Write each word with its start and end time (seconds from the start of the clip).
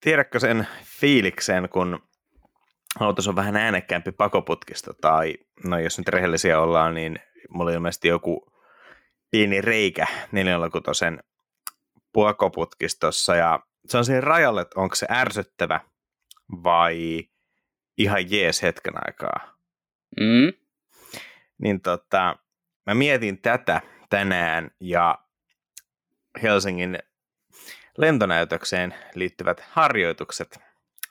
tiedätkö 0.00 0.40
sen 0.40 0.66
fiiliksen, 0.84 1.68
kun 1.68 2.02
autossa 3.00 3.30
on 3.30 3.36
vähän 3.36 3.56
äänekkäämpi 3.56 4.12
pakoputkisto, 4.12 4.92
tai 5.00 5.34
no 5.64 5.78
jos 5.78 5.98
nyt 5.98 6.08
rehellisiä 6.08 6.60
ollaan, 6.60 6.94
niin 6.94 7.18
mulla 7.48 7.68
oli 7.68 7.74
ilmeisesti 7.74 8.08
joku 8.08 8.52
pieni 9.30 9.60
reikä 9.60 10.06
406 10.32 11.04
pakoputkistossa, 12.12 13.36
ja 13.36 13.60
se 13.86 13.98
on 13.98 14.04
siinä 14.04 14.20
rajalle, 14.20 14.60
että 14.60 14.80
onko 14.80 14.94
se 14.94 15.06
ärsyttävä 15.10 15.80
vai 16.64 17.28
ihan 17.98 18.30
jees 18.30 18.62
hetken 18.62 18.94
aikaa. 19.06 19.56
Mm. 20.20 20.52
Niin 21.58 21.80
tota, 21.80 22.36
mä 22.86 22.94
mietin 22.94 23.42
tätä 23.42 23.80
tänään, 24.10 24.70
ja 24.80 25.18
Helsingin 26.42 26.98
lentonäytökseen 28.00 28.94
liittyvät 29.14 29.60
harjoitukset 29.60 30.58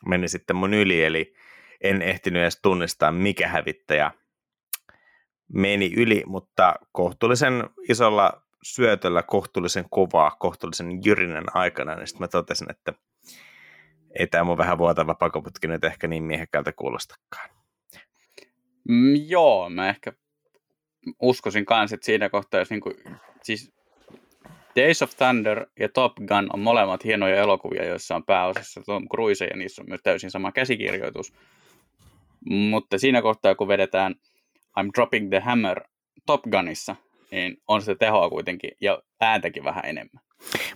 meni 0.06 0.28
sitten 0.28 0.56
mun 0.56 0.74
yli, 0.74 1.04
eli 1.04 1.34
en 1.80 2.02
ehtinyt 2.02 2.42
edes 2.42 2.60
tunnistaa, 2.62 3.12
mikä 3.12 3.48
hävittäjä 3.48 4.10
meni 5.52 5.92
yli, 5.96 6.22
mutta 6.26 6.74
kohtuullisen 6.92 7.70
isolla 7.88 8.42
syötöllä, 8.62 9.22
kohtuullisen 9.22 9.84
kovaa, 9.90 10.30
kohtuullisen 10.30 11.04
jyrinen 11.04 11.44
aikana, 11.54 11.94
niin 11.94 12.06
sitten 12.06 12.22
mä 12.22 12.28
totesin, 12.28 12.70
että 12.70 12.92
ei 14.18 14.26
tämä 14.26 14.44
mun 14.44 14.58
vähän 14.58 14.78
vuotava 14.78 15.14
pakoputki 15.14 15.68
nyt 15.68 15.84
ehkä 15.84 16.08
niin 16.08 16.22
miehekältä 16.22 16.72
kuulostakaan. 16.72 17.50
Mm, 18.88 19.14
joo, 19.26 19.70
mä 19.70 19.88
ehkä 19.88 20.12
uskoisin 21.22 21.64
kanssa, 21.64 21.94
että 21.94 22.04
siinä 22.04 22.28
kohtaa, 22.28 22.60
jos 22.60 22.70
niinku, 22.70 22.92
siis 23.42 23.72
Days 24.76 25.02
of 25.02 25.10
Thunder 25.16 25.66
ja 25.80 25.88
Top 25.88 26.12
Gun 26.14 26.50
on 26.52 26.60
molemmat 26.60 27.04
hienoja 27.04 27.36
elokuvia, 27.36 27.84
joissa 27.84 28.16
on 28.16 28.24
pääosassa 28.24 28.80
Tom 28.86 29.08
Cruise 29.08 29.44
ja 29.44 29.56
niissä 29.56 29.82
on 29.82 29.88
myös 29.88 30.00
täysin 30.02 30.30
sama 30.30 30.52
käsikirjoitus. 30.52 31.32
Mutta 32.50 32.98
siinä 32.98 33.22
kohtaa, 33.22 33.54
kun 33.54 33.68
vedetään 33.68 34.14
I'm 34.80 34.90
Dropping 34.94 35.28
the 35.28 35.40
Hammer 35.40 35.80
Top 36.26 36.42
Gunissa, 36.50 36.96
niin 37.30 37.56
on 37.68 37.82
sitä 37.82 37.94
tehoa 37.94 38.30
kuitenkin 38.30 38.70
ja 38.80 39.02
ääntäkin 39.20 39.64
vähän 39.64 39.84
enemmän. 39.84 40.22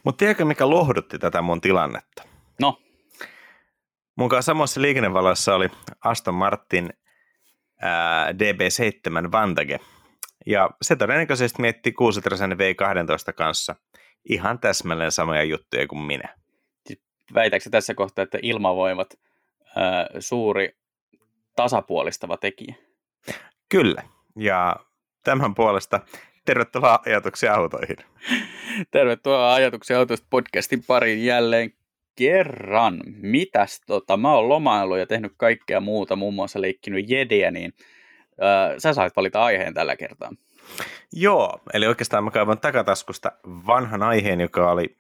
Mutta 0.05 0.19
tiedätkö, 0.19 0.45
mikä 0.45 0.71
lohdutti 0.71 1.19
tätä 1.19 1.43
mun 1.43 1.61
tilannetta? 1.61 2.23
No? 2.61 2.79
Mun 4.17 4.31
samassa 4.41 4.83
liikennevaloissa 4.83 5.55
oli 5.55 5.69
Aston 6.05 6.35
Martin 6.35 6.91
ää, 7.81 8.33
DB7 8.33 9.33
Vantage. 9.33 9.81
Ja 10.47 10.71
se 10.83 10.97
todennäköisesti 10.97 11.63
mietti 11.63 11.93
6 11.93 12.21
V12 12.21 13.33
kanssa 13.37 13.75
ihan 14.29 14.59
täsmälleen 14.59 15.13
samoja 15.13 15.43
juttuja 15.43 15.87
kuin 15.87 16.03
minä. 16.03 16.35
Siis 16.87 17.03
väitätkö 17.35 17.71
tässä 17.71 17.95
kohtaa, 17.95 18.23
että 18.23 18.39
ilmavoimat 18.43 19.15
ää, 19.77 20.07
suuri 20.19 20.77
tasapuolistava 21.57 22.37
tekijä? 22.37 22.75
Kyllä. 23.69 24.03
Ja 24.37 24.77
tämän 25.25 25.55
puolesta 25.55 26.01
tervetuloa 26.45 26.99
ajatuksia 27.07 27.55
autoihin. 27.55 27.97
Tervetuloa 28.91 29.55
ajatuksia 29.55 29.99
autoista 29.99 30.27
podcastin 30.31 30.85
pariin 30.87 31.25
jälleen 31.25 31.73
kerran. 32.17 33.01
Mitäs 33.07 33.81
tota, 33.87 34.17
mä 34.17 34.35
oon 34.35 34.49
lomaillut 34.49 34.99
ja 34.99 35.07
tehnyt 35.07 35.33
kaikkea 35.37 35.81
muuta, 35.81 36.17
muun 36.17 36.35
muassa 36.35 36.61
leikkinyt 36.61 37.11
jediä, 37.11 37.51
niin 37.51 37.73
sä 38.79 38.93
sait 38.95 39.17
valita 39.17 39.45
aiheen 39.45 39.75
tällä 39.75 39.97
kertaa. 39.97 40.33
Joo, 41.13 41.61
eli 41.73 41.87
oikeastaan 41.87 42.25
mä 42.25 42.31
kaivan 42.31 42.59
takataskusta 42.59 43.33
vanhan 43.47 44.03
aiheen, 44.03 44.41
joka 44.41 44.71
oli 44.71 44.97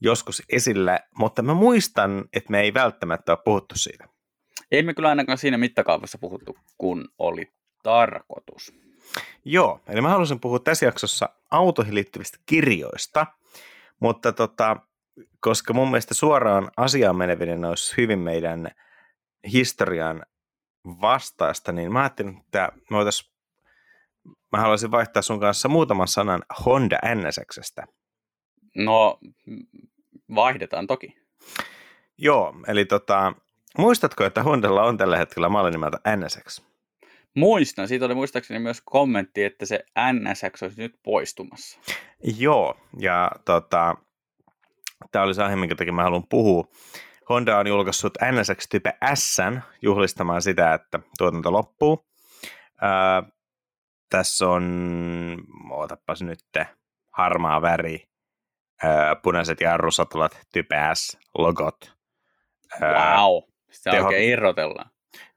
joskus 0.00 0.42
esillä, 0.48 1.00
mutta 1.18 1.42
mä 1.42 1.54
muistan, 1.54 2.24
että 2.32 2.50
me 2.50 2.60
ei 2.60 2.74
välttämättä 2.74 3.32
ole 3.32 3.38
puhuttu 3.44 3.74
siitä. 3.78 4.08
Ei 4.70 4.82
me 4.82 4.94
kyllä 4.94 5.08
ainakaan 5.08 5.38
siinä 5.38 5.58
mittakaavassa 5.58 6.18
puhuttu, 6.18 6.56
kun 6.78 7.08
oli 7.18 7.52
tarkoitus. 7.82 8.74
Joo, 9.44 9.80
eli 9.88 10.00
mä 10.00 10.08
haluaisin 10.08 10.40
puhua 10.40 10.58
tässä 10.58 10.86
jaksossa 10.86 11.28
autoihin 11.50 11.94
liittyvistä 11.94 12.38
kirjoista, 12.46 13.26
mutta 14.00 14.32
tota, 14.32 14.76
koska 15.40 15.72
mun 15.72 15.90
mielestä 15.90 16.14
suoraan 16.14 16.70
asiaan 16.76 17.16
menevinen 17.16 17.64
olisi 17.64 17.96
hyvin 17.96 18.18
meidän 18.18 18.70
historian 19.52 20.22
vastaista, 20.84 21.72
niin 21.72 21.92
mä 21.92 22.00
ajattelin, 22.00 22.38
että 22.38 22.72
me 22.90 22.96
voitais, 22.96 23.32
mä 24.52 24.60
haluaisin 24.60 24.90
vaihtaa 24.90 25.22
sun 25.22 25.40
kanssa 25.40 25.68
muutaman 25.68 26.08
sanan 26.08 26.42
Honda 26.66 26.98
NSXstä. 27.14 27.86
No, 28.76 29.18
vaihdetaan 30.34 30.86
toki. 30.86 31.16
Joo, 32.18 32.54
eli 32.66 32.84
tota, 32.84 33.32
muistatko, 33.78 34.24
että 34.24 34.42
Hondalla 34.42 34.82
on 34.82 34.96
tällä 34.96 35.16
hetkellä 35.16 35.48
malli 35.48 35.70
nimeltä 35.70 35.98
NSX? 36.16 36.62
Muistan, 37.34 37.88
siitä 37.88 38.04
oli 38.04 38.14
muistaakseni 38.14 38.60
myös 38.60 38.82
kommentti, 38.84 39.44
että 39.44 39.66
se 39.66 39.84
NSX 40.12 40.62
olisi 40.62 40.80
nyt 40.80 40.94
poistumassa. 41.02 41.80
Joo, 42.38 42.76
ja 42.98 43.30
tota, 43.44 43.96
tämä 45.12 45.24
oli 45.24 45.34
se 45.34 45.42
aihe, 45.42 45.56
minkä 45.56 45.74
takia 45.74 45.92
mä 45.92 46.02
haluan 46.02 46.26
puhua. 46.28 46.68
Honda 47.28 47.58
on 47.58 47.66
julkaissut 47.66 48.12
NSX 48.32 48.68
Type 48.68 48.92
S 49.14 49.36
juhlistamaan 49.82 50.42
sitä, 50.42 50.74
että 50.74 51.00
tuotanto 51.18 51.52
loppuu. 51.52 52.06
Ää, 52.80 53.22
tässä 54.10 54.48
on, 54.48 55.38
ootapas 55.70 56.22
nyt, 56.22 56.38
harmaa 57.10 57.62
väri, 57.62 58.08
ää, 58.82 59.16
punaiset 59.16 59.60
jarrusatulat, 59.60 60.40
Type 60.52 60.76
S-logot. 60.94 61.92
Ää, 62.80 63.16
wow, 63.16 63.42
sitä 63.70 63.90
teho, 63.90 64.06
oikein 64.06 64.30
irrotellaan. 64.30 64.90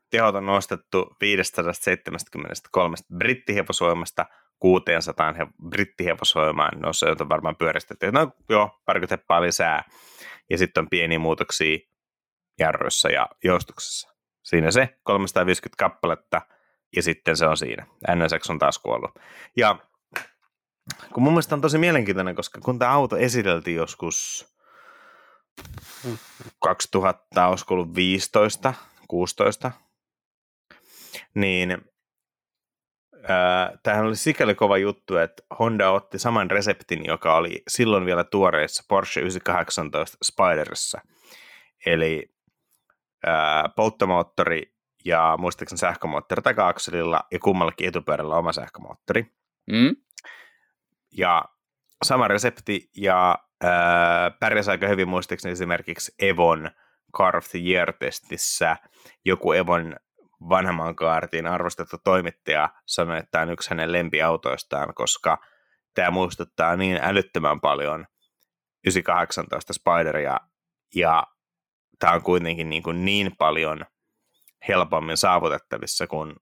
Tehot 0.09 0.35
on 0.35 0.45
nostettu 0.45 1.15
573 1.21 2.97
brittihevosoimasta 3.17 4.25
600 4.59 5.33
he, 5.33 5.47
brittihevosoimaan, 5.69 6.79
no 6.79 6.93
se 6.93 7.05
on 7.05 7.29
varmaan 7.29 7.55
pyöristetty. 7.55 8.11
No 8.11 8.31
joo, 8.49 8.79
parikymmentä 8.85 9.41
lisää. 9.41 9.83
Ja 10.49 10.57
sitten 10.57 10.81
on 10.81 10.89
pieniä 10.89 11.19
muutoksia 11.19 11.77
jarruissa 12.59 13.09
ja 13.09 13.27
joustuksessa. 13.43 14.09
Siinä 14.43 14.71
se 14.71 14.97
350 15.03 15.75
kappaletta 15.77 16.41
ja 16.95 17.03
sitten 17.03 17.37
se 17.37 17.47
on 17.47 17.57
siinä. 17.57 17.87
NSX 18.15 18.49
on 18.49 18.59
taas 18.59 18.79
kuollut. 18.79 19.11
Ja 19.57 19.79
kun 21.13 21.23
mun 21.23 21.33
mielestä 21.33 21.55
on 21.55 21.61
tosi 21.61 21.77
mielenkiintoinen, 21.77 22.35
koska 22.35 22.61
kun 22.61 22.79
tämä 22.79 22.91
auto 22.91 23.17
esiteltiin 23.17 23.77
joskus 23.77 24.47
2000, 26.59 27.47
olisiko 27.47 27.73
ollut 27.73 27.95
15, 27.95 28.73
16, 29.07 29.71
niin 31.33 31.77
tämähän 33.83 34.05
oli 34.05 34.15
sikäli 34.15 34.55
kova 34.55 34.77
juttu, 34.77 35.17
että 35.17 35.43
Honda 35.59 35.89
otti 35.89 36.19
saman 36.19 36.51
reseptin, 36.51 37.05
joka 37.05 37.35
oli 37.35 37.63
silloin 37.67 38.05
vielä 38.05 38.23
tuoreessa 38.23 38.83
Porsche 38.89 39.21
918 39.21 40.17
Spiderissa. 40.23 41.01
Eli 41.85 42.33
ää, 43.25 43.69
polttomoottori 43.75 44.73
ja 45.05 45.35
muistaakseni 45.37 45.77
sähkömoottori 45.77 46.41
taka-akselilla 46.41 47.23
ja 47.31 47.39
kummallakin 47.39 47.87
etupyörällä 47.87 48.35
oma 48.35 48.51
sähkömoottori. 48.51 49.25
Mm? 49.71 49.95
Ja 51.17 51.45
sama 52.03 52.27
resepti 52.27 52.89
ja 52.97 53.37
ää, 53.63 54.31
pärjäsi 54.31 54.71
aika 54.71 54.87
hyvin 54.87 55.09
muistaakseni 55.09 55.51
esimerkiksi 55.51 56.11
Evon 56.19 56.71
Car 57.17 57.37
of 57.37 57.45
the 57.47 57.59
Year-testissä 57.59 58.75
joku 59.25 59.51
Evon 59.51 59.95
vanhemman 60.49 60.95
kaartin 60.95 61.47
arvostettu 61.47 61.97
toimittaja 62.03 62.69
sanoi, 62.85 63.17
että 63.17 63.31
tämä 63.31 63.41
on 63.41 63.49
yksi 63.49 63.69
hänen 63.69 63.91
lempiautoistaan, 63.91 64.93
koska 64.93 65.37
tämä 65.93 66.11
muistuttaa 66.11 66.75
niin 66.75 66.99
älyttömän 67.01 67.61
paljon 67.61 68.05
918 68.85 69.73
Spideria 69.73 70.39
ja 70.95 71.23
tämä 71.99 72.13
on 72.13 72.21
kuitenkin 72.21 72.69
niin, 72.69 72.83
kuin 72.83 73.05
niin 73.05 73.35
paljon 73.37 73.85
helpommin 74.67 75.17
saavutettavissa 75.17 76.07
kuin, 76.07 76.35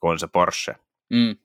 kuin 0.00 0.18
se 0.18 0.26
Porsche. 0.26 0.76
Mm. 1.10 1.36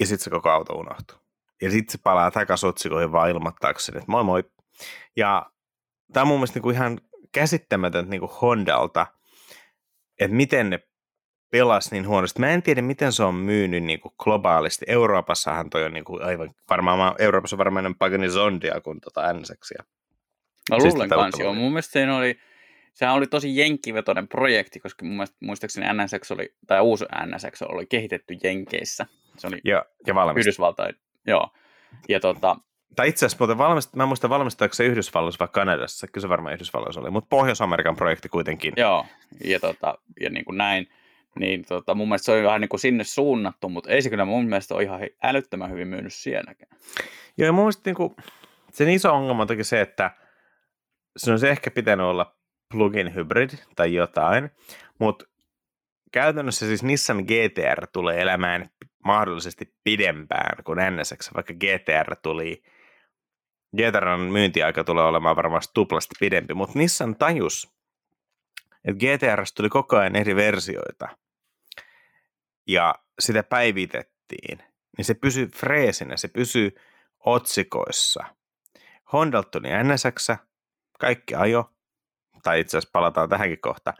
Ja 0.00 0.06
sitten 0.06 0.24
se 0.24 0.30
koko 0.30 0.50
auto 0.50 0.72
unohtuu. 0.72 1.16
Ja 1.62 1.70
sitten 1.70 1.92
se 1.92 1.98
palaa 2.02 2.30
takaisin 2.30 2.68
otsikoihin 2.68 3.12
vaan 3.12 3.30
ilmoittaakseni, 3.30 3.98
että 3.98 4.10
moi 4.10 4.24
moi. 4.24 4.44
Ja 5.16 5.50
tämä 6.12 6.22
on 6.22 6.28
mun 6.28 6.36
mielestä 6.36 6.56
niin 6.56 6.62
kuin 6.62 6.74
ihan 6.74 7.00
käsittämätöntä 7.32 8.10
niin 8.10 8.20
kuin 8.20 8.32
Hondalta– 8.40 9.06
että 10.20 10.36
miten 10.36 10.70
ne 10.70 10.80
pelas 11.50 11.90
niin 11.90 12.08
huonosti. 12.08 12.40
Mä 12.40 12.50
en 12.50 12.62
tiedä, 12.62 12.82
miten 12.82 13.12
se 13.12 13.22
on 13.22 13.34
myynyt 13.34 13.84
niin 13.84 14.00
kuin 14.00 14.14
globaalisti. 14.18 14.84
Euroopassahan 14.88 15.70
toi 15.70 15.84
on 15.84 15.92
niin 15.92 16.04
kuin 16.04 16.22
aivan, 16.22 16.50
varmaan, 16.70 17.14
Euroopassa 17.18 17.56
on 17.56 17.58
varmaan 17.58 17.82
enemmän 17.82 17.98
Pagani 17.98 18.28
Zondia 18.28 18.80
kuin 18.80 19.00
tota 19.00 19.32
NSXia. 19.32 19.84
Mä 20.70 20.80
siis 20.80 20.94
luulen 20.94 21.08
kanssa 21.08 21.42
joo. 21.42 21.54
Mun 21.54 21.72
mielestä 21.72 21.92
se 21.92 22.12
oli, 22.12 22.38
sehän 22.94 23.14
oli 23.14 23.26
tosi 23.26 23.56
jenkkivetoinen 23.56 24.28
projekti, 24.28 24.80
koska 24.80 25.04
mun 25.04 25.14
mielestä 25.14 25.36
muistaakseni 25.40 25.86
NSX 26.04 26.30
oli, 26.30 26.54
tai 26.66 26.80
uusi 26.80 27.04
NSX 27.26 27.62
oli 27.62 27.86
kehitetty 27.86 28.36
Jenkeissä. 28.44 29.06
Se 29.36 29.46
oli 29.46 29.60
ja, 29.64 29.84
ja 30.06 30.14
valmis. 30.14 30.40
Yhdysvaltain, 30.40 30.94
joo. 31.26 31.48
Ja 32.08 32.20
tota, 32.20 32.56
tai 32.96 33.08
itse 33.08 33.26
asiassa 33.26 33.44
muuten 33.44 33.58
valmist, 33.58 33.94
mä 33.94 34.02
en 34.02 34.08
muista 34.08 34.28
valmistaako 34.28 34.74
se 34.74 34.84
Yhdysvalloissa 34.84 35.38
vai 35.38 35.48
Kanadassa, 35.52 36.06
kyllä 36.06 36.22
se 36.22 36.28
varmaan 36.28 36.54
Yhdysvalloissa 36.54 37.00
oli, 37.00 37.10
mutta 37.10 37.28
Pohjois-Amerikan 37.30 37.96
projekti 37.96 38.28
kuitenkin. 38.28 38.72
Joo, 38.76 39.06
ja, 39.44 39.60
tota, 39.60 39.98
ja 40.20 40.30
niin 40.30 40.44
kuin 40.44 40.58
näin, 40.58 40.88
niin 41.38 41.64
tota, 41.64 41.94
mun 41.94 42.08
mielestä 42.08 42.24
se 42.24 42.32
on 42.32 42.44
vähän 42.44 42.60
niin 42.60 42.68
kuin 42.68 42.80
sinne 42.80 43.04
suunnattu, 43.04 43.68
mutta 43.68 43.90
ei 43.90 44.02
se 44.02 44.10
kyllä 44.10 44.24
mun 44.24 44.46
mielestä 44.46 44.74
ole 44.74 44.82
ihan 44.82 45.00
älyttömän 45.22 45.70
hyvin 45.70 45.88
myynyt 45.88 46.14
sielläkään. 46.14 46.70
Joo, 47.38 47.46
ja 47.46 47.52
mun 47.52 47.64
mielestä 47.64 47.82
niin 47.84 47.96
kuin, 47.96 48.16
sen 48.72 48.88
iso 48.88 49.14
ongelma 49.14 49.42
on 49.42 49.48
toki 49.48 49.64
se, 49.64 49.80
että 49.80 50.10
se 51.16 51.32
on 51.32 51.38
se 51.38 51.50
ehkä 51.50 51.70
pitänyt 51.70 52.06
olla 52.06 52.36
plugin 52.72 53.14
hybrid 53.14 53.50
tai 53.76 53.94
jotain, 53.94 54.50
mutta 54.98 55.24
käytännössä 56.12 56.66
siis 56.66 56.82
Nissan 56.82 57.16
GTR 57.16 57.86
tulee 57.92 58.20
elämään 58.20 58.70
mahdollisesti 59.04 59.74
pidempään 59.84 60.64
kuin 60.64 60.78
NSX, 60.78 61.34
vaikka 61.34 61.54
GTR 61.54 62.16
tuli, 62.22 62.62
GTRn 63.76 64.20
myyntiaika 64.20 64.84
tulee 64.84 65.04
olemaan 65.04 65.36
varmasti 65.36 65.70
tuplasti 65.74 66.14
pidempi, 66.20 66.54
mutta 66.54 66.78
Nissan 66.78 67.16
tajus, 67.16 67.70
että 68.84 68.98
GTR 68.98 69.42
tuli 69.56 69.68
koko 69.68 69.96
ajan 69.96 70.16
eri 70.16 70.36
versioita 70.36 71.08
ja 72.66 72.94
sitä 73.18 73.42
päivitettiin, 73.42 74.58
niin 74.96 75.04
se 75.04 75.14
pysyy 75.14 75.46
freesinä, 75.46 76.16
se 76.16 76.28
pysyy 76.28 76.76
otsikoissa. 77.18 78.24
Honda 79.12 79.42
tuli 79.42 79.68
NSX, 79.84 80.28
kaikki 80.98 81.34
ajo, 81.34 81.70
tai 82.42 82.60
itse 82.60 82.78
asiassa 82.78 82.90
palataan 82.92 83.28
tähänkin 83.28 83.60
kohta, 83.60 83.94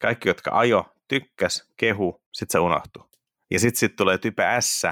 kaikki, 0.00 0.28
jotka 0.28 0.58
ajo, 0.58 0.92
tykkäs, 1.08 1.72
kehu, 1.76 2.22
sit 2.32 2.50
se 2.50 2.58
unohtuu. 2.58 3.10
Ja 3.50 3.60
sitten 3.60 3.78
sit 3.78 3.96
tulee 3.96 4.18
Type 4.18 4.44
S 4.60 4.82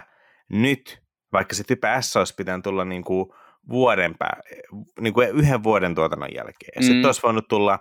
nyt, 0.48 1.02
vaikka 1.32 1.54
se 1.54 1.64
Type 1.64 1.88
S 2.00 2.16
olisi 2.16 2.34
pitänyt 2.34 2.62
tulla 2.62 2.84
niin 2.84 3.04
kuin 3.04 3.32
vuoden 3.70 4.14
pää, 4.18 4.40
niin 5.00 5.14
kuin 5.14 5.28
yhden 5.28 5.62
vuoden 5.62 5.94
tuotannon 5.94 6.34
jälkeen. 6.34 6.72
Mm. 6.76 6.82
Sitten 6.82 7.06
olisi 7.06 7.22
voinut 7.22 7.48
tulla 7.48 7.78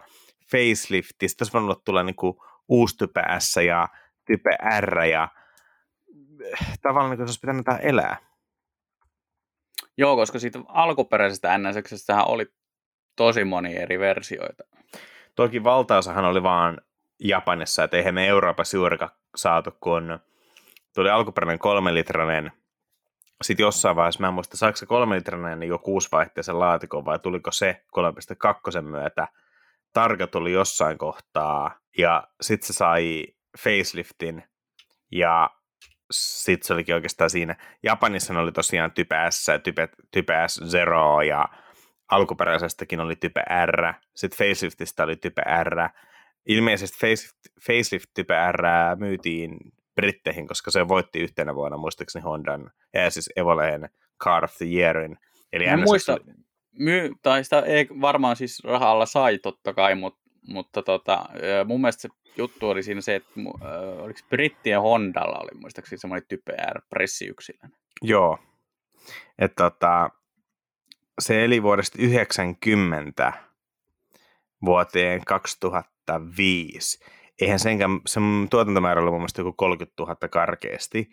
facelift, 0.51 1.15
sitten 1.25 1.45
olisi 1.45 1.53
voinut 1.53 1.83
tulla 1.83 2.03
niin 2.03 2.15
kuin 2.15 2.37
uusi 2.67 2.97
Type 2.97 3.21
S 3.39 3.55
ja 3.55 3.87
Type 4.25 4.57
R 4.79 5.03
ja 5.03 5.27
tavallaan 6.81 7.09
niin 7.09 7.17
kuin 7.17 7.27
se 7.27 7.31
olisi 7.31 7.39
pitänyt 7.39 7.65
elää. 7.81 8.17
Joo, 9.97 10.15
koska 10.15 10.39
siitä 10.39 10.59
alkuperäisestä 10.67 11.57
NSX 11.57 12.07
oli 12.25 12.45
tosi 13.15 13.43
moni 13.43 13.75
eri 13.75 13.99
versioita. 13.99 14.63
Toki 15.35 15.63
valtaosahan 15.63 16.25
oli 16.25 16.43
vaan 16.43 16.81
Japanissa, 17.19 17.83
että 17.83 17.97
eihän 17.97 18.13
me 18.13 18.27
Euroopassa 18.27 18.77
juurikaan 18.77 19.11
saatu, 19.35 19.71
kun 19.81 20.19
tuli 20.95 21.09
alkuperäinen 21.09 21.59
kolmelitrainen, 21.59 22.51
sitten 23.41 23.63
jossain 23.63 23.95
vaiheessa, 23.95 24.21
mä 24.21 24.27
en 24.27 24.33
muista, 24.33 24.57
saako 24.57 24.77
se 24.77 24.85
kolmelitrainen 24.85 25.63
jo 25.63 25.77
kuusivaihteisen 25.79 26.59
laatikon 26.59 27.05
vai 27.05 27.19
tuliko 27.19 27.51
se 27.51 27.83
3.2 28.77 28.81
myötä, 28.81 29.27
Targa 29.93 30.27
tuli 30.27 30.51
jossain 30.51 30.97
kohtaa 30.97 31.79
ja 31.97 32.27
sitten 32.41 32.67
se 32.67 32.73
sai 32.73 33.27
faceliftin 33.59 34.43
ja 35.11 35.49
sitten 36.11 36.67
se 36.67 36.73
olikin 36.73 36.95
oikeastaan 36.95 37.29
siinä. 37.29 37.55
Japanissa 37.83 38.39
oli 38.39 38.51
tosiaan 38.51 38.91
Type 38.91 39.15
S, 39.29 39.47
Type, 39.63 39.89
type 40.11 40.33
S 40.47 40.61
Zero 40.67 41.21
ja 41.21 41.49
alkuperäisestäkin 42.11 42.99
oli 42.99 43.15
Type 43.15 43.43
R, 43.65 43.93
sitten 44.15 44.47
faceliftistä 44.47 45.03
oli 45.03 45.15
Type 45.15 45.41
R. 45.63 45.89
Ilmeisesti 46.45 46.97
facelift, 46.97 47.37
facelift 47.67 48.09
Type 48.13 48.35
R 48.51 48.61
myytiin 48.99 49.57
Britteihin, 49.97 50.47
koska 50.47 50.71
se 50.71 50.87
voitti 50.87 51.19
yhtenä 51.19 51.55
vuonna 51.55 51.77
muistaakseni 51.77 52.23
Hondan, 52.23 52.71
ja 52.93 53.11
siis 53.11 53.29
Evoleen 53.35 53.89
Car 54.23 54.43
of 54.43 54.57
the 54.57 54.65
Yearin. 54.65 55.17
Eli 55.53 55.65
Mä 55.65 55.77
muista, 55.77 56.17
my, 56.71 57.11
tai 57.21 57.43
sitä 57.43 57.59
ei 57.59 57.87
varmaan 58.01 58.35
siis 58.35 58.63
rahalla 58.63 59.05
sai 59.05 59.37
totta 59.37 59.73
kai, 59.73 59.95
mutta, 59.95 60.19
mutta 60.47 60.81
tota, 60.81 61.25
mun 61.65 61.81
mielestä 61.81 62.01
se 62.01 62.09
juttu 62.37 62.69
oli 62.69 62.83
siinä 62.83 63.01
se, 63.01 63.15
että 63.15 63.31
äh, 63.39 64.03
oliko 64.03 64.19
Brittien 64.29 64.81
Hondalla 64.81 65.39
oli 65.39 65.59
muistaakseni 65.59 65.99
semmoinen 65.99 66.27
Type 66.27 66.53
R 66.73 66.81
pressiyksilön. 66.89 67.71
Joo, 68.01 68.39
että 69.39 69.63
tota, 69.63 70.09
se 71.21 71.45
eli 71.45 71.63
vuodesta 71.63 71.97
90 72.01 73.33
vuoteen 74.65 75.25
2005 75.25 77.05
eihän 77.41 77.59
senkään, 77.59 77.99
sen 78.07 78.47
tuotantomäärä 78.49 79.01
oli 79.01 79.11
mun 79.11 79.19
mielestä 79.19 79.41
joku 79.41 79.53
30 79.53 80.03
000 80.03 80.15
karkeasti, 80.15 81.09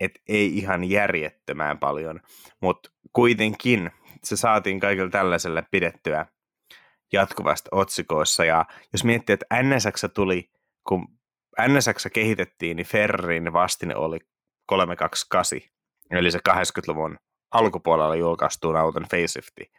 että 0.00 0.20
ei 0.28 0.58
ihan 0.58 0.84
järjettömään 0.84 1.78
paljon, 1.78 2.20
mutta 2.60 2.90
kuitenkin 3.12 3.90
se 4.24 4.36
saatiin 4.36 4.80
kaikille 4.80 5.10
tällaiselle 5.10 5.64
pidettyä 5.70 6.26
jatkuvasti 7.12 7.68
otsikoissa, 7.72 8.44
ja 8.44 8.64
jos 8.92 9.04
miettii, 9.04 9.34
että 9.34 9.62
NSX 9.62 10.04
tuli, 10.14 10.50
kun 10.88 11.08
NSX 11.68 12.06
kehitettiin, 12.12 12.76
niin 12.76 12.86
Ferrin 12.86 13.52
vastine 13.52 13.96
oli 13.96 14.18
328, 14.66 15.60
eli 16.10 16.30
se 16.30 16.38
80-luvun 16.48 17.18
alkupuolella 17.50 18.16
julkaistuun 18.16 18.76
auton 18.76 19.02
facelifti. 19.02 19.72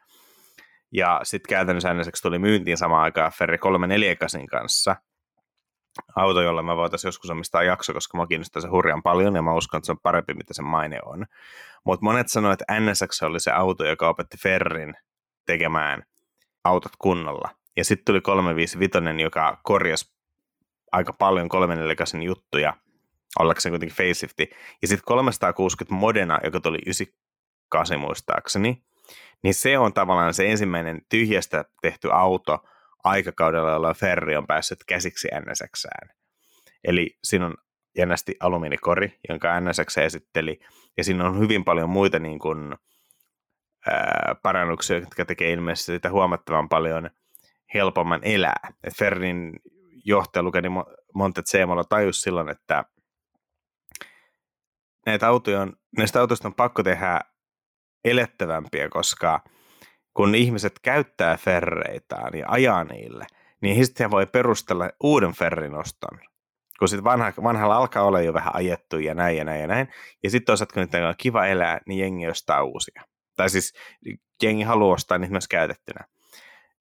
Ja 0.91 1.19
sitten 1.23 1.49
käytännössä 1.49 1.93
NSX 1.93 2.21
tuli 2.21 2.39
myyntiin 2.39 2.77
samaan 2.77 3.03
aikaan 3.03 3.31
Ferri 3.37 3.57
348 3.57 4.47
kanssa, 4.47 4.95
auto, 6.15 6.41
jolla 6.41 6.63
mä 6.63 6.75
voitaisiin 6.75 7.07
joskus 7.07 7.29
omistaa 7.29 7.63
jakso, 7.63 7.93
koska 7.93 8.17
mä 8.17 8.27
kiinnostaa 8.27 8.61
se 8.61 8.67
hurjan 8.67 9.03
paljon 9.03 9.35
ja 9.35 9.41
mä 9.41 9.53
uskon, 9.53 9.77
että 9.77 9.85
se 9.85 9.91
on 9.91 9.99
parempi, 10.03 10.33
mitä 10.33 10.53
se 10.53 10.61
maine 10.61 10.99
on. 11.05 11.25
Mutta 11.83 12.03
monet 12.03 12.27
sanoivat, 12.27 12.61
että 12.61 12.79
NSX 12.79 13.23
oli 13.23 13.39
se 13.39 13.51
auto, 13.51 13.85
joka 13.85 14.09
opetti 14.09 14.37
Ferrin 14.37 14.93
tekemään 15.45 16.03
autot 16.63 16.91
kunnolla. 16.99 17.49
Ja 17.77 17.85
sitten 17.85 18.05
tuli 18.05 18.21
355, 18.21 19.21
joka 19.21 19.57
korjasi 19.63 20.13
aika 20.91 21.13
paljon 21.13 21.49
348 21.49 22.21
juttuja, 22.21 22.73
ollakseen 23.39 23.71
kuitenkin 23.71 23.97
facelifti. 23.97 24.49
Ja 24.81 24.87
sitten 24.87 25.05
360 25.05 25.95
Modena, 25.95 26.39
joka 26.43 26.59
tuli 26.59 26.77
98 26.77 27.99
muistaakseni, 27.99 28.83
niin 29.43 29.53
se 29.53 29.77
on 29.77 29.93
tavallaan 29.93 30.33
se 30.33 30.51
ensimmäinen 30.51 31.01
tyhjästä 31.09 31.65
tehty 31.81 32.09
auto, 32.11 32.59
aikakaudella, 33.03 33.71
jolloin 33.71 33.95
Ferri 33.95 34.35
on 34.35 34.47
päässyt 34.47 34.83
käsiksi 34.87 35.27
NSXään. 35.27 36.09
Eli 36.83 37.17
siinä 37.23 37.45
on 37.45 37.55
jännästi 37.97 38.35
alumiinikori, 38.39 39.19
jonka 39.29 39.59
NSX 39.59 39.97
esitteli, 39.97 40.59
ja 40.97 41.03
siinä 41.03 41.25
on 41.25 41.39
hyvin 41.39 41.63
paljon 41.63 41.89
muita 41.89 42.19
niin 42.19 42.39
kuin, 42.39 42.75
ää, 43.87 44.35
parannuksia, 44.43 44.97
jotka 44.97 45.25
tekee 45.25 45.51
ilmeisesti 45.51 45.91
sitä 45.91 46.09
huomattavan 46.09 46.69
paljon 46.69 47.09
helpomman 47.73 48.19
elää. 48.23 48.73
Et 48.83 48.93
Ferrin 48.97 49.53
johtaja 50.05 50.43
Lukeni 50.43 50.67
Montezemolo 51.13 51.83
tajus 51.83 52.21
silloin, 52.21 52.49
että 52.49 52.83
näitä 55.05 55.27
autoja 55.27 55.61
on, 55.61 55.73
näistä 55.97 56.21
autoista 56.21 56.47
on 56.47 56.55
pakko 56.55 56.83
tehdä 56.83 57.19
elettävämpiä, 58.05 58.89
koska 58.89 59.43
kun 60.13 60.35
ihmiset 60.35 60.73
käyttää 60.81 61.37
ferreitaan 61.37 62.37
ja 62.37 62.45
ajaa 62.49 62.83
niille, 62.83 63.25
niin 63.61 63.85
sitten 63.85 64.11
voi 64.11 64.25
perustella 64.25 64.89
uuden 65.03 65.33
ferrin 65.33 65.75
oston. 65.75 66.19
Kun 66.79 66.87
sitten 66.87 67.03
vanha, 67.03 67.33
vanhalla 67.43 67.75
alkaa 67.75 68.03
olla 68.03 68.21
jo 68.21 68.33
vähän 68.33 68.55
ajettu 68.55 68.99
ja 68.99 69.13
näin 69.13 69.37
ja 69.37 69.43
näin 69.43 69.61
ja 69.61 69.67
näin. 69.67 69.87
Ja 70.23 70.29
sitten 70.29 70.45
toisaalta, 70.45 70.73
kun 70.73 70.81
niitä 70.81 71.07
on 71.07 71.13
kiva 71.17 71.45
elää, 71.45 71.79
niin 71.87 71.99
jengi 71.99 72.27
ostaa 72.27 72.63
uusia. 72.63 73.03
Tai 73.35 73.49
siis 73.49 73.73
jengi 74.43 74.63
haluaa 74.63 74.93
ostaa 74.93 75.17
niitä 75.17 75.31
myös 75.31 75.47
käytettynä. 75.47 76.05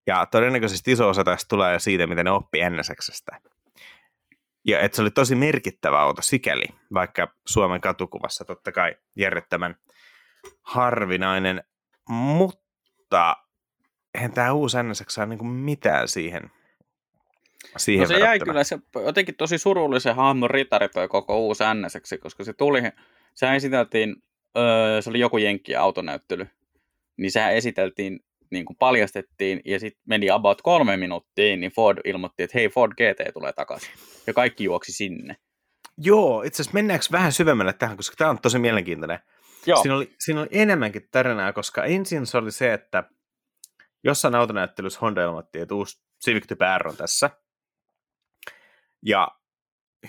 Ja 0.07 0.27
todennäköisesti 0.27 0.93
iso 0.93 1.09
osa 1.09 1.25
tästä 1.25 1.49
tulee 1.49 1.79
siitä, 1.79 2.07
mitä 2.07 2.25
ne 2.25 2.31
oppi 2.31 2.59
NSXstä. 2.71 3.41
Ja 4.65 4.81
että 4.81 4.97
se 4.97 5.03
oli 5.03 5.11
tosi 5.11 5.35
merkittävä 5.35 6.01
auto 6.01 6.23
sikäli, 6.23 6.65
vaikka 6.95 7.29
Suomen 7.47 7.81
katukuvassa 7.81 8.45
totta 8.45 8.73
kai 8.73 8.95
järjettömän 9.17 9.77
harvinainen, 10.63 11.65
mutta 12.09 12.62
mutta 13.13 13.37
eihän 14.15 14.33
tämä 14.33 14.53
uusi 14.53 14.77
NSX 14.83 15.05
saa 15.09 15.27
niinku 15.27 15.45
mitään 15.45 16.09
siihen. 16.09 16.51
siihen 17.77 18.03
no 18.03 18.09
se 18.09 18.19
jäi 18.19 18.39
kyllä 18.39 18.65
se 18.65 18.79
jotenkin 19.05 19.35
tosi 19.35 19.59
surullisen 19.59 20.17
hahmon 20.17 20.51
ritari 20.51 20.89
toi 20.89 21.09
koko 21.09 21.39
uusi 21.39 21.65
NSX, 21.75 22.13
koska 22.21 22.45
se 22.45 22.53
tuli, 22.53 22.83
sehän 23.35 23.57
esiteltiin, 23.57 24.17
öö, 24.57 25.03
se 25.03 25.11
oli 25.11 25.21
joku 25.21 25.39
jenkki 25.39 25.77
autonäyttely, 25.77 26.47
niin 27.17 27.31
sehän 27.31 27.55
esiteltiin, 27.55 28.21
niin 28.51 28.65
kuin 28.65 28.77
paljastettiin, 28.77 29.61
ja 29.65 29.81
sitten 29.81 30.03
meni 30.07 30.31
about 30.31 30.63
kolme 30.63 30.97
minuuttia, 30.97 31.57
niin 31.57 31.73
Ford 31.73 31.99
ilmoitti, 32.05 32.43
että 32.43 32.59
hei, 32.59 32.69
Ford 32.69 32.93
GT 32.93 33.35
tulee 33.35 33.53
takaisin. 33.53 33.91
Ja 34.27 34.33
kaikki 34.33 34.65
juoksi 34.65 34.93
sinne. 34.93 35.37
Joo, 35.99 36.43
itse 36.43 36.63
asiassa 36.63 36.75
mennäänkö 36.75 37.07
vähän 37.13 37.33
syvemmälle 37.33 37.73
tähän, 37.73 37.97
koska 37.97 38.17
tämä 38.17 38.31
on 38.31 38.39
tosi 38.39 38.59
mielenkiintoinen. 38.59 39.19
Siinä, 39.65 39.95
oli, 39.95 40.15
siinä 40.19 40.41
oli 40.41 40.49
enemmänkin 40.51 41.09
tarinaa, 41.11 41.53
koska 41.53 41.85
ensin 41.85 42.27
se 42.27 42.39
oli 42.39 42.53
se, 42.53 42.73
että 42.73 43.05
jossain 44.05 44.35
autonäyttelyssä 44.35 45.01
Honda 45.01 45.23
ilmoitti, 45.25 45.59
että 45.59 45.75
uusi 45.75 46.03
Civic 46.25 46.47
Type 46.47 46.65
R 46.79 46.89
on 46.89 46.97
tässä. 46.97 47.31
Ja 49.03 49.29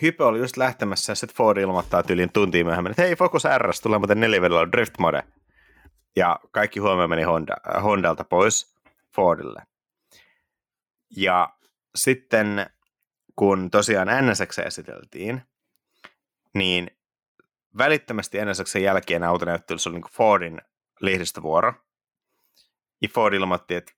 Hype 0.02 0.24
oli 0.24 0.40
just 0.40 0.58
lähtemässä 0.58 1.12
ja 1.12 1.16
sitten 1.16 1.38
Ford 1.38 1.58
ilmoittaa 1.58 2.04
tyyliin 2.04 2.34
tuntiin 2.34 2.66
myöhemmin, 2.66 2.92
että 2.92 3.02
hei 3.02 3.16
Focus 3.16 3.44
R, 3.58 3.72
tulee 3.84 4.00
muuten 4.00 4.20
nelivedellä 4.20 4.72
Drift 4.72 4.94
Mode. 5.00 5.24
ja 6.16 6.40
kaikki 6.52 6.80
huomio 6.80 7.08
meni 7.08 7.24
Honda, 7.24 7.54
äh, 7.76 7.84
Hondalta 7.84 8.24
pois 8.24 8.76
Fordille. 9.16 9.62
Ja 11.18 11.54
sitten 11.96 12.66
kun 13.36 13.72
tosiaan 13.72 14.08
NSX 14.22 14.60
esiteltiin, 14.60 15.42
niin 16.54 16.98
välittömästi 17.78 18.46
NSXn 18.46 18.82
jälkeen 18.82 19.24
autonäyttelyssä 19.24 19.90
oli 19.90 20.00
niin 20.00 20.12
Fordin 20.12 20.62
lehdistövuoro. 21.02 21.74
Ja 23.02 23.10
Ford 23.10 23.34
ilmoitti, 23.34 23.76
että 23.76 23.92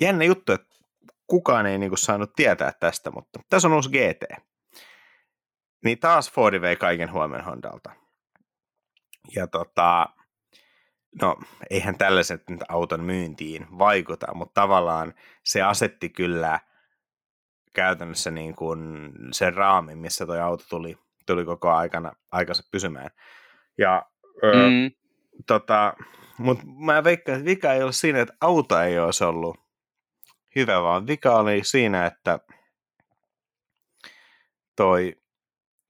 jännä 0.00 0.24
juttu, 0.24 0.52
että 0.52 0.76
kukaan 1.26 1.66
ei 1.66 1.78
niin 1.78 1.90
kuin 1.90 1.98
saanut 1.98 2.32
tietää 2.36 2.72
tästä, 2.80 3.10
mutta 3.10 3.40
tässä 3.50 3.68
on 3.68 3.74
uusi 3.74 3.90
GT. 3.90 4.46
Niin 5.84 5.98
taas 5.98 6.32
Fordi 6.32 6.60
vei 6.60 6.76
kaiken 6.76 7.12
huomen 7.12 7.44
Hondalta. 7.44 7.90
Ja 9.36 9.46
tota, 9.46 10.06
no 11.20 11.36
eihän 11.70 11.98
tällaiset 11.98 12.48
nyt 12.48 12.60
auton 12.68 13.04
myyntiin 13.04 13.66
vaikuta, 13.78 14.34
mutta 14.34 14.60
tavallaan 14.60 15.14
se 15.44 15.62
asetti 15.62 16.08
kyllä 16.08 16.60
käytännössä 17.74 18.30
niin 18.30 18.54
kuin 18.54 19.12
sen 19.32 19.54
raamin, 19.54 19.98
missä 19.98 20.26
tuo 20.26 20.40
auto 20.40 20.64
tuli, 20.68 20.98
tuli 21.26 21.44
koko 21.44 21.70
aikana 21.70 22.12
aikansa 22.32 22.62
pysymään. 22.70 23.10
Ja 23.78 24.02
mm. 24.42 24.90
tota, 25.46 25.94
mutta 26.38 26.64
mä 26.66 27.04
veikkaan, 27.04 27.38
että 27.38 27.50
vika 27.50 27.72
ei 27.72 27.82
ole 27.82 27.92
siinä, 27.92 28.20
että 28.20 28.34
auto 28.40 28.80
ei 28.80 28.98
olisi 28.98 29.24
ollut 29.24 29.56
hyvä, 30.56 30.82
vaan 30.82 31.06
vika 31.06 31.36
oli 31.36 31.60
siinä, 31.64 32.06
että 32.06 32.38
toi 34.76 35.22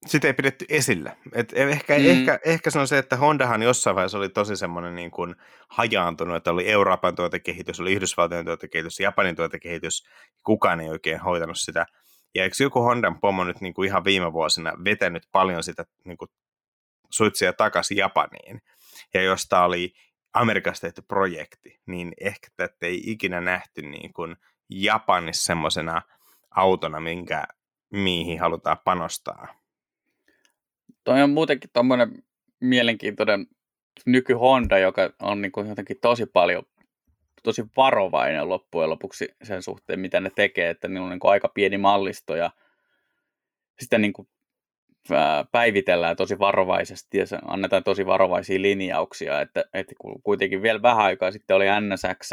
sitä 0.06 0.26
ei 0.28 0.34
pidetty 0.34 0.64
esillä. 0.68 1.16
Et 1.32 1.52
ehkä, 1.52 1.98
mm. 1.98 2.06
ehkä, 2.06 2.38
ehkä 2.44 2.70
se 2.70 2.78
on 2.78 2.88
se, 2.88 2.98
että 2.98 3.16
Hondahan 3.16 3.62
jossain 3.62 3.96
vaiheessa 3.96 4.18
oli 4.18 4.28
tosi 4.28 4.56
semmoinen 4.56 4.94
niin 4.94 5.10
kuin 5.10 5.34
hajaantunut, 5.68 6.36
että 6.36 6.50
oli 6.50 6.68
Euroopan 6.68 7.14
tuotekehitys, 7.14 7.80
oli 7.80 7.92
Yhdysvaltojen 7.92 8.44
tuotekehitys, 8.44 9.00
Japanin 9.00 9.36
tuotekehitys, 9.36 10.06
kukaan 10.42 10.80
ei 10.80 10.88
oikein 10.88 11.20
hoitanut 11.20 11.58
sitä. 11.58 11.86
Ja 12.34 12.42
eikö 12.42 12.56
joku 12.60 12.80
Hondan 12.80 13.20
pomo 13.20 13.44
nyt 13.44 13.60
niin 13.60 13.74
kuin 13.74 13.86
ihan 13.86 14.04
viime 14.04 14.32
vuosina 14.32 14.72
vetänyt 14.84 15.22
paljon 15.32 15.62
sitä 15.62 15.84
niin 16.04 16.18
kuin 16.18 16.28
suitsia 17.10 17.52
takaisin 17.52 17.96
Japaniin, 17.96 18.62
ja 19.14 19.22
josta 19.22 19.64
oli 19.64 19.92
Amerikasta 20.34 20.86
tehty 20.86 21.02
projekti, 21.02 21.80
niin 21.86 22.12
ehkä 22.20 22.48
tätä 22.56 22.86
ei 22.86 23.02
ikinä 23.04 23.40
nähty 23.40 23.82
niin 23.82 24.12
kuin 24.12 24.36
Japanissa 24.68 25.44
semmoisena 25.44 26.02
autona, 26.50 27.00
minkä 27.00 27.44
mihin 27.92 28.40
halutaan 28.40 28.78
panostaa. 28.84 29.62
Toi 31.04 31.22
on 31.22 31.30
muutenkin 31.30 31.70
tuommoinen 31.72 32.22
mielenkiintoinen 32.60 33.46
nyky 34.06 34.32
Honda, 34.32 34.78
joka 34.78 35.10
on 35.20 35.42
niin 35.42 35.52
kuin 35.52 35.68
jotenkin 35.68 35.96
tosi 36.00 36.26
paljon, 36.26 36.64
tosi 37.42 37.64
varovainen 37.76 38.48
loppujen 38.48 38.90
lopuksi 38.90 39.28
sen 39.42 39.62
suhteen, 39.62 40.00
mitä 40.00 40.20
ne 40.20 40.30
tekee, 40.36 40.70
että 40.70 40.88
niillä 40.88 41.04
on 41.04 41.10
niin 41.10 41.20
kuin 41.20 41.30
aika 41.30 41.48
pieni 41.48 41.78
mallisto 41.78 42.36
ja 42.36 42.50
sitten 43.80 44.02
niin 44.02 44.12
kuin 44.12 44.28
päivitellään 45.52 46.16
tosi 46.16 46.38
varovaisesti 46.38 47.18
ja 47.18 47.24
annetaan 47.44 47.84
tosi 47.84 48.06
varovaisia 48.06 48.62
linjauksia, 48.62 49.40
että, 49.40 49.64
että 49.74 49.94
kuitenkin 50.22 50.62
vielä 50.62 50.82
vähän 50.82 51.04
aikaa 51.04 51.32
sitten 51.32 51.56
oli 51.56 51.64
NSX, 51.80 52.30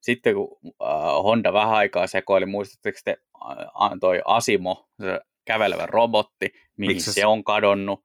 sitten 0.00 0.34
kun 0.34 0.58
Honda 1.24 1.52
vähän 1.52 1.74
aikaa 1.74 2.06
sekoili, 2.06 2.46
muistatteko 2.46 2.98
te 3.04 3.16
toi 4.00 4.22
Asimo, 4.24 4.88
se 5.00 5.20
kävelevä 5.44 5.86
robotti, 5.86 6.52
mihin 6.76 6.96
Miks 6.96 7.04
se 7.04 7.26
on 7.26 7.44
kadonnut, 7.44 8.04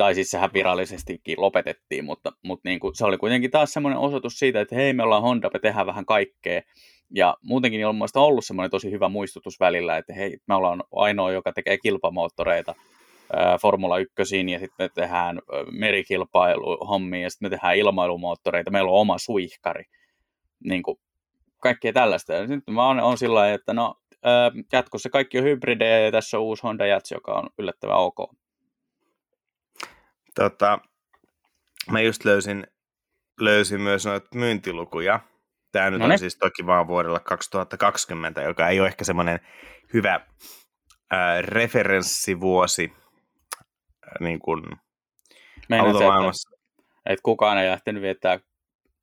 tai 0.00 0.14
siis 0.14 0.30
sehän 0.30 0.50
virallisestikin 0.54 1.40
lopetettiin, 1.40 2.04
mutta, 2.04 2.32
mutta 2.44 2.68
niin 2.68 2.80
kuin, 2.80 2.96
se 2.96 3.04
oli 3.04 3.18
kuitenkin 3.18 3.50
taas 3.50 3.72
semmoinen 3.72 3.98
osoitus 3.98 4.38
siitä, 4.38 4.60
että 4.60 4.74
hei, 4.74 4.92
me 4.92 5.02
ollaan 5.02 5.22
Honda, 5.22 5.50
me 5.54 5.58
tehdään 5.58 5.86
vähän 5.86 6.06
kaikkea, 6.06 6.62
ja 7.14 7.36
muutenkin 7.42 7.86
on 7.86 7.96
ollut 8.14 8.44
semmoinen 8.44 8.70
tosi 8.70 8.90
hyvä 8.90 9.08
muistutus 9.08 9.60
välillä, 9.60 9.96
että 9.96 10.14
hei, 10.14 10.36
me 10.48 10.54
ollaan 10.54 10.82
ainoa, 10.92 11.32
joka 11.32 11.52
tekee 11.52 11.78
kilpamoottoreita, 11.78 12.74
Formula 13.62 13.98
1 13.98 14.12
ja 14.52 14.58
sitten 14.58 14.84
me 14.84 14.88
tehdään 14.94 15.40
merikilpailuhommia 15.70 17.22
ja 17.22 17.30
sitten 17.30 17.46
me 17.46 17.50
tehdään 17.50 17.76
ilmailumoottoreita, 17.76 18.70
meillä 18.70 18.90
on 18.90 19.00
oma 19.00 19.18
suihkari, 19.18 19.84
niin 20.64 20.82
kuin 20.82 20.96
kaikkea 21.62 21.92
tällaista. 21.92 22.32
Ja 22.32 22.46
nyt 22.46 22.64
mä 22.70 22.86
oon, 22.86 23.00
on 23.00 23.18
sillä 23.18 23.52
että 23.52 23.72
no, 23.72 23.94
jatkossa 24.72 25.10
kaikki 25.10 25.38
on 25.38 25.44
hybridejä 25.44 26.00
ja 26.00 26.12
tässä 26.12 26.38
on 26.38 26.44
uusi 26.44 26.62
Honda 26.62 26.86
Jazz, 26.86 27.12
joka 27.12 27.32
on 27.32 27.48
yllättävän 27.58 27.96
ok. 27.96 28.39
Tota, 30.34 30.78
mä 31.90 32.00
just 32.00 32.24
löysin, 32.24 32.66
löysin 33.40 33.80
myös 33.80 34.06
noita 34.06 34.28
myyntilukuja. 34.34 35.20
Tämä 35.72 35.90
nyt 35.90 36.00
Noniin. 36.00 36.12
on 36.12 36.18
siis 36.18 36.36
toki 36.38 36.66
vaan 36.66 36.88
vuodella 36.88 37.20
2020, 37.20 38.42
joka 38.42 38.68
ei 38.68 38.80
ole 38.80 38.88
ehkä 38.88 39.04
semmoinen 39.04 39.40
hyvä 39.92 40.20
ää, 41.10 41.42
referenssivuosi 41.42 42.92
niin 44.20 44.38
kuin 44.38 44.62
automaailmassa. 45.80 46.50
Että, 46.54 46.80
että 47.06 47.22
kukaan 47.22 47.58
ei 47.58 47.70
lähtenyt 47.70 48.02
viettää 48.02 48.40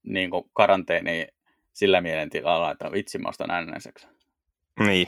niin 0.03 0.29
kuin 0.29 0.43
karanteeniin 0.53 1.27
sillä 1.73 2.01
mielentilalla, 2.01 2.71
että 2.71 2.91
vitsi 2.91 3.17
mä 3.17 3.29
ostan 3.29 3.49
NSX. 3.65 4.07
Niin. 4.79 5.07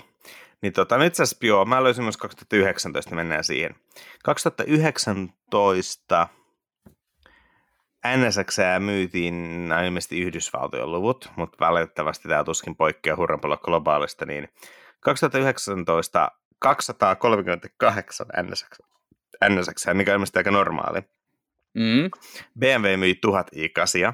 Niin 0.62 0.74
tota, 0.74 0.98
nyt 0.98 1.08
itse 1.08 1.24
asiassa 1.24 1.46
joo, 1.46 1.66
mä 1.66 1.84
löysin 1.84 2.04
myös 2.04 2.18
2019, 2.18 3.16
mennään 3.16 3.44
siihen. 3.44 3.76
2019 4.24 6.28
NSX 8.08 8.58
myytiin 8.80 9.70
ilmeisesti 9.86 10.22
Yhdysvaltojen 10.22 10.92
luvut, 10.92 11.32
mutta 11.36 11.58
valitettavasti 11.60 12.28
tämä 12.28 12.44
tuskin 12.44 12.76
poikkeaa 12.76 13.18
hurran 13.18 13.40
paljon 13.40 13.60
globaalista, 13.64 14.26
niin 14.26 14.50
2019 15.00 16.32
238 16.60 18.28
NSX, 18.44 18.80
NSX 19.50 19.86
mikä 19.94 20.12
on 20.12 20.16
ilmeisesti 20.16 20.40
aika 20.40 20.52
normaali. 20.52 21.02
Mm. 21.74 22.10
BMW 22.60 22.98
myi 22.98 23.16
1000 23.16 23.48
i8 23.56 24.14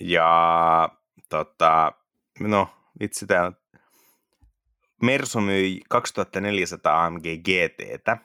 ja 0.00 0.88
tota, 1.28 1.92
no 2.40 2.68
vitsi, 3.00 3.26
tämä 3.26 3.52
Mersu 5.02 5.40
myi 5.40 5.80
2400 5.88 7.04
AMG 7.04 7.24
GTtä. 7.24 8.16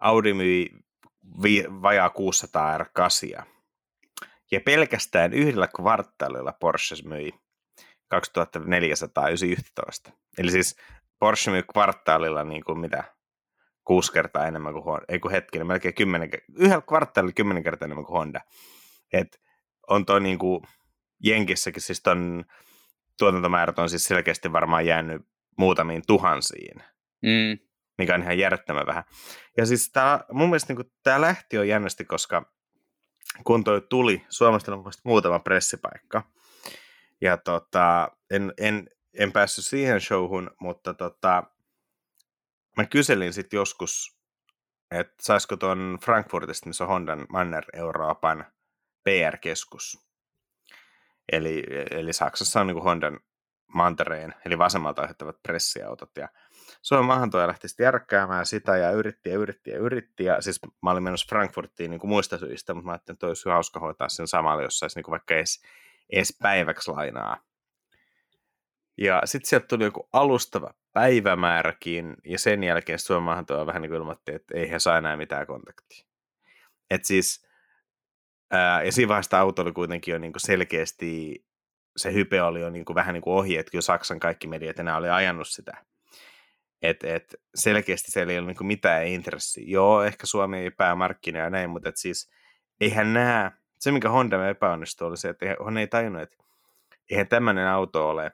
Audi 0.00 0.34
myi 0.34 0.70
vi- 1.42 1.66
vajaa 1.82 2.10
600 2.10 2.78
R8. 2.78 3.42
Ja 4.50 4.60
pelkästään 4.60 5.32
yhdellä 5.32 5.68
kvartaalilla 5.68 6.52
Porsche 6.52 7.08
myi 7.08 7.32
2411. 8.08 10.12
Eli 10.38 10.50
siis 10.50 10.76
Porsche 11.18 11.50
myi 11.50 11.62
kvartaalilla 11.72 12.44
niin 12.44 12.64
kuin 12.64 12.78
mitä 12.78 13.04
kuusi 13.84 14.12
kertaa 14.12 14.46
enemmän 14.46 14.72
kuin 14.72 14.84
Honda, 14.84 15.04
ei 15.08 15.18
kun 15.18 15.30
hetkinen, 15.30 15.66
melkein 15.66 15.94
kymmenen, 15.94 16.30
yhdellä 16.56 16.82
kvartaalilla 16.88 17.32
kymmenen 17.32 17.62
kertaa 17.62 17.86
enemmän 17.86 18.04
kuin 18.04 18.18
Honda. 18.18 18.40
Et 19.12 19.40
on 19.88 20.06
toi 20.06 20.20
niin 20.20 20.38
kuin 20.38 20.62
Jenkissäkin 21.24 21.82
siis 21.82 22.02
ton 22.02 22.44
tuotantomäärät 23.18 23.78
on 23.78 23.88
siis 23.88 24.04
selkeästi 24.04 24.52
varmaan 24.52 24.86
jäänyt 24.86 25.22
muutamiin 25.58 26.02
tuhansiin, 26.06 26.82
mm. 27.22 27.58
mikä 27.98 28.14
on 28.14 28.22
ihan 28.22 28.38
järjettömän 28.38 28.86
vähän. 28.86 29.04
Ja 29.56 29.66
siis 29.66 29.90
tää, 29.92 30.24
mun 30.32 30.48
mielestä 30.48 30.74
niin 30.74 30.92
tämä 31.02 31.20
lähti 31.20 31.56
jo 31.56 31.62
jännästi, 31.62 32.04
koska 32.04 32.52
kun 33.44 33.64
toi 33.64 33.80
tuli, 33.80 34.26
Suomesta 34.28 34.74
on 34.74 34.92
muutama 35.04 35.38
pressipaikka, 35.38 36.22
ja 37.20 37.36
tota, 37.36 38.10
en, 38.30 38.52
en, 38.58 38.88
en 39.18 39.32
päässyt 39.32 39.64
siihen 39.64 40.00
showhun, 40.00 40.50
mutta 40.60 40.94
tota, 40.94 41.42
mä 42.76 42.86
kyselin 42.86 43.32
sitten 43.32 43.56
joskus, 43.56 44.18
että 44.90 45.14
saisiko 45.20 45.56
tuon 45.56 45.98
Frankfurtista, 46.04 46.66
missä 46.66 46.84
on 46.84 46.90
Hondan 46.90 47.26
Manner 47.28 47.64
Euroopan 47.72 48.46
PR-keskus, 49.04 50.11
Eli, 51.32 51.62
eli 51.90 52.12
Saksassa 52.12 52.60
on 52.60 52.66
niin 52.66 52.82
Hondan 52.82 53.20
mantereen, 53.74 54.34
eli 54.44 54.58
vasemmalta 54.58 55.02
ohjattavat 55.02 55.42
pressiautot. 55.42 56.10
Ja 56.16 56.28
Suomen 56.82 57.06
maahantoja 57.06 57.46
lähti 57.46 57.68
sitten 57.68 57.84
järkkäämään 57.84 58.46
sitä 58.46 58.76
ja 58.76 58.90
yritti 58.90 59.30
ja 59.30 59.38
yritti 59.38 59.70
ja 59.70 59.78
yritti. 59.78 60.24
Ja 60.24 60.40
siis 60.40 60.60
mä 60.82 60.90
olin 60.90 61.02
menossa 61.02 61.26
Frankfurtiin 61.28 61.90
niin 61.90 62.00
kuin 62.00 62.08
muista 62.08 62.38
syistä, 62.38 62.74
mutta 62.74 62.86
mä 62.86 62.92
ajattelin, 62.92 63.16
että 63.16 63.26
olisi 63.26 63.48
hauska 63.48 63.80
hoitaa 63.80 64.08
sen 64.08 64.26
samalla, 64.26 64.62
jos 64.62 64.78
saisi 64.78 64.98
niin 64.98 65.04
kuin 65.04 65.12
vaikka 65.12 65.34
edes, 65.34 65.62
edes 66.12 66.38
päiväksi 66.42 66.90
lainaa. 66.90 67.38
Ja 68.98 69.22
sitten 69.24 69.48
sieltä 69.48 69.66
tuli 69.66 69.84
joku 69.84 70.08
alustava 70.12 70.74
päivämääräkin, 70.92 72.16
ja 72.24 72.38
sen 72.38 72.64
jälkeen 72.64 72.98
Suomen 72.98 73.22
maahantoja 73.22 73.66
vähän 73.66 73.82
niin 73.82 73.90
kuin 73.90 73.98
ilmoitti, 73.98 74.34
että 74.34 74.54
ei 74.58 74.70
he 74.70 74.78
saa 74.78 74.98
enää 74.98 75.16
mitään 75.16 75.46
kontaktia. 75.46 76.06
Et 76.90 77.04
siis 77.04 77.46
Ää, 78.52 78.82
ja 78.82 78.92
siinä 78.92 79.08
vaiheessa 79.08 79.40
auto 79.40 79.62
oli 79.62 79.72
kuitenkin 79.72 80.12
jo 80.12 80.18
niin 80.18 80.32
kuin 80.32 80.40
selkeästi, 80.40 81.44
se 81.96 82.12
hype 82.12 82.42
oli 82.42 82.60
jo 82.60 82.70
niin 82.70 82.84
kuin 82.84 82.94
vähän 82.94 83.14
niin 83.14 83.22
kuin 83.22 83.34
ohi, 83.34 83.56
että 83.56 83.70
kyllä 83.70 83.82
Saksan 83.82 84.20
kaikki 84.20 84.46
mediat 84.46 84.78
enää 84.78 84.96
oli 84.96 85.10
ajanut 85.10 85.48
sitä. 85.48 85.72
Et, 86.82 87.04
et 87.04 87.34
selkeästi 87.54 88.10
siellä 88.10 88.32
ei 88.32 88.38
ollut 88.38 88.58
niin 88.58 88.66
mitään 88.66 89.06
intressiä. 89.06 89.64
Joo, 89.66 90.02
ehkä 90.02 90.26
Suomi 90.26 90.58
ei 90.58 90.70
päämarkkina 90.70 91.38
ja 91.38 91.50
näin, 91.50 91.70
mutta 91.70 91.88
et 91.88 91.96
siis 91.96 92.30
eihän 92.80 93.12
nämä 93.12 93.52
se, 93.78 93.92
mikä 93.92 94.08
Honda 94.08 94.48
epäonnistui, 94.48 95.08
oli 95.08 95.16
se, 95.16 95.28
että 95.28 95.46
hän 95.64 95.78
ei 95.78 95.86
tajunnut, 95.86 96.22
että 96.22 96.36
eihän 97.10 97.28
tämmöinen 97.28 97.68
auto 97.68 98.08
ole 98.08 98.32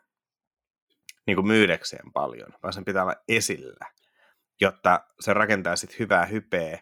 niin 1.26 1.34
kuin 1.34 1.46
myydäkseen 1.46 2.12
paljon, 2.12 2.54
vaan 2.62 2.72
sen 2.72 2.84
pitää 2.84 3.02
olla 3.02 3.16
esillä, 3.28 3.86
jotta 4.60 5.00
se 5.20 5.34
rakentaa 5.34 5.76
sitten 5.76 5.98
hyvää 5.98 6.26
hypeä 6.26 6.78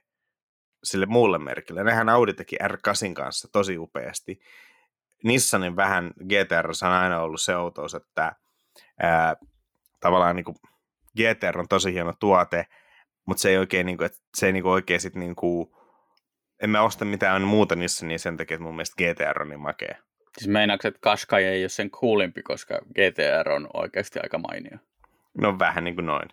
sille 0.87 1.07
muulle 1.07 1.39
merkille. 1.39 1.85
Nehän 1.85 2.09
Audi 2.09 2.33
teki 2.33 2.57
R8 2.57 3.13
kanssa 3.15 3.49
tosi 3.53 3.79
upeasti. 3.79 4.41
Nissanin 5.25 5.77
vähän 5.77 6.11
GTR 6.25 6.67
on 6.87 6.93
aina 6.93 7.21
ollut 7.21 7.41
se 7.41 7.57
outous, 7.57 7.95
että 7.95 8.33
ää, 9.01 9.37
tavallaan 10.01 10.37
niin 10.37 10.45
kuin 10.45 10.57
GTR 11.17 11.59
on 11.59 11.69
tosi 11.69 11.93
hieno 11.93 12.13
tuote, 12.21 12.67
mutta 13.27 13.41
se 13.41 13.49
ei 13.49 13.59
oikein, 13.59 13.87
niin 13.87 13.97
kuin, 13.97 14.07
että 14.07 14.19
se 14.37 14.47
ei 14.47 14.53
niin 14.53 14.63
kuin 14.63 14.73
oikein 14.73 15.01
sit 15.01 15.15
niin 15.15 15.37
kuin, 15.37 15.71
en 16.63 16.71
mä 16.71 16.83
osta 16.83 17.05
mitään 17.05 17.43
muuta 17.43 17.77
niissä, 17.77 18.07
niin 18.07 18.19
sen 18.19 18.37
takia, 18.37 18.55
että 18.55 18.65
mun 18.65 18.75
mielestä 18.75 19.03
GTR 19.03 19.43
on 19.43 19.49
niin 19.49 19.61
makea. 19.61 19.97
Siis 20.39 20.49
meinaatko, 20.49 20.89
että 20.89 21.01
Qashqai 21.01 21.45
ei 21.45 21.63
ole 21.63 21.69
sen 21.69 21.91
coolimpi, 21.91 22.43
koska 22.43 22.79
GTR 22.79 23.49
on 23.49 23.69
oikeasti 23.75 24.19
aika 24.23 24.39
mainio? 24.39 24.79
No 25.39 25.59
vähän 25.59 25.85
niin 25.85 25.95
kuin 25.95 26.07
noin. 26.07 26.29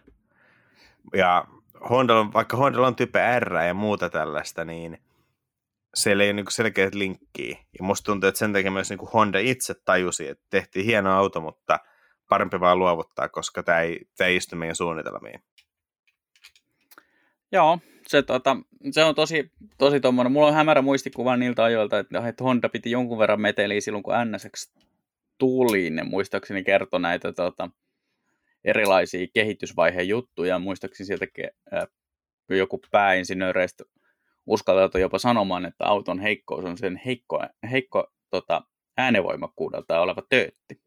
Ja 1.14 1.48
Honda 1.90 2.20
on, 2.20 2.34
vaikka 2.34 2.58
Honda 2.58 2.82
on 2.82 2.96
tyyppi 2.96 3.20
R 3.40 3.56
ja 3.68 3.74
muuta 3.74 4.10
tällaista, 4.10 4.66
niin 4.66 4.98
siellä 5.96 6.24
ei 6.24 6.30
ole 6.30 6.34
niin 6.34 6.46
selkeät 6.50 6.96
linkkiä. 6.96 7.58
Ja 7.80 7.84
musta 7.84 8.06
tuntuu, 8.06 8.28
että 8.28 8.40
sen 8.40 8.54
takia 8.54 8.72
myös 8.72 8.90
niin 8.90 9.00
Honda 9.14 9.40
itse 9.40 9.74
tajusi, 9.86 10.28
että 10.28 10.46
tehtiin 10.50 10.86
hieno 10.86 11.18
auto, 11.18 11.42
mutta 11.42 11.80
parempi 12.30 12.60
vaan 12.60 12.80
luovuttaa, 12.80 13.30
koska 13.30 13.64
tämä 13.64 13.80
ei, 13.80 14.08
tämä 14.18 14.28
ei 14.28 14.36
istu 14.36 14.56
meidän 14.56 14.76
suunnitelmiin. 14.76 15.44
Joo, 17.52 17.80
se, 18.08 18.22
tota, 18.22 18.58
se 18.92 19.04
on 19.04 19.16
tosi, 19.16 19.52
tosi 19.78 20.00
tommonen. 20.00 20.32
Mulla 20.32 20.48
on 20.48 20.54
hämärä 20.54 20.82
muistikuva 20.82 21.38
niiltä 21.38 21.64
ajoilta, 21.64 22.00
että, 22.00 22.28
että 22.28 22.44
Honda 22.44 22.70
piti 22.70 22.92
jonkun 22.92 23.20
verran 23.20 23.42
meteliä 23.42 23.82
silloin, 23.82 24.04
kun 24.04 24.14
NSX 24.26 24.74
tuli. 25.38 25.90
Ne 25.90 26.04
muistaakseni 26.04 26.64
kertoi 26.64 27.00
näitä 27.00 27.34
tota, 27.34 27.70
erilaisia 28.66 29.28
kehitysvaiheen 29.34 30.08
juttuja. 30.08 30.60
Muistaakseni 30.60 31.08
sieltä 31.08 31.26
äh, 31.74 31.88
joku 32.50 32.82
pääinsinööreistä 32.92 33.84
uskaltautui 34.46 35.02
jopa 35.02 35.20
sanomaan, 35.20 35.66
että 35.66 35.86
auton 35.86 36.20
heikkous 36.20 36.66
on 36.66 36.78
sen 36.78 37.02
heikko, 37.06 37.40
heikko 37.72 38.08
tota, 38.30 38.62
äänevoimakkuudelta 38.98 40.02
oleva 40.02 40.22
töötti. 40.30 40.82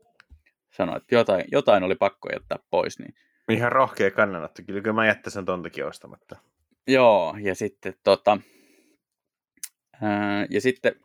Sanoi, 0.77 0.97
että 0.97 1.15
jotain, 1.15 1.45
jotain 1.53 1.83
oli 1.83 1.95
pakko 1.95 2.29
jättää 2.33 2.59
pois. 2.71 2.99
Niin... 2.99 3.15
Ihan 3.49 3.73
rohkea 3.73 4.11
kannanotto. 4.11 4.63
Kyllä 4.67 4.93
mä 4.93 5.07
jättäisin 5.07 5.45
tontakin 5.45 5.87
ostamatta. 5.87 6.37
Joo, 6.87 7.37
ja 7.41 7.55
sitten 7.55 7.95
tota, 8.05 8.39
ää, 10.03 10.47
ja 10.51 10.61
sitten 10.61 10.97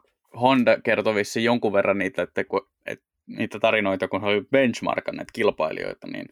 Honda 0.41 0.81
kertoi 0.81 1.15
vissiin 1.15 1.43
jonkun 1.43 1.73
verran 1.73 1.97
niitä, 1.97 2.21
että 2.21 2.43
kun, 2.43 2.69
et, 2.85 3.03
niitä 3.27 3.59
tarinoita, 3.59 4.07
kun 4.07 4.21
he 4.21 4.27
oli 4.27 4.41
benchmarkanneet 4.51 5.31
kilpailijoita, 5.33 6.07
niin, 6.07 6.25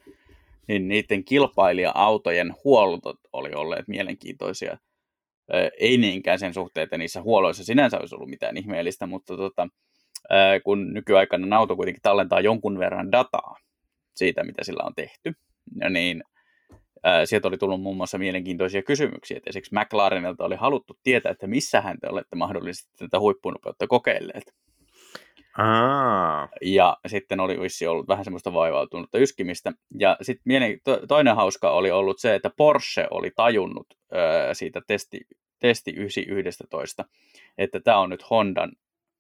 niin 0.69 0.87
niiden 0.87 1.25
kilpailija-autojen 1.25 2.53
huollot 2.63 3.19
oli 3.33 3.53
olleet 3.53 3.87
mielenkiintoisia. 3.87 4.77
Ei 5.79 5.97
niinkään 5.97 6.39
sen 6.39 6.53
suhteen, 6.53 6.83
että 6.83 6.97
niissä 6.97 7.21
huoloissa 7.21 7.63
sinänsä 7.63 7.99
olisi 7.99 8.15
ollut 8.15 8.29
mitään 8.29 8.57
ihmeellistä, 8.57 9.07
mutta 9.07 9.37
tota, 9.37 9.67
kun 10.63 10.93
nykyaikana 10.93 11.57
auto 11.57 11.75
kuitenkin 11.75 12.01
tallentaa 12.01 12.39
jonkun 12.39 12.79
verran 12.79 13.11
dataa 13.11 13.55
siitä, 14.15 14.43
mitä 14.43 14.63
sillä 14.63 14.83
on 14.85 14.95
tehty, 14.95 15.33
niin 15.89 16.23
sieltä 17.25 17.47
oli 17.47 17.57
tullut 17.57 17.81
muun 17.81 17.97
muassa 17.97 18.17
mielenkiintoisia 18.17 18.83
kysymyksiä, 18.83 19.37
että 19.37 19.49
esimerkiksi 19.49 19.75
McLarenilta 19.75 20.45
oli 20.45 20.55
haluttu 20.55 20.97
tietää, 21.03 21.31
että 21.31 21.47
missähän 21.47 21.97
te 22.01 22.07
olette 22.09 22.35
mahdollisesti 22.35 22.91
tätä 22.97 23.19
huippunopeutta 23.19 23.87
kokeilleet. 23.87 24.43
Aa. 25.61 26.49
Ja 26.61 26.97
sitten 27.07 27.39
oli 27.39 27.59
vissi 27.59 27.87
ollut 27.87 28.07
vähän 28.07 28.23
semmoista 28.23 28.53
vaivautunutta 28.53 29.17
yskimistä. 29.17 29.71
Ja 29.99 30.17
sitten 30.21 30.43
mielen, 30.45 30.79
to, 30.83 31.07
toinen 31.07 31.35
hauska 31.35 31.71
oli 31.71 31.91
ollut 31.91 32.19
se, 32.19 32.35
että 32.35 32.51
Porsche 32.57 33.07
oli 33.11 33.31
tajunnut 33.35 33.87
ö, 34.13 34.53
siitä 34.53 34.81
testi, 34.87 35.21
testi 35.59 35.91
911, 35.91 37.05
että 37.57 37.79
tämä 37.79 37.97
on 37.97 38.09
nyt 38.09 38.29
Hondan 38.29 38.71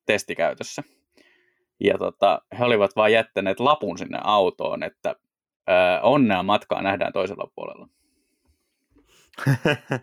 testikäytössä. 0.05 0.83
Ja 1.79 1.97
tota, 1.97 2.41
he 2.59 2.63
olivat 2.63 2.95
vain 2.95 3.13
jättäneet 3.13 3.59
lapun 3.59 3.97
sinne 3.97 4.19
autoon, 4.23 4.83
että 4.83 5.15
Öö, 5.69 5.99
onnea 6.01 6.43
matkaa 6.43 6.81
nähdään 6.81 7.13
toisella 7.13 7.51
puolella. 7.55 7.87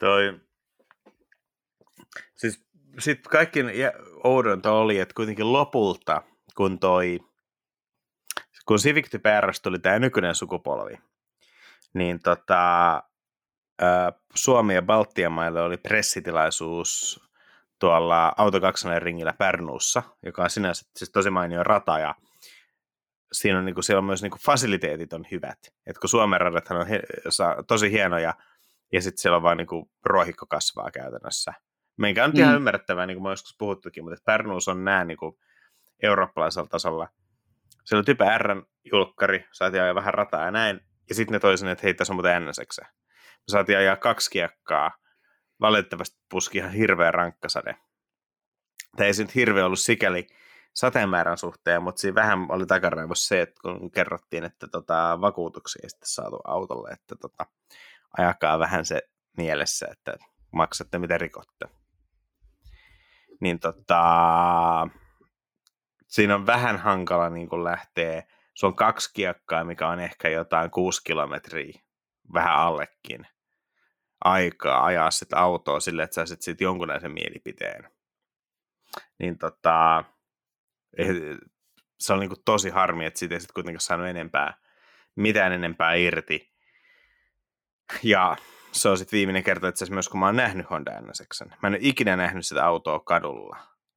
toi, 0.00 0.40
siis 2.98 3.04
sit 3.04 3.28
kaikki 3.28 3.60
oudonta 4.24 4.72
oli, 4.72 4.98
että 4.98 5.14
kuitenkin 5.14 5.52
lopulta, 5.52 6.22
kun 6.56 6.78
toi, 6.78 7.18
kun 8.66 8.78
Civic 8.78 9.10
Type 9.10 9.30
tuli 9.62 9.78
tämä 9.78 9.98
nykyinen 9.98 10.34
sukupolvi, 10.34 10.98
niin 11.94 12.20
tota, 12.22 13.02
Suomi 14.34 14.74
ja 14.74 14.82
Baltian 14.82 15.32
maille 15.32 15.62
oli 15.62 15.76
pressitilaisuus 15.76 17.20
tuolla 17.78 18.32
Auto 18.36 18.60
2 18.60 18.88
ringillä 18.98 19.32
Pärnuussa, 19.32 20.02
joka 20.22 20.42
on 20.42 20.50
sinänsä 20.50 20.86
siis 20.96 21.10
tosi 21.10 21.30
mainio 21.30 21.62
rata 21.62 21.98
ja 21.98 22.14
siinä 23.32 23.58
on, 23.58 23.64
niin 23.64 23.74
kuin, 23.74 23.84
siellä 23.84 23.98
on 23.98 24.04
myös 24.04 24.22
niin 24.22 24.30
kuin, 24.30 24.40
fasiliteetit 24.40 25.12
on 25.12 25.26
hyvät. 25.30 25.58
Et 25.86 25.98
kun 25.98 26.08
Suomen 26.08 26.40
radathan 26.40 26.78
on 26.78 26.86
he, 26.86 27.02
tosi 27.66 27.90
hienoja, 27.90 28.34
ja 28.92 29.02
sitten 29.02 29.22
siellä 29.22 29.36
on 29.36 29.42
vain 29.42 29.58
niin 29.58 29.66
kuin, 29.66 29.90
ruohikko 30.04 30.46
kasvaa 30.46 30.90
käytännössä. 30.90 31.52
Meikä 31.96 32.24
on 32.24 32.30
mm. 32.30 32.38
ihan 32.38 32.54
ymmärrettävää, 32.54 33.06
niin 33.06 33.16
kuin 33.16 33.22
mä 33.22 33.30
joskus 33.30 33.56
puhuttukin, 33.58 34.04
mutta 34.04 34.22
Pärnuus 34.24 34.68
on 34.68 34.84
näin 34.84 35.08
niin 35.08 35.18
kuin, 35.18 35.38
eurooppalaisella 36.02 36.68
tasolla. 36.68 37.08
Siellä 37.84 38.00
on 38.00 38.04
typä 38.04 38.38
R-julkkari, 38.38 39.46
saatiin 39.52 39.82
ajaa 39.82 39.94
vähän 39.94 40.14
rataa 40.14 40.44
ja 40.44 40.50
näin, 40.50 40.80
ja 41.08 41.14
sitten 41.14 41.32
ne 41.32 41.38
toisin, 41.38 41.68
että 41.68 41.82
hei, 41.82 41.94
tässä 41.94 42.12
on 42.12 42.16
muuten 42.16 42.46
NSX. 42.46 42.78
Me 42.80 43.48
saatiin 43.48 43.78
ajaa 43.78 43.96
kaksi 43.96 44.30
kiekkaa, 44.30 44.90
valitettavasti 45.60 46.16
puski 46.28 46.58
ihan 46.58 46.72
hirveä 46.72 47.10
rankkasade. 47.10 47.76
Tämä 48.96 49.06
ei 49.06 49.12
nyt 49.18 49.34
hirveä 49.34 49.66
ollut 49.66 49.78
sikäli, 49.78 50.26
sateenmäärän 50.74 51.38
suhteen, 51.38 51.82
mutta 51.82 52.00
siinä 52.00 52.14
vähän 52.14 52.46
oli 52.48 52.66
takaraivossa 52.66 53.28
se, 53.28 53.40
että 53.40 53.60
kun 53.62 53.90
kerrottiin, 53.90 54.44
että 54.44 54.68
tota, 54.68 55.20
vakuutuksia 55.20 55.80
ei 55.82 55.90
sitten 55.90 56.08
saatu 56.08 56.40
autolle, 56.44 56.90
että 56.90 57.16
tota, 57.20 57.46
ajakaa 58.18 58.58
vähän 58.58 58.84
se 58.84 59.02
mielessä, 59.36 59.86
että 59.92 60.16
maksatte 60.52 60.98
mitä 60.98 61.18
rikotte. 61.18 61.66
Niin 63.40 63.60
tota, 63.60 64.88
siinä 66.06 66.34
on 66.34 66.46
vähän 66.46 66.78
hankala 66.78 67.30
niin 67.30 67.48
kun 67.48 67.64
lähtee, 67.64 68.26
se 68.54 68.66
on 68.66 68.76
kaksi 68.76 69.10
kiekkaa, 69.14 69.64
mikä 69.64 69.88
on 69.88 70.00
ehkä 70.00 70.28
jotain 70.28 70.70
kuusi 70.70 71.04
kilometriä, 71.04 71.80
vähän 72.34 72.56
allekin, 72.56 73.26
aikaa 74.24 74.84
ajaa 74.84 75.10
sitä 75.10 75.38
autoa 75.38 75.80
sille, 75.80 76.02
että 76.02 76.14
saisit 76.14 76.42
sitten 76.42 76.64
jonkunlaisen 76.64 77.12
mielipiteen. 77.12 77.90
Niin 79.18 79.38
tota, 79.38 80.04
se 82.00 82.12
on 82.12 82.20
niin 82.20 82.30
kuin 82.30 82.42
tosi 82.44 82.70
harmi, 82.70 83.04
että 83.04 83.18
siitä 83.18 83.34
ei 83.34 83.40
sitten 83.40 83.54
kuitenkaan 83.54 83.80
saanut 83.80 84.06
enempää, 84.06 84.58
mitään 85.16 85.52
enempää 85.52 85.94
irti. 85.94 86.52
Ja 88.02 88.36
se 88.76 88.88
on 88.88 88.98
sitten 88.98 89.16
viimeinen 89.16 89.42
kerta 89.42 89.68
itse 89.68 89.86
myös, 89.90 90.08
kun 90.08 90.20
mä 90.20 90.26
oon 90.26 90.36
nähnyt 90.36 90.70
Honda 90.70 91.00
NSXn. 91.00 91.48
Mä 91.62 91.68
en 91.68 91.72
ole 91.72 91.78
ikinä 91.82 92.16
nähnyt 92.16 92.46
sitä 92.46 92.66
autoa 92.66 93.00
kadulla. 93.00 93.56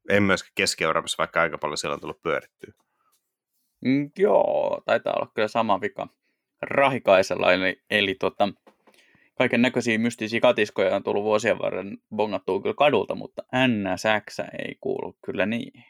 En 0.10 0.24
myöskään 0.24 0.52
Keski-Euroopassa, 0.56 1.18
vaikka 1.18 1.42
aika 1.42 1.58
paljon 1.58 1.78
siellä 1.78 1.94
on 1.94 2.00
tullut 2.00 2.22
pyörittyä. 2.22 2.74
Mm, 3.82 4.12
joo, 4.18 4.82
taitaa 4.86 5.14
olla 5.14 5.32
kyllä 5.34 5.48
sama 5.48 5.82
vika 5.82 6.08
Rahikaisella, 6.62 7.54
eli, 7.54 7.82
eli 7.90 8.16
tota, 8.16 8.50
kaiken 9.38 9.62
näköisiä 9.62 9.98
mystisiä 9.98 10.40
katiskoja 10.40 10.96
on 10.96 11.04
tullut 11.04 11.24
vuosien 11.24 11.60
varren 11.60 11.98
bongattua 12.16 12.62
kyllä 12.62 12.76
kadulta, 12.76 13.16
mutta 13.16 13.44
NSX 13.68 14.40
ei 14.40 14.76
kuulu 14.82 15.18
kyllä 15.26 15.46
niin. 15.46 15.84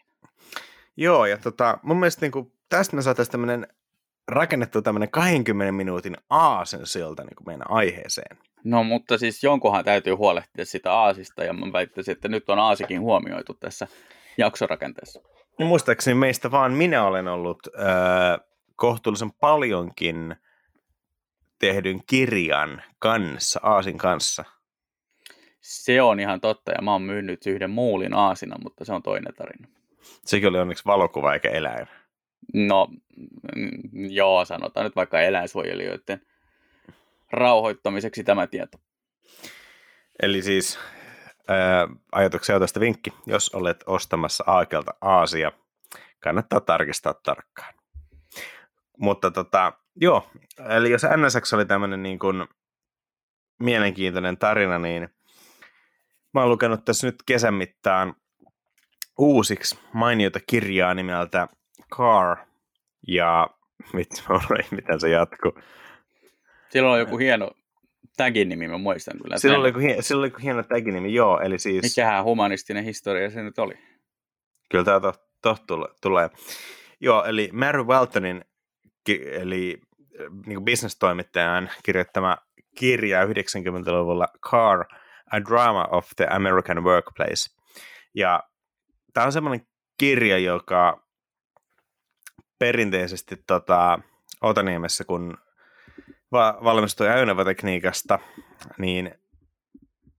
Joo, 0.97 1.25
ja 1.25 1.37
tota, 1.37 1.77
mun 1.83 1.99
mielestä 1.99 2.21
niin 2.21 2.31
kuin, 2.31 2.51
tästä 2.69 2.95
me 2.95 3.01
saataisiin 3.01 3.31
tämmöinen 3.31 3.67
rakennettu 4.29 4.81
tämmöinen 4.81 5.11
20 5.11 5.71
minuutin 5.71 6.17
aasen 6.29 6.85
siltä 6.85 7.23
niin 7.23 7.45
meidän 7.45 7.71
aiheeseen. 7.71 8.37
No 8.63 8.83
mutta 8.83 9.17
siis 9.17 9.43
jonkunhan 9.43 9.85
täytyy 9.85 10.13
huolehtia 10.13 10.65
sitä 10.65 10.93
aasista 10.93 11.43
ja 11.43 11.53
mä 11.53 11.73
väittäisin, 11.73 12.11
että 12.11 12.27
nyt 12.27 12.49
on 12.49 12.59
aasikin 12.59 13.01
huomioitu 13.01 13.53
tässä 13.53 13.87
jaksorakenteessa. 14.37 15.21
No, 15.59 15.65
muistaakseni 15.65 16.15
meistä 16.15 16.51
vaan 16.51 16.73
minä 16.73 17.03
olen 17.03 17.27
ollut 17.27 17.59
äh, 17.67 18.39
kohtuullisen 18.75 19.31
paljonkin 19.31 20.35
tehdyn 21.59 22.01
kirjan 22.07 22.83
kanssa, 22.99 23.59
aasin 23.63 23.97
kanssa. 23.97 24.43
Se 25.61 26.01
on 26.01 26.19
ihan 26.19 26.41
totta 26.41 26.71
ja 26.71 26.81
mä 26.81 26.91
oon 26.91 27.01
myynyt 27.01 27.45
yhden 27.45 27.69
muulin 27.69 28.13
aasina, 28.13 28.55
mutta 28.63 28.85
se 28.85 28.93
on 28.93 29.03
toinen 29.03 29.33
tarina. 29.33 29.67
Sekin 30.25 30.49
oli 30.49 30.59
onneksi 30.59 30.85
valokuva 30.85 31.33
eikä 31.33 31.49
eläin. 31.49 31.87
No, 32.53 32.87
mm, 33.55 34.09
joo, 34.09 34.45
sanotaan 34.45 34.83
nyt 34.83 34.95
vaikka 34.95 35.21
eläinsuojelijoiden 35.21 36.21
rauhoittamiseksi 37.31 38.23
tämä 38.23 38.47
tieto. 38.47 38.77
Eli 40.21 40.41
siis 40.41 40.79
ajatuksia 42.11 42.55
autosta 42.55 42.79
vinkki, 42.79 43.13
jos 43.25 43.49
olet 43.49 43.83
ostamassa 43.85 44.43
Aakelta 44.47 44.93
Aasia, 45.01 45.51
kannattaa 46.19 46.59
tarkistaa 46.59 47.13
tarkkaan. 47.13 47.73
Mutta 48.97 49.31
tota, 49.31 49.73
joo, 49.95 50.29
eli 50.69 50.91
jos 50.91 51.01
NSX 51.03 51.53
oli 51.53 51.65
tämmöinen 51.65 52.03
niin 52.03 52.19
kuin 52.19 52.47
mielenkiintoinen 53.59 54.37
tarina, 54.37 54.79
niin 54.79 55.09
mä 56.33 56.41
oon 56.41 56.49
lukenut 56.49 56.85
tässä 56.85 57.07
nyt 57.07 57.23
kesän 57.25 57.53
mittaan 57.53 58.15
uusiksi 59.17 59.79
mainiota 59.93 60.39
kirjaa 60.47 60.93
nimeltä 60.93 61.47
Car, 61.95 62.37
ja 63.07 63.49
vitsi, 63.95 64.23
miten 64.71 64.99
se 64.99 65.09
jatkuu. 65.09 65.59
Silloin 66.69 66.93
on 66.93 66.99
joku 66.99 67.17
hieno 67.17 67.51
tagin 68.17 68.49
nimi, 68.49 68.67
mä 68.67 68.77
muistan 68.77 69.19
kyllä. 69.23 69.37
Silloin 69.37 69.59
oli, 69.59 69.67
joku, 69.67 69.79
silloin 69.99 70.23
oli 70.23 70.27
joku 70.27 70.39
hieno 70.43 70.63
tagin 70.63 70.93
nimi, 70.93 71.13
joo, 71.13 71.39
eli 71.39 71.59
siis... 71.59 71.83
Mikähän 71.83 72.23
humanistinen 72.23 72.83
historia 72.83 73.29
se 73.29 73.43
nyt 73.43 73.59
oli? 73.59 73.73
Kyllä 74.69 74.83
tämä 74.83 74.99
to, 74.99 75.13
to, 75.41 75.95
tulee. 76.01 76.29
Joo, 76.99 77.25
eli 77.25 77.49
Mary 77.53 77.83
Waltonin, 77.83 78.45
eli 79.31 79.81
niin 80.45 80.65
business-toimittajan 80.65 81.69
kirjoittama 81.83 82.37
kirja 82.75 83.25
90-luvulla 83.25 84.27
Car, 84.49 84.85
A 85.31 85.39
Drama 85.49 85.87
of 85.91 86.09
the 86.15 86.27
American 86.29 86.83
Workplace. 86.83 87.55
Ja 88.13 88.43
tämä 89.13 89.25
on 89.25 89.31
semmoinen 89.31 89.67
kirja, 89.97 90.37
joka 90.37 91.08
perinteisesti 92.59 93.43
tota, 93.47 93.99
Otaniemessä, 94.41 95.03
kun 95.03 95.37
va- 96.31 96.57
valmistui 96.63 97.09
ajoneuvotekniikasta, 97.09 98.19
niin 98.77 99.15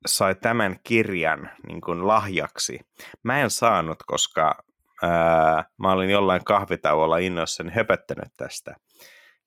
sai 0.07 0.35
tämän 0.35 0.81
kirjan 0.85 1.51
niin 1.67 1.81
kuin 1.81 2.07
lahjaksi. 2.07 2.81
Mä 3.23 3.41
en 3.41 3.51
saanut, 3.51 4.03
koska 4.07 4.65
ää, 5.03 5.65
mä 5.79 5.93
olin 5.93 6.11
jollain 6.11 6.45
kahvitauolla 6.45 7.19
innoissani 7.19 7.73
höpöttänyt 7.73 8.33
tästä. 8.37 8.77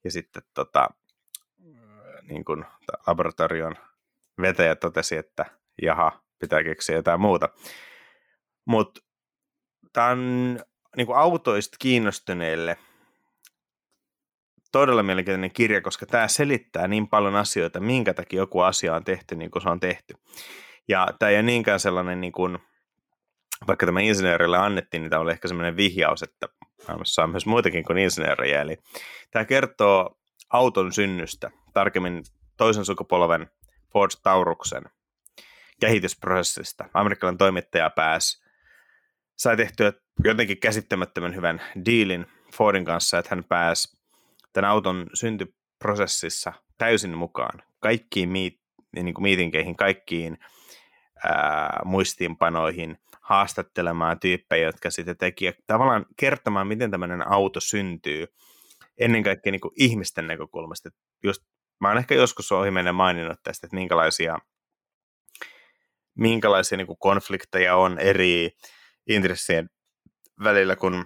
Ja 0.04 0.12
sitten 0.12 0.44
tota, 0.54 0.90
niin 2.28 2.46
kuin 2.46 2.66
laboratorion 3.08 3.76
vetäjä 4.42 4.76
totesi, 4.76 5.18
että 5.18 5.46
jaha, 5.82 6.22
pitää 6.40 6.64
keksiä 6.64 6.96
jotain 6.96 7.22
muuta. 7.22 7.50
Mutta 8.66 9.02
tämä 9.94 10.08
on 10.08 10.60
niin 10.98 11.08
kuin 11.08 11.18
autoista 11.18 11.78
kiinnostuneille 11.80 12.78
todella 14.72 15.04
mielenkiintoinen 15.04 15.52
kirja, 15.52 15.82
koska 15.82 16.06
tämä 16.06 16.28
selittää 16.28 16.88
niin 16.88 17.08
paljon 17.08 17.36
asioita, 17.36 17.80
minkä 17.80 18.14
takia 18.14 18.38
joku 18.38 18.60
asia 18.60 18.96
on 18.96 19.04
tehty 19.04 19.36
niin 19.36 19.52
kuin 19.52 19.64
se 19.64 19.70
on 19.70 19.80
tehty. 19.80 20.14
Ja 20.88 21.08
tämä 21.20 21.30
ei 21.30 21.36
ole 21.36 21.44
niinkään 21.44 21.80
sellainen, 21.80 22.22
niin 22.22 22.34
kuin, 22.34 22.58
vaikka 23.68 23.86
tämä 23.86 24.02
insinöörille 24.02 24.58
annettiin, 24.58 25.02
niin 25.02 25.10
tämä 25.10 25.22
oli 25.22 25.32
ehkä 25.32 25.48
sellainen 25.48 25.78
vihjaus, 25.78 26.24
että 26.24 26.48
maailmassa 26.88 27.24
on 27.24 27.30
myös 27.30 27.46
muitakin 27.46 27.84
kuin 27.84 27.98
insinöörejä. 27.98 28.62
Eli 28.62 28.78
tämä 29.32 29.46
kertoo 29.46 30.18
auton 30.50 30.94
synnystä, 30.94 31.52
tarkemmin 31.74 32.24
toisen 32.58 32.86
sukupolven 32.86 33.50
Ford 33.94 34.12
Tauruksen 34.24 34.84
kehitysprosessista. 35.80 36.86
Amerikkalainen 36.94 37.38
toimittaja 37.38 37.90
pääsi, 37.90 38.44
sai 39.36 39.58
tehtyä 39.58 39.94
jotenkin 40.24 40.60
käsittämättömän 40.60 41.36
hyvän 41.36 41.62
dealin 41.86 42.26
Fordin 42.56 42.86
kanssa, 42.86 43.18
että 43.20 43.36
hän 43.36 43.44
pääsi 43.44 43.98
tämän 44.54 44.72
auton 44.72 45.08
syntyprosessissa 45.14 46.54
täysin 46.78 47.18
mukaan. 47.18 47.64
Kaikkiin 47.80 48.30
miit, 48.30 48.60
niin 48.96 49.14
kuin 49.14 49.24
miitinkeihin, 49.24 49.76
kaikkiin 49.76 50.38
ää, 51.24 51.82
muistiinpanoihin, 51.86 52.98
haastattelemaan 53.22 54.20
tyyppejä, 54.20 54.66
jotka 54.66 54.92
sitten 54.92 55.18
teki, 55.18 55.54
tavallaan 55.68 56.06
kertomaan, 56.18 56.68
miten 56.68 56.92
tämmöinen 56.92 57.32
auto 57.32 57.60
syntyy, 57.60 58.28
ennen 58.98 59.24
kaikkea 59.24 59.52
niin 59.52 59.62
kuin 59.62 59.74
ihmisten 59.78 60.28
näkökulmasta. 60.28 60.90
Just, 61.24 61.42
mä 61.82 61.88
oon 61.88 61.98
ehkä 61.98 62.16
joskus 62.16 62.52
ohimennen 62.52 62.96
maininnut 62.96 63.40
tästä, 63.44 63.68
että 63.68 63.76
minkälaisia, 63.76 64.38
minkälaisia 66.16 66.78
niin 66.78 66.88
kuin 66.88 67.00
konflikteja 67.00 67.76
on 67.76 68.00
eri 68.00 68.50
intressien 69.08 69.70
välillä, 70.44 70.76
kun 70.76 71.06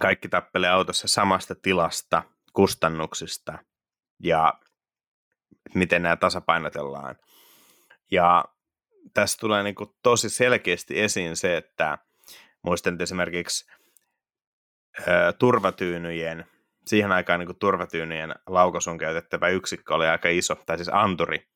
kaikki 0.00 0.28
tappelee 0.28 0.70
autossa 0.70 1.08
samasta 1.08 1.54
tilasta, 1.54 2.22
kustannuksista 2.52 3.58
ja 4.22 4.60
miten 5.74 6.02
nämä 6.02 6.16
tasapainotellaan. 6.16 7.16
Ja 8.10 8.44
tässä 9.14 9.38
tulee 9.40 9.62
niin 9.62 9.74
kuin 9.74 9.90
tosi 10.02 10.30
selkeästi 10.30 11.00
esiin 11.00 11.36
se, 11.36 11.56
että 11.56 11.98
muistan 12.62 13.02
esimerkiksi 13.02 13.66
ö, 15.00 15.32
turvatyynyjen, 15.38 16.46
siihen 16.86 17.12
aikaan 17.12 17.40
niin 17.40 17.46
kuin 17.46 17.58
turvatyynyjen 17.58 18.34
laukasun 18.46 18.98
käytettävä 18.98 19.48
yksikkö 19.48 19.94
oli 19.94 20.06
aika 20.06 20.28
iso, 20.28 20.54
tai 20.54 20.76
siis 20.76 20.90
anturi. 20.92 21.48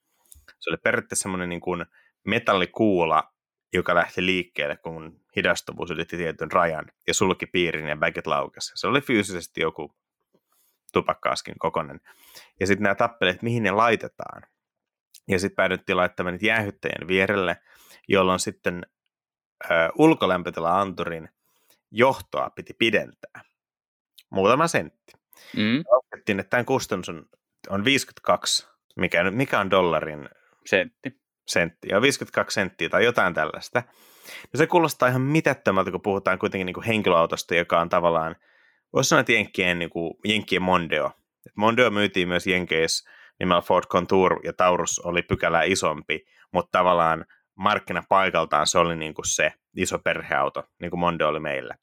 Se 0.59 0.71
oli 0.71 0.77
periaatteessa 0.77 1.23
semmoinen 1.23 1.49
niin 1.49 1.61
kuin 1.61 1.87
metallikuula, 2.27 3.33
joka 3.73 3.95
lähti 3.95 4.27
liikkeelle, 4.27 4.77
kun 4.77 5.21
hidastuvuus 5.37 5.91
ylitti 5.91 6.17
tietyn 6.17 6.53
rajan 6.53 6.87
ja 7.07 7.15
sulki 7.15 7.47
piirin 7.47 7.87
ja 7.87 8.01
väket 8.01 8.27
laukasi. 8.27 8.73
Se 8.75 8.87
oli 8.87 9.01
fyysisesti 9.01 9.61
joku 9.61 9.95
tupakkaaskin 10.93 11.55
kokonen. 11.59 12.01
Ja 12.61 12.67
sitten 12.67 12.83
nämä 12.83 12.95
tappelet, 12.95 13.43
mihin 13.43 13.63
ne 13.63 13.71
laitetaan. 13.71 14.43
Ja 15.29 15.39
sitten 15.39 15.57
päädyttiin 15.57 15.97
laittamaan 15.97 16.33
niitä 16.33 16.47
jäähyttäjien 16.47 17.09
vierelle, 17.09 17.57
jolloin 18.09 18.41
sitten 18.41 18.87
ö, 19.65 19.69
ulkolämpötila-anturin 19.99 21.29
johtoa 21.91 22.51
piti 22.51 22.75
pidentää. 22.75 23.43
Muutama 24.31 24.69
sentti. 24.69 25.13
Mm. 25.57 25.85
Laskettiin, 25.93 26.41
että 26.41 26.51
tämän 26.51 26.67
kustannus 26.67 27.09
on, 27.09 27.27
on 27.69 27.85
52, 27.85 28.69
mikä, 28.97 29.31
mikä 29.31 29.61
on 29.61 29.71
dollarin 29.71 30.29
sentti. 30.67 31.21
Sentti. 31.51 31.89
Ja 31.89 32.03
52 32.03 32.55
senttiä 32.55 32.89
tai 32.89 33.05
jotain 33.05 33.35
tällaista. 33.35 33.83
No 34.53 34.59
se 34.59 34.67
kuulostaa 34.67 35.09
ihan 35.09 35.23
mitättömältä, 35.23 35.91
kun 35.91 36.03
puhutaan 36.03 36.39
kuitenkin 36.39 36.67
niin 36.67 36.75
kuin 36.75 36.87
henkilöautosta, 36.87 37.55
joka 37.55 37.81
on 37.81 37.89
tavallaan– 37.89 38.37
voisi 38.93 39.09
sanoa, 39.09 39.21
että 39.21 39.33
Jenkkien, 39.33 39.79
niin 39.79 39.91
kuin, 39.91 40.15
Jenkkien 40.25 40.63
Mondeo. 40.63 41.07
Et 41.47 41.57
Mondeo 41.57 41.91
myytiin 41.91 42.29
myös 42.29 42.47
Jenkeissä 42.47 43.11
nimellä 43.41 43.61
Ford 43.61 43.87
Contour 43.87 44.41
ja 44.45 44.53
Taurus 44.53 44.99
oli 44.99 45.23
pykälää 45.23 45.63
isompi, 45.63 46.27
mutta 46.53 46.79
tavallaan 46.79 47.25
markkinapaikaltaan 47.55 48.67
se 48.67 48.79
oli 48.79 48.97
niin 48.97 49.15
kuin 49.15 49.27
se 49.27 49.53
iso 49.77 49.99
perheauto, 49.99 50.65
niin 50.81 50.91
kuin 50.91 51.01
Mondeo 51.01 51.29
oli 51.29 51.41
meillä. 51.41 51.75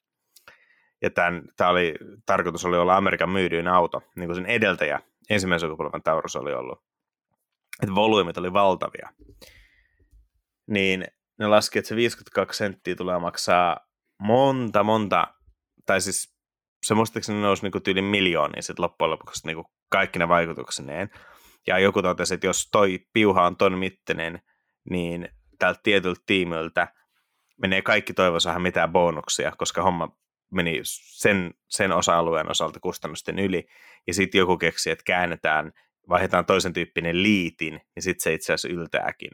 Ja 1.02 1.10
tämän, 1.10 1.42
tämä 1.56 1.70
oli, 1.70 1.94
tarkoitus 2.26 2.64
oli 2.64 2.76
olla 2.76 2.96
Amerikan 2.96 3.30
myydyin 3.30 3.68
auto, 3.68 4.02
niin 4.16 4.26
kuin 4.26 4.36
sen 4.36 4.46
edeltäjä, 4.46 5.00
ensimmäisen 5.30 5.68
sukupolven 5.68 6.02
Taurus 6.02 6.36
oli 6.36 6.52
ollut. 6.52 6.82
Että 7.82 7.94
volyymit 7.94 8.38
oli 8.38 8.52
valtavia. 8.52 9.08
Niin 10.68 11.04
ne 11.38 11.46
laski, 11.46 11.78
että 11.78 11.88
se 11.88 11.96
52 11.96 12.58
senttiä 12.58 12.94
tulee 12.94 13.18
maksaa 13.18 13.76
monta, 14.22 14.82
monta, 14.82 15.26
tai 15.86 16.00
siis 16.00 16.38
se 16.86 16.94
muistaakseni 16.94 17.40
nousi 17.40 17.62
niin 17.62 17.82
tyylin 17.82 18.04
miljoonia 18.04 18.62
sitten 18.62 18.82
loppujen 18.82 19.10
lopuksi 19.10 19.46
niin 19.46 19.64
kaikki 19.88 20.18
ne 20.18 20.28
vaikutuksineen. 20.28 21.10
Ja 21.66 21.78
joku 21.78 22.02
totesi, 22.02 22.34
että 22.34 22.46
jos 22.46 22.68
toi 22.72 22.98
piuha 23.12 23.46
on 23.46 23.56
ton 23.56 23.78
mittinen, 23.78 24.42
niin 24.90 25.28
tältä 25.58 25.80
tietyltä 25.82 26.20
tiimiltä 26.26 26.88
menee 27.62 27.82
kaikki 27.82 28.14
toivo 28.14 28.36
mitään 28.58 28.92
bonuksia, 28.92 29.52
koska 29.58 29.82
homma 29.82 30.16
meni 30.52 30.80
sen, 30.84 31.54
sen 31.68 31.92
osa-alueen 31.92 32.50
osalta 32.50 32.80
kustannusten 32.80 33.38
yli. 33.38 33.66
Ja 34.06 34.14
sitten 34.14 34.38
joku 34.38 34.56
keksi, 34.58 34.90
että 34.90 35.04
käännetään, 35.06 35.72
vaihdetaan 36.08 36.46
toisen 36.46 36.72
tyyppinen 36.72 37.22
liitin, 37.22 37.74
niin 37.94 38.02
sitten 38.02 38.22
se 38.22 38.34
itse 38.34 38.52
asiassa 38.52 38.68
yltääkin. 38.68 39.30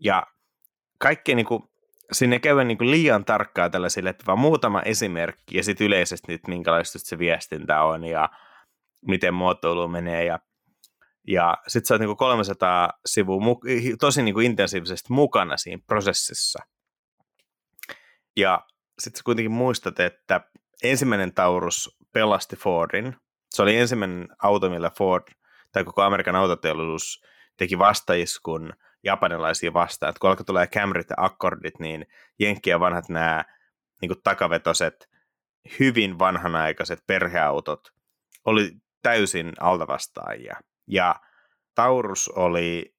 Ja 0.00 0.26
kaikkea 0.98 1.34
niin 1.34 1.46
kuin, 1.46 1.62
sinne 2.12 2.38
käydä 2.38 2.64
niin 2.64 2.78
kuin 2.78 2.90
liian 2.90 3.24
tarkkaa 3.24 3.70
tällaisille, 3.70 4.10
että 4.10 4.24
vaan 4.26 4.38
muutama 4.38 4.82
esimerkki 4.82 5.56
ja 5.56 5.64
sitten 5.64 5.86
yleisesti, 5.86 6.32
että 6.32 6.48
minkälaista 6.48 6.98
se 6.98 7.18
viestintä 7.18 7.82
on 7.82 8.04
ja 8.04 8.28
miten 9.06 9.34
muotoilu 9.34 9.88
menee 9.88 10.24
ja 10.24 10.38
ja 11.28 11.56
sitten 11.66 11.86
sä 11.86 11.94
oot 11.94 12.00
niin 12.00 12.16
300 12.16 12.92
sivua 13.06 13.40
tosi 14.00 14.22
niin 14.22 14.34
kuin 14.34 14.46
intensiivisesti 14.46 15.12
mukana 15.12 15.56
siinä 15.56 15.82
prosessissa. 15.86 16.58
Ja 18.36 18.66
sitten 18.98 19.18
sä 19.18 19.24
kuitenkin 19.24 19.52
muistat, 19.52 20.00
että 20.00 20.40
ensimmäinen 20.82 21.34
Taurus 21.34 21.96
pelasti 22.12 22.56
Fordin. 22.56 23.16
Se 23.50 23.62
oli 23.62 23.76
ensimmäinen 23.76 24.28
auto, 24.42 24.70
millä 24.70 24.90
Ford 24.90 25.24
tai 25.72 25.84
koko 25.84 26.02
Amerikan 26.02 26.36
autoteollisuus 26.36 27.24
teki 27.56 27.78
vastaiskun 27.78 28.72
japanilaisia 29.06 29.72
vastaan. 29.72 30.10
Että 30.10 30.20
kun 30.20 30.30
alkoi 30.30 30.44
tulee 30.44 30.66
Camryt 30.66 31.10
ja 31.10 31.16
Accordit, 31.18 31.78
niin 31.78 32.06
Jenkkien 32.38 32.80
vanhat 32.80 33.08
nämä 33.08 33.44
niin 34.02 34.22
takavetoset, 34.24 35.08
hyvin 35.80 36.18
vanhanaikaiset 36.18 36.98
perheautot 37.06 37.92
oli 38.44 38.72
täysin 39.02 39.52
altavastaajia. 39.60 40.56
Ja 40.86 41.14
Taurus 41.74 42.28
oli 42.28 42.94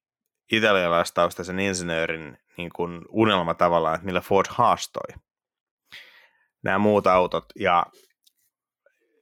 italialaistaustaisen 0.52 1.60
insinöörin 1.60 2.38
niin 2.58 2.70
kuin 2.76 3.02
unelma 3.10 3.54
tavallaan, 3.54 3.96
että 3.96 4.06
millä 4.06 4.22
Ford 4.22 4.48
haastoi 4.50 5.14
nämä 6.64 6.78
muut 6.78 7.08
autot. 7.08 7.46
Ja 7.60 7.86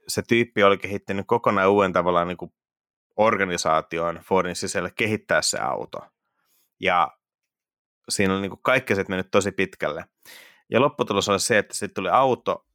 se 0.07 0.21
tyyppi 0.27 0.63
oli 0.63 0.77
kehittänyt 0.77 1.25
kokonaan 1.27 1.69
uuden 1.69 1.93
tavallaan 1.93 2.27
niin 2.27 2.37
kuin 2.37 2.53
organisaation 3.15 4.19
Fordin 4.23 4.55
sisällä 4.55 4.89
kehittää 4.95 5.41
se 5.41 5.59
auto. 5.59 5.99
Ja 6.79 7.11
siinä 8.09 8.33
oli 8.33 8.41
niin 8.41 8.61
kaikki 8.61 8.95
se 8.95 9.05
mennyt 9.09 9.31
tosi 9.31 9.51
pitkälle. 9.51 10.05
Ja 10.71 10.81
lopputulos 10.81 11.29
oli 11.29 11.39
se, 11.39 11.57
että 11.57 11.73
sitten 11.73 11.93
tuli 11.95 12.09
auto, 12.09 12.65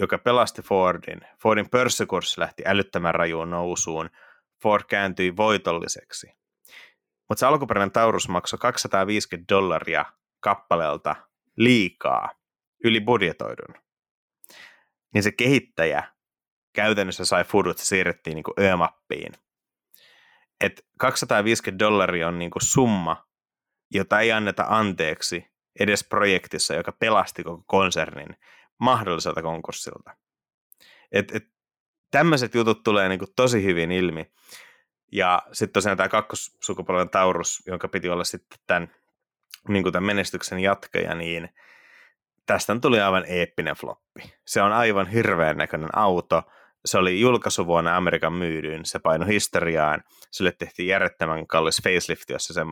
joka 0.00 0.18
pelasti 0.18 0.62
Fordin. 0.62 1.20
Fordin 1.42 1.70
pörssikurssi 1.70 2.40
lähti 2.40 2.62
älyttömän 2.66 3.14
rajuun 3.14 3.50
nousuun. 3.50 4.10
Ford 4.62 4.84
kääntyi 4.88 5.36
voitolliseksi. 5.36 6.26
Mutta 7.28 7.40
se 7.40 7.46
alkuperäinen 7.46 7.92
Taurus 7.92 8.28
maksoi 8.28 8.58
250 8.58 9.54
dollaria 9.54 10.04
kappaleelta 10.40 11.16
liikaa, 11.56 12.28
yli 12.84 13.00
budjetoidun. 13.00 13.74
Niin 15.14 15.22
se 15.22 15.32
kehittäjä 15.32 16.12
käytännössä 16.72 17.24
sai 17.24 17.44
fudut, 17.44 17.78
se 17.78 17.84
siirrettiin 17.84 18.34
niin 18.34 18.70
ö-mappiin. 18.70 19.32
Et 20.60 20.86
250 20.98 21.84
dollaria 21.84 22.28
on 22.28 22.38
niin 22.38 22.50
summa, 22.62 23.27
jota 23.90 24.20
ei 24.20 24.32
anneta 24.32 24.64
anteeksi 24.68 25.46
edes 25.80 26.04
projektissa, 26.04 26.74
joka 26.74 26.92
pelasti 26.92 27.44
koko 27.44 27.64
konsernin 27.66 28.36
mahdolliselta 28.78 29.42
konkurssilta. 29.42 30.16
Et, 31.12 31.34
et, 31.34 31.44
tämmöiset 32.10 32.54
jutut 32.54 32.82
tulee 32.82 33.08
niin 33.08 33.20
tosi 33.36 33.64
hyvin 33.64 33.92
ilmi. 33.92 34.32
Ja 35.12 35.42
sitten 35.52 35.72
tosiaan 35.72 35.96
tämä 35.96 36.08
kakkossukupolven 36.08 37.10
Taurus, 37.10 37.62
jonka 37.66 37.88
piti 37.88 38.08
olla 38.08 38.24
sitten 38.24 38.58
tämän, 38.66 38.94
niin 39.68 39.92
tämän 39.92 40.06
menestyksen 40.06 40.60
jatkaja, 40.60 41.14
niin 41.14 41.48
tästä 42.46 42.76
tuli 42.80 43.00
aivan 43.00 43.24
eeppinen 43.28 43.74
floppi. 43.74 44.34
Se 44.44 44.62
on 44.62 44.72
aivan 44.72 45.06
hirveän 45.06 45.56
näköinen 45.56 45.98
auto. 45.98 46.42
Se 46.84 46.98
oli 46.98 47.20
julkaisuvuonna 47.20 47.96
Amerikan 47.96 48.32
myydyin, 48.32 48.84
se 48.84 48.98
painoi 48.98 49.28
historiaan. 49.28 50.04
Sille 50.30 50.52
tehtiin 50.52 50.88
järjettömän 50.88 51.46
kallis 51.46 51.82
facelift, 51.82 52.30
jossa 52.30 52.54
sen 52.54 52.66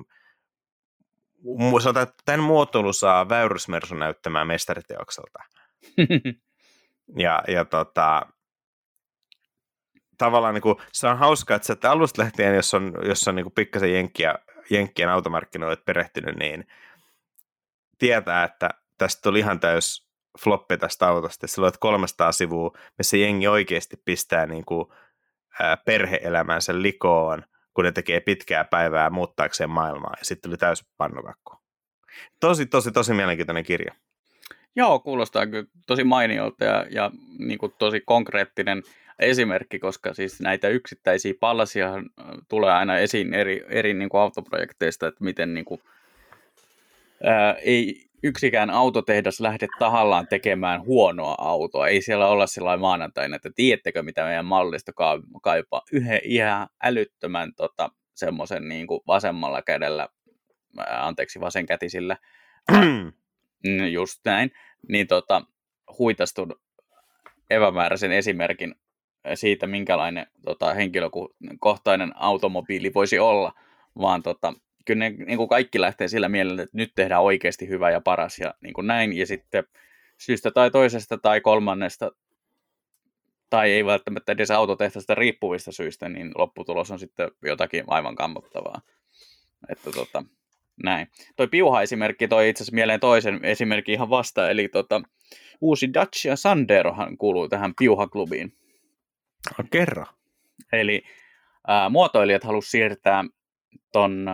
sanotaan, 1.82 2.02
että 2.08 2.22
tämän 2.24 2.40
muotoilu 2.40 2.92
saa 2.92 3.28
Väyrysmersu 3.28 3.94
näyttämään 3.94 4.46
mestariteokselta. 4.46 5.38
ja, 7.24 7.42
ja 7.48 7.64
tota, 7.64 8.26
tavallaan 10.18 10.54
niin 10.54 10.62
kuin, 10.62 10.76
se 10.92 11.06
on 11.06 11.18
hauskaa, 11.18 11.56
että, 11.56 11.72
että 11.72 11.90
alusta 11.90 12.22
lähtien, 12.22 12.54
jos 12.54 12.74
on, 12.74 12.92
jos 13.02 13.28
on 13.28 13.34
niin 13.34 13.52
pikkasen 13.52 13.94
jenkkiä, 13.94 14.34
jenkkien 14.70 15.08
automarkkinoille 15.08 15.76
perehtynyt, 15.76 16.36
niin 16.36 16.66
tietää, 17.98 18.44
että 18.44 18.70
tästä 18.98 19.22
tuli 19.22 19.38
ihan 19.38 19.60
täys 19.60 20.06
floppi 20.40 20.78
tästä 20.78 21.08
autosta. 21.08 21.46
Sillä 21.46 21.66
on 21.66 21.72
300 21.80 22.32
sivua, 22.32 22.78
missä 22.98 23.16
jengi 23.16 23.48
oikeasti 23.48 23.96
pistää 24.04 24.46
niin 24.46 24.64
kuin, 24.64 24.86
ää, 25.60 25.76
perhe-elämänsä 25.76 26.82
likoon, 26.82 27.42
kun 27.76 27.84
ne 27.84 27.92
tekee 27.92 28.20
pitkää 28.20 28.64
päivää 28.64 29.10
muuttaakseen 29.10 29.70
maailmaa. 29.70 30.14
Ja 30.18 30.24
sitten 30.24 30.50
tuli 30.50 30.56
täys 30.56 30.84
pannukakku. 30.96 31.52
Tosi, 32.40 32.66
tosi, 32.66 32.92
tosi 32.92 33.12
mielenkiintoinen 33.12 33.64
kirja. 33.64 33.94
Joo, 34.76 34.98
kuulostaa 34.98 35.46
kyllä 35.46 35.68
tosi 35.86 36.04
mainiolta 36.04 36.64
ja, 36.64 36.86
ja 36.90 37.10
niin 37.38 37.58
kuin 37.58 37.74
tosi 37.78 38.00
konkreettinen 38.00 38.82
esimerkki, 39.18 39.78
koska 39.78 40.14
siis 40.14 40.40
näitä 40.40 40.68
yksittäisiä 40.68 41.34
palasia 41.40 41.92
tulee 42.48 42.72
aina 42.72 42.98
esiin 42.98 43.34
eri, 43.34 43.64
eri 43.68 43.94
niin 43.94 44.08
kuin 44.08 44.20
autoprojekteista, 44.20 45.06
että 45.06 45.24
miten 45.24 45.54
niin 45.54 45.64
kuin, 45.64 45.80
ää, 47.24 47.52
ei 47.52 48.05
yksikään 48.22 48.70
autotehdas 48.70 49.40
lähde 49.40 49.66
tahallaan 49.78 50.28
tekemään 50.28 50.84
huonoa 50.84 51.34
autoa. 51.38 51.88
Ei 51.88 52.02
siellä 52.02 52.28
olla 52.28 52.46
sellainen 52.46 52.80
maanantaina, 52.80 53.36
että 53.36 53.50
tiedättekö 53.54 54.02
mitä 54.02 54.24
meidän 54.24 54.44
mallista 54.44 54.92
kaipaa. 55.42 55.82
Yhden 55.92 56.20
ihan 56.24 56.68
älyttömän 56.82 57.54
tota, 57.54 57.90
semmoisen 58.14 58.68
niin 58.68 58.86
vasemmalla 59.06 59.62
kädellä, 59.62 60.08
anteeksi 60.88 61.40
vasenkätisillä, 61.40 62.16
mm, 62.72 63.12
just 63.92 64.20
näin, 64.24 64.50
niin 64.88 65.06
tota, 65.06 65.42
huitastun 65.98 66.54
epämääräisen 67.50 68.12
esimerkin 68.12 68.74
siitä, 69.34 69.66
minkälainen 69.66 70.26
tota, 70.44 70.74
henkilökohtainen 70.74 72.12
automobiili 72.16 72.94
voisi 72.94 73.18
olla, 73.18 73.52
vaan 74.00 74.22
tota, 74.22 74.54
kyllä 74.86 74.98
ne 74.98 75.10
niin 75.10 75.36
kuin 75.36 75.48
kaikki 75.48 75.80
lähtee 75.80 76.08
sillä 76.08 76.28
mielellä, 76.28 76.62
että 76.62 76.76
nyt 76.76 76.92
tehdään 76.94 77.22
oikeasti 77.22 77.68
hyvä 77.68 77.90
ja 77.90 78.00
paras 78.00 78.38
ja 78.38 78.54
niin 78.60 78.74
kuin 78.74 78.86
näin, 78.86 79.12
ja 79.12 79.26
sitten 79.26 79.64
syystä 80.18 80.50
tai 80.50 80.70
toisesta 80.70 81.18
tai 81.18 81.40
kolmannesta, 81.40 82.10
tai 83.50 83.72
ei 83.72 83.86
välttämättä 83.86 84.32
edes 84.32 84.50
autotehtäistä 84.50 85.14
riippuvista 85.14 85.72
syistä, 85.72 86.08
niin 86.08 86.32
lopputulos 86.38 86.90
on 86.90 86.98
sitten 86.98 87.30
jotakin 87.42 87.84
aivan 87.86 88.16
kammottavaa. 88.16 88.80
Että 89.68 89.90
tota, 89.90 90.24
näin. 90.84 91.06
Toi 91.36 91.48
piuha-esimerkki 91.48 92.28
toi 92.28 92.48
itse 92.48 92.62
asiassa 92.62 92.74
mieleen 92.74 93.00
toisen 93.00 93.44
esimerkin 93.44 93.92
ihan 93.92 94.10
vasta, 94.10 94.50
eli 94.50 94.68
tota, 94.68 95.02
uusi 95.60 95.94
Dacia 95.94 96.36
Sanderohan 96.36 97.18
kuuluu 97.18 97.48
tähän 97.48 97.74
piuhaklubiin. 97.78 98.52
No, 99.58 99.64
kerro. 99.70 100.04
Eli 100.72 101.02
ää, 101.68 101.88
muotoilijat 101.88 102.44
halusivat 102.44 102.70
siirtää 102.70 103.24
ton 103.92 104.26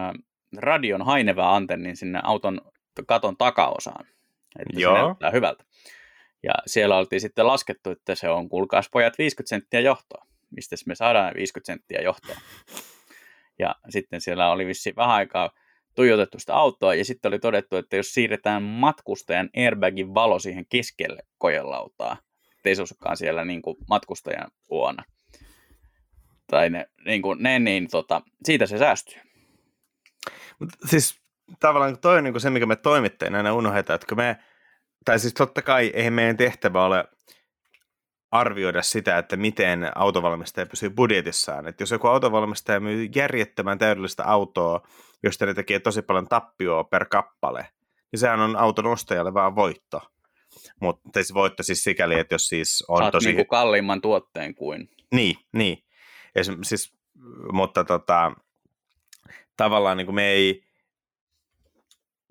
radion 0.57 1.03
hainevaa 1.03 1.57
antennin 1.57 1.97
sinne 1.97 2.21
auton 2.25 2.61
katon 3.07 3.37
takaosaan. 3.37 4.07
Että 4.59 4.81
Joo. 4.81 4.97
se 4.97 5.03
näyttää 5.03 5.31
hyvältä. 5.31 5.65
Ja 6.43 6.53
siellä 6.67 6.97
oltiin 6.97 7.21
sitten 7.21 7.47
laskettu, 7.47 7.91
että 7.91 8.15
se 8.15 8.29
on, 8.29 8.49
kuulkaas 8.49 8.89
pojat, 8.93 9.19
50 9.19 9.49
senttiä 9.49 9.81
johtoa. 9.81 10.27
Mistä 10.51 10.77
me 10.87 10.95
saadaan 10.95 11.35
50 11.35 11.67
senttiä 11.67 12.01
johtoa? 12.01 12.37
Ja 13.59 13.75
sitten 13.89 14.21
siellä 14.21 14.51
oli 14.51 14.67
vissi 14.67 14.93
vähän 14.97 15.15
aikaa 15.15 15.51
tuijotettu 15.95 16.39
sitä 16.39 16.55
autoa, 16.55 16.95
ja 16.95 17.05
sitten 17.05 17.29
oli 17.29 17.39
todettu, 17.39 17.77
että 17.77 17.97
jos 17.97 18.15
siirretään 18.15 18.63
matkustajan 18.63 19.51
airbagin 19.57 20.15
valo 20.15 20.39
siihen 20.39 20.67
keskelle 20.69 21.23
kojelautaa, 21.39 22.17
ettei 22.57 22.77
se 22.77 22.83
osukaan 22.83 23.17
siellä 23.17 23.45
niin 23.45 23.63
kuin 23.63 23.77
matkustajan 23.91 24.51
luona, 24.71 25.05
tai 26.47 26.71
ne, 26.71 26.87
niin, 27.05 27.23
kuin, 27.23 27.43
ne 27.43 27.59
niin 27.59 27.89
tota, 27.91 28.23
siitä 28.45 28.67
se 28.67 28.79
säästyy. 28.79 29.32
Siis 30.87 31.21
tavallaan 31.61 31.99
toi 31.99 32.19
on 32.19 32.25
niin 32.25 32.35
kuin 32.35 32.41
se, 32.41 32.51
mikä 32.51 32.67
me 32.67 32.77
toimittajina 32.77 33.39
aina 33.39 33.55
unohdetaan, 33.55 33.95
että 33.95 34.15
me, 34.15 34.37
tai 35.05 35.19
siis 35.19 35.35
totta 35.35 35.63
kai 35.63 35.91
eihän 35.95 36.13
meidän 36.13 36.37
tehtävä 36.37 36.85
ole 36.85 37.05
arvioida 38.31 38.83
sitä, 38.83 39.19
että 39.19 39.37
miten 39.37 39.91
autovalmistaja 39.95 40.67
pysyy 40.67 40.91
budjetissaan. 40.91 41.69
Että 41.69 41.83
jos 41.83 41.91
joku 41.91 42.07
autovalmistaja 42.07 42.81
myy 42.81 43.09
järjettömän 43.15 43.79
täydellistä 43.79 44.25
autoa, 44.25 44.81
josta 45.23 45.47
ne 45.47 45.55
tekee 45.55 45.81
tosi 45.81 46.03
paljon 46.03 46.29
tappioa 46.29 46.85
per 46.85 47.05
kappale, 47.05 47.69
niin 48.13 48.21
sehän 48.21 48.41
on 48.41 48.57
auton 48.57 48.87
ostajalle 48.87 49.35
vaan 49.35 49.57
voitto. 49.57 50.01
Mutta 50.81 51.23
se 51.23 51.35
voitto 51.35 51.63
siis 51.63 51.85
sikäli, 51.85 52.19
että 52.19 52.35
jos 52.35 52.47
siis 52.47 52.85
on 52.89 52.99
Saat 52.99 53.13
tosi... 53.13 53.27
Niin 53.27 53.37
kuin 53.37 53.47
kalliimman 53.47 54.01
tuotteen 54.01 54.55
kuin... 54.55 54.89
Niin, 55.15 55.37
niin. 55.53 55.79
Ja 56.35 56.43
siis, 56.63 56.95
mutta 57.53 57.85
tota, 57.85 58.33
tavallaan 59.57 59.97
niin 59.97 60.07
kuin 60.07 60.15
me 60.15 60.27
ei, 60.27 60.65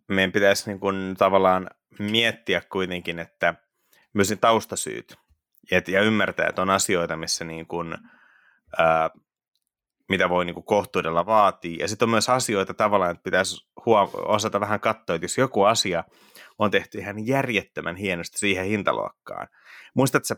meidän 0.08 0.32
pitäisi 0.32 0.70
niin 0.70 0.80
kuin 0.80 1.16
tavallaan 1.18 1.70
miettiä 2.00 2.62
kuitenkin, 2.72 3.20
että 3.20 3.54
myös 4.14 4.30
ne 4.30 4.36
taustasyyt 4.36 5.18
ja, 5.72 5.82
ja 5.88 6.02
ymmärtää, 6.02 6.48
että 6.48 6.62
on 6.62 6.70
asioita, 6.70 7.18
missä 7.18 7.46
niin 7.46 7.68
kuin, 7.68 7.98
ää, 8.78 9.10
mitä 10.10 10.30
voi 10.30 10.46
niin 10.46 10.54
kuin 10.54 10.66
kohtuudella 10.66 11.26
vaatia. 11.26 11.78
Ja 11.80 11.88
sitten 11.88 12.06
on 12.06 12.10
myös 12.10 12.30
asioita 12.30 12.74
tavallaan, 12.74 13.12
että 13.12 13.24
pitäisi 13.24 13.68
huom- 13.86 14.10
osata 14.14 14.60
vähän 14.60 14.80
katsoa, 14.80 15.16
että 15.16 15.26
jos 15.26 15.38
joku 15.38 15.64
asia 15.64 16.04
on 16.60 16.72
tehty 16.72 16.98
ihan 16.98 17.28
järjettömän 17.28 17.96
hienosti 17.96 18.38
siihen 18.38 18.66
hintaluokkaan. 18.66 19.48
Muistatko, 19.94 20.36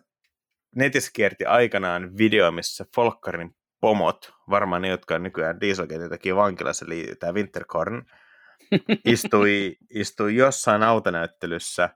netissä 0.76 1.12
kierti 1.13 1.46
aikanaan 1.46 2.17
video, 2.17 2.52
missä 2.52 2.86
Folkkarin 2.96 3.56
pomot, 3.84 4.34
varmaan 4.50 4.82
ne, 4.82 4.88
jotka 4.88 5.15
on 5.15 5.24
nykyään 5.24 5.62
Dieselgate 5.62 6.10
takia 6.10 6.36
vankilassa, 6.36 6.86
eli 6.86 7.15
tämä 7.19 7.34
Winterkorn, 7.34 8.06
istui, 9.06 9.78
istui 9.89 10.36
jossain 10.36 10.84
autonäyttelyssä 10.84 11.89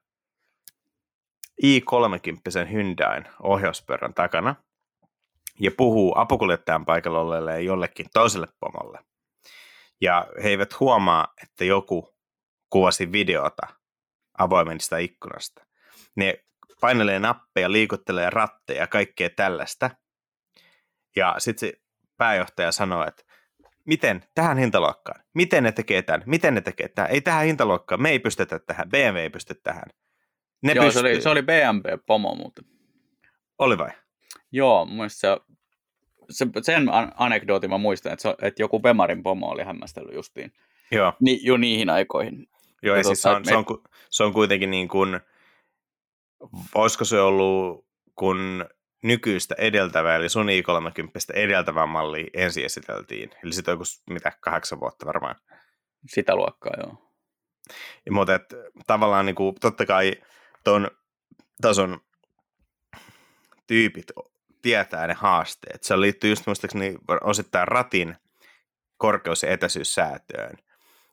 i30 1.63 2.67
Hyundain 2.71 3.25
ohjauspyörän 3.43 4.13
takana 4.13 4.55
ja 5.59 5.71
puhuu 5.77 6.13
apukuljettajan 6.17 6.85
paikalla 6.85 7.19
olleelle 7.19 7.61
jollekin 7.61 8.05
toiselle 8.13 8.47
pomolle. 8.59 8.99
Ja 10.01 10.27
he 10.43 10.49
eivät 10.49 10.79
huomaa, 10.79 11.33
että 11.43 11.65
joku 11.65 12.15
kuvasi 12.69 13.11
videota 13.11 13.67
avoimesta 14.37 14.97
ikkunasta. 14.97 15.65
Ne 16.15 16.43
painelee 16.81 17.19
nappeja, 17.19 17.71
liikuttelee 17.71 18.29
ratteja 18.29 18.81
ja 18.81 18.87
kaikkea 18.87 19.29
tällaista– 19.29 19.89
ja 21.17 21.35
sitten 21.37 21.69
se 21.69 21.73
pääjohtaja 22.17 22.71
sanoi, 22.71 23.07
että 23.07 23.23
miten, 23.85 24.23
tähän 24.35 24.57
hintaluokkaan, 24.57 25.23
miten 25.33 25.63
ne 25.63 25.71
tekee 25.71 26.01
tämän, 26.01 26.23
miten 26.25 26.53
ne 26.53 26.61
tekee 26.61 26.87
tämän, 26.87 27.11
ei 27.11 27.21
tähän 27.21 27.45
hintaluokkaan, 27.45 28.01
me 28.01 28.09
ei 28.09 28.19
pystytä 28.19 28.59
tähän, 28.59 28.89
BMW 28.89 29.17
ei 29.17 29.29
pysty 29.29 29.55
tähän. 29.63 29.83
Ne 30.63 30.73
Joo, 30.73 30.85
pystyy. 30.85 31.01
se 31.01 31.07
oli, 31.07 31.21
se 31.21 31.29
oli 31.29 31.41
BMW-pomo 31.41 32.35
muuten. 32.35 32.65
Oli 33.59 33.77
vai? 33.77 33.89
Joo, 34.51 34.85
mun 34.85 35.09
se, 35.09 35.37
se, 36.29 36.47
sen 36.61 36.89
anekdootin 37.15 37.69
mä 37.69 37.77
muistan, 37.77 38.13
että, 38.13 38.21
se, 38.21 38.35
että 38.41 38.61
joku 38.61 38.79
Bemarin 38.79 39.23
pomo 39.23 39.49
oli 39.49 39.63
hämmästellyt 39.63 40.15
justiin 40.15 40.53
Joo. 40.91 41.13
Ni, 41.19 41.39
jo 41.43 41.57
niihin 41.57 41.89
aikoihin. 41.89 42.47
Joo, 42.83 42.95
ja, 42.95 42.99
ja 42.99 43.03
siis 43.03 43.21
se 43.21 43.29
on, 43.29 43.41
me... 43.41 43.45
se, 43.45 43.55
on, 43.55 43.65
se 44.09 44.23
on 44.23 44.33
kuitenkin 44.33 44.71
niin 44.71 44.87
kuin, 44.87 45.19
olisiko 46.75 47.05
se 47.05 47.19
ollut 47.19 47.87
kun 48.15 48.65
nykyistä 49.03 49.55
edeltävää, 49.57 50.15
eli 50.15 50.29
sun 50.29 50.47
i30 50.47 51.33
edeltävää 51.33 51.85
mallia 51.85 52.27
ensin 52.33 52.65
esiteltiin. 52.65 53.31
Eli 53.43 53.53
sitten 53.53 53.71
joku, 53.71 53.83
mitä, 54.09 54.31
kahdeksan 54.41 54.79
vuotta 54.79 55.05
varmaan. 55.05 55.35
Sitä 56.07 56.35
luokkaa, 56.35 56.73
joo. 56.77 57.13
Ja, 58.05 58.11
mutta 58.11 58.35
et, 58.35 58.43
tavallaan 58.87 59.25
niin 59.25 59.35
kuin, 59.35 59.55
totta 59.55 59.85
kai 59.85 60.13
tuon 60.63 60.91
tason 61.61 61.99
tyypit 63.67 64.11
tietää 64.61 65.07
ne 65.07 65.13
haasteet. 65.13 65.83
Se 65.83 66.01
liittyy 66.01 66.29
just 66.29 66.47
muistaakseni 66.47 66.95
osittain 67.21 67.67
ratin 67.67 68.15
korkeus- 68.97 69.43
ja 69.43 69.49
etäisyyssäätöön. 69.49 70.57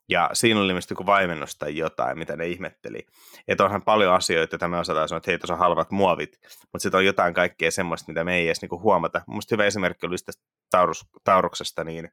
Ja 0.08 0.30
siinä 0.32 0.60
oli 0.60 0.68
ilmeisesti 0.68 0.92
joku 0.92 1.06
vaimennus 1.06 1.56
tai 1.56 1.76
jotain, 1.76 2.18
mitä 2.18 2.36
ne 2.36 2.46
ihmetteli. 2.46 3.06
Että 3.48 3.64
onhan 3.64 3.82
paljon 3.82 4.14
asioita, 4.14 4.54
joita 4.54 4.68
me 4.68 4.78
osataan 4.78 5.08
sanoa, 5.08 5.18
että 5.18 5.30
hei, 5.30 5.38
tuossa 5.38 5.54
on 5.54 5.60
halvat 5.60 5.90
muovit, 5.90 6.38
mutta 6.42 6.78
sitten 6.78 6.98
on 6.98 7.04
jotain 7.04 7.34
kaikkea 7.34 7.70
semmoista, 7.70 8.12
mitä 8.12 8.24
me 8.24 8.36
ei 8.36 8.46
edes 8.46 8.62
niinku 8.62 8.80
huomata. 8.80 9.22
Mielestäni 9.26 9.56
hyvä 9.56 9.66
esimerkki 9.66 10.06
oli 10.06 10.16
tästä 10.26 10.42
taurus, 10.70 11.06
tauruksesta, 11.24 11.84
niin 11.84 12.12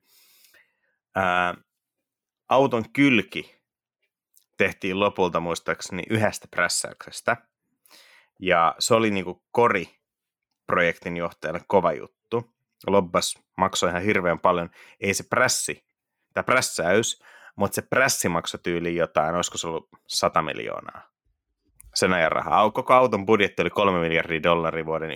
ää, 1.15 1.56
auton 2.49 2.84
kylki 2.93 3.62
tehtiin 4.58 4.99
lopulta 4.99 5.39
muistaakseni 5.39 6.04
yhdestä 6.10 6.47
prässäyksestä. 6.51 7.38
Ja 8.39 8.75
se 8.80 8.93
oli 8.93 9.12
niinku 9.12 9.43
kori 9.51 9.89
projektin 10.65 11.17
johtajalle 11.17 11.62
kova 11.67 11.93
juttu. 11.93 12.54
Lobbas 12.88 13.39
maksoi 13.58 13.89
ihan 13.89 14.01
hirveän 14.01 14.39
paljon. 14.39 14.69
Ei 14.99 15.13
se 15.13 15.23
prässi, 15.23 15.86
tämä 16.34 16.43
prässäys, 16.43 17.23
mutta 17.62 17.76
se 17.76 17.82
prässi 17.82 18.30
maksoi 18.30 18.60
tyyliin 18.63 18.95
jotain, 18.95 19.36
olisiko 19.36 19.58
se 19.58 19.67
ollut 19.67 19.89
100 20.08 20.41
miljoonaa 20.41 21.02
sen 21.95 22.13
ajan 22.13 22.32
rahaa. 22.32 22.71
Koko 22.71 22.93
auton 22.93 23.26
budjetti 23.26 23.62
oli 23.62 23.69
3 23.69 24.00
miljardia 24.00 24.43
dollaria 24.43 24.86
vuoden 24.86 25.10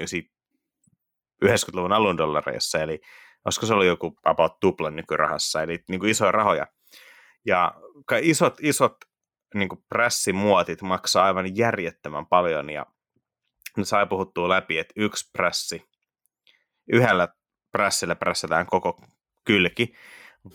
90-luvun 1.46 1.94
alun 1.94 2.18
dollareissa, 2.18 2.80
eli 2.80 3.02
olisiko 3.46 3.66
se 3.66 3.74
ollut 3.74 3.86
joku 3.86 4.18
about 4.24 4.60
tuplan 4.60 4.96
nykyrahassa, 4.96 5.62
eli 5.62 5.84
niin 5.90 6.00
kuin 6.00 6.10
isoja 6.10 6.32
rahoja. 6.32 6.68
Ja 7.46 7.74
isot, 8.22 8.58
isot 8.62 8.96
niin 9.54 9.70
kuin 9.70 9.84
prässimuotit 9.90 10.82
maksaa 10.82 11.26
aivan 11.26 11.58
järjettömän 11.58 12.26
paljon, 12.26 12.70
ja 12.70 12.86
ne 13.78 13.86
sai 13.86 14.08
puhuttua 14.08 14.50
läpi, 14.50 14.78
että 14.78 14.94
yksi 14.98 15.30
prässi, 15.34 15.86
yhdellä 16.94 17.28
prässillä 17.72 18.16
prässätään 18.16 18.66
koko 18.66 19.02
kylki, 19.46 19.94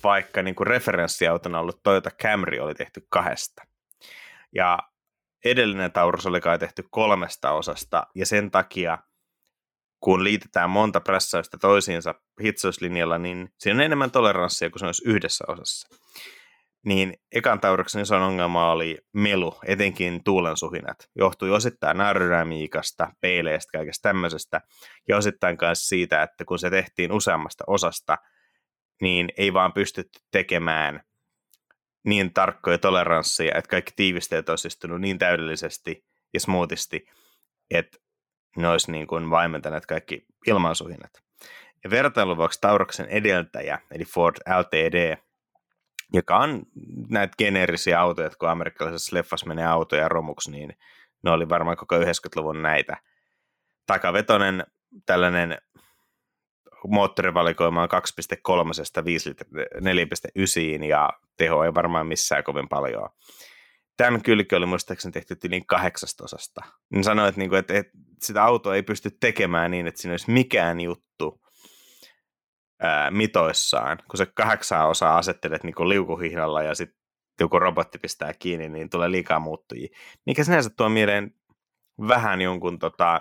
vaikka 0.04 0.42
niin 0.42 0.54
referenssiautona 0.62 1.60
ollut 1.60 1.82
Toyota 1.82 2.10
Camry 2.10 2.58
oli 2.58 2.74
tehty 2.74 3.06
kahdesta. 3.08 3.62
Ja 4.54 4.78
edellinen 5.44 5.92
Taurus 5.92 6.26
oli 6.26 6.40
kai 6.40 6.58
tehty 6.58 6.84
kolmesta 6.90 7.52
osasta, 7.52 8.06
ja 8.14 8.26
sen 8.26 8.50
takia, 8.50 8.98
kun 10.00 10.24
liitetään 10.24 10.70
monta 10.70 11.00
prässäystä 11.00 11.58
toisiinsa 11.58 12.14
hitsauslinjalla, 12.42 13.18
niin 13.18 13.48
siinä 13.58 13.76
on 13.76 13.84
enemmän 13.84 14.10
toleranssia 14.10 14.70
kuin 14.70 14.80
se 14.80 14.86
olisi 14.86 15.08
yhdessä 15.08 15.44
osassa. 15.48 15.88
Niin 16.84 17.14
ekan 17.32 17.60
Tauruksen 17.60 18.02
iso 18.02 18.16
ongelma 18.16 18.72
oli 18.72 18.98
melu, 19.12 19.54
etenkin 19.66 20.24
tuulensuhinat. 20.24 20.96
Johtui 21.16 21.50
osittain 21.50 22.00
aerodynamiikasta, 22.00 23.12
peileistä, 23.20 23.78
kaikesta 23.78 24.08
tämmöisestä, 24.08 24.60
ja 25.08 25.16
osittain 25.16 25.58
myös 25.60 25.88
siitä, 25.88 26.22
että 26.22 26.44
kun 26.44 26.58
se 26.58 26.70
tehtiin 26.70 27.12
useammasta 27.12 27.64
osasta, 27.66 28.18
niin 29.00 29.28
ei 29.36 29.52
vaan 29.52 29.72
pystytty 29.72 30.20
tekemään 30.30 31.00
niin 32.04 32.34
tarkkoja 32.34 32.78
toleransseja, 32.78 33.58
että 33.58 33.68
kaikki 33.68 33.92
tiivisteet 33.96 34.48
olisi 34.48 34.68
istunut 34.68 35.00
niin 35.00 35.18
täydellisesti 35.18 36.04
ja 36.34 36.40
smoothisti, 36.40 37.06
että 37.70 37.98
ne 38.56 38.68
olisi 38.68 38.92
niin 38.92 39.06
kuin 39.06 39.30
vaimentaneet 39.30 39.86
kaikki 39.86 40.26
ilmansuhinnat. 40.46 41.10
Ja 41.84 41.90
vertailun 41.90 42.36
vuoksi 42.36 42.60
Tauroksen 42.60 43.06
edeltäjä, 43.06 43.78
eli 43.90 44.04
Ford 44.04 44.36
LTD, 44.58 45.16
joka 46.12 46.36
on 46.36 46.62
näitä 47.08 47.34
geneerisiä 47.38 48.00
autoja, 48.00 48.30
kun 48.38 48.48
amerikkalaisessa 48.48 49.16
leffassa 49.16 49.46
menee 49.46 49.66
autoja 49.66 50.08
romuksi, 50.08 50.50
niin 50.50 50.76
ne 51.24 51.30
oli 51.30 51.48
varmaan 51.48 51.76
koko 51.76 51.98
90-luvun 51.98 52.62
näitä. 52.62 52.96
Takavetonen 53.86 54.66
tällainen 55.06 55.58
moottorivalikoima 56.88 57.82
on 57.82 57.88
2.3 58.48 58.50
4.9 60.78 60.84
ja 60.84 61.10
teho 61.36 61.64
ei 61.64 61.74
varmaan 61.74 62.06
missään 62.06 62.44
kovin 62.44 62.68
paljon. 62.68 63.08
Tämän 63.96 64.22
kylki 64.22 64.54
oli 64.54 64.66
muistaakseni 64.66 65.12
tehty 65.12 65.36
yli 65.44 65.60
kahdeksastosasta. 65.66 66.60
Niin 66.90 67.04
sanoin, 67.04 67.28
että, 67.28 67.38
niinku, 67.38 67.56
että, 67.56 67.74
että 67.74 67.92
sitä 68.22 68.44
autoa 68.44 68.74
ei 68.74 68.82
pysty 68.82 69.10
tekemään 69.20 69.70
niin, 69.70 69.86
että 69.86 70.00
siinä 70.00 70.12
olisi 70.12 70.30
mikään 70.30 70.80
juttu 70.80 71.40
ää, 72.82 73.10
mitoissaan. 73.10 73.98
Kun 74.10 74.18
se 74.18 74.26
kahdeksan 74.26 74.88
osaa 74.88 75.18
asettelet 75.18 75.64
niin 75.64 75.88
liukuhihnalla 75.88 76.62
ja 76.62 76.74
sitten 76.74 77.00
joku 77.40 77.58
robotti 77.58 77.98
pistää 77.98 78.32
kiinni, 78.38 78.68
niin 78.68 78.90
tulee 78.90 79.10
liikaa 79.10 79.38
muuttujia. 79.38 79.88
Mikä 80.26 80.44
sinänsä 80.44 80.70
tuo 80.76 80.88
mieleen 80.88 81.34
vähän 82.08 82.40
jonkun 82.40 82.78
tota, 82.78 83.20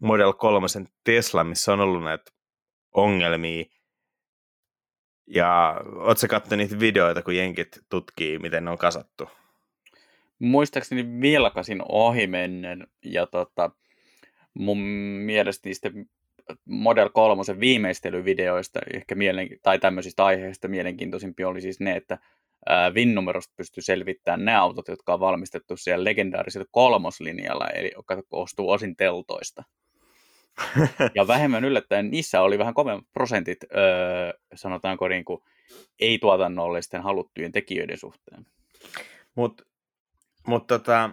Model 0.00 0.32
3 0.32 0.66
Tesla, 1.04 1.44
missä 1.44 1.72
on 1.72 1.80
ollut 1.80 2.04
näitä 2.04 2.32
ongelmia. 2.94 3.64
Ja 5.26 5.80
ootko 5.96 6.26
katsonut 6.28 6.58
niitä 6.58 6.80
videoita, 6.80 7.22
kun 7.22 7.36
jenkit 7.36 7.78
tutkii, 7.88 8.38
miten 8.38 8.64
ne 8.64 8.70
on 8.70 8.78
kasattu? 8.78 9.28
Muistaakseni 10.38 11.20
vilkasin 11.20 11.82
ohimennen 11.88 12.86
ja 13.04 13.26
tota, 13.26 13.70
mun 14.54 14.78
mielestä 15.24 15.68
niistä 15.68 15.90
Model 16.64 17.08
3 17.08 17.42
viimeistelyvideoista 17.60 18.80
ehkä 18.94 19.14
mielen, 19.14 19.48
tai 19.62 19.78
tämmöisistä 19.78 20.24
aiheista 20.24 20.68
mielenkiintoisimpia 20.68 21.48
oli 21.48 21.60
siis 21.60 21.80
ne, 21.80 21.96
että 21.96 22.18
VIN-numerosta 22.94 23.54
pystyy 23.56 23.82
selvittämään 23.82 24.44
ne 24.44 24.56
autot, 24.56 24.88
jotka 24.88 25.14
on 25.14 25.20
valmistettu 25.20 25.76
siellä 25.76 26.04
legendaarisella 26.04 26.66
kolmoslinjalla, 26.70 27.66
eli 27.66 27.92
joka 27.96 28.22
koostuu 28.28 28.70
osin 28.70 28.96
teltoista. 28.96 29.62
ja 31.14 31.26
vähemmän 31.26 31.64
yllättäen 31.64 32.10
niissä 32.10 32.42
oli 32.42 32.58
vähän 32.58 32.74
kovemmat 32.74 33.04
prosentit, 33.12 33.58
öö, 33.76 34.32
sanotaanko 34.54 35.08
niin 35.08 35.24
kuin, 35.24 35.40
ei-tuotannollisten 36.00 37.02
haluttujen 37.02 37.52
tekijöiden 37.52 37.98
suhteen. 37.98 38.46
Mutta 39.34 39.64
mut 40.46 40.66
tota, 40.66 41.10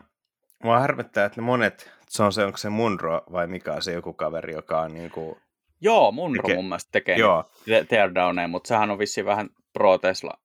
mua 0.64 0.80
harmittaa, 0.80 1.26
että 1.26 1.42
ne 1.42 1.46
monet, 1.46 1.92
se 2.10 2.24
on 2.24 2.34
se, 2.34 2.46
onko 2.46 2.58
se 2.58 2.70
Munro 2.70 3.22
vai 3.32 3.48
mikä 3.48 3.74
on 3.74 3.82
se 3.82 3.94
joku 3.94 4.14
kaveri, 4.14 4.54
joka 4.54 4.82
on 4.82 4.94
niin 4.94 5.12
kuin... 5.12 5.36
Joo, 5.82 6.12
Munro 6.12 6.42
tekee... 6.42 6.56
mun 6.56 6.66
mielestä 6.66 6.90
tekee 6.92 7.18
Joo. 7.18 7.52
teardowneja, 7.90 8.48
mutta 8.48 8.68
sehän 8.68 8.92
on 8.92 9.00
vissiin 9.00 9.26
vähän 9.26 9.50
pro-Tesla 9.74 10.38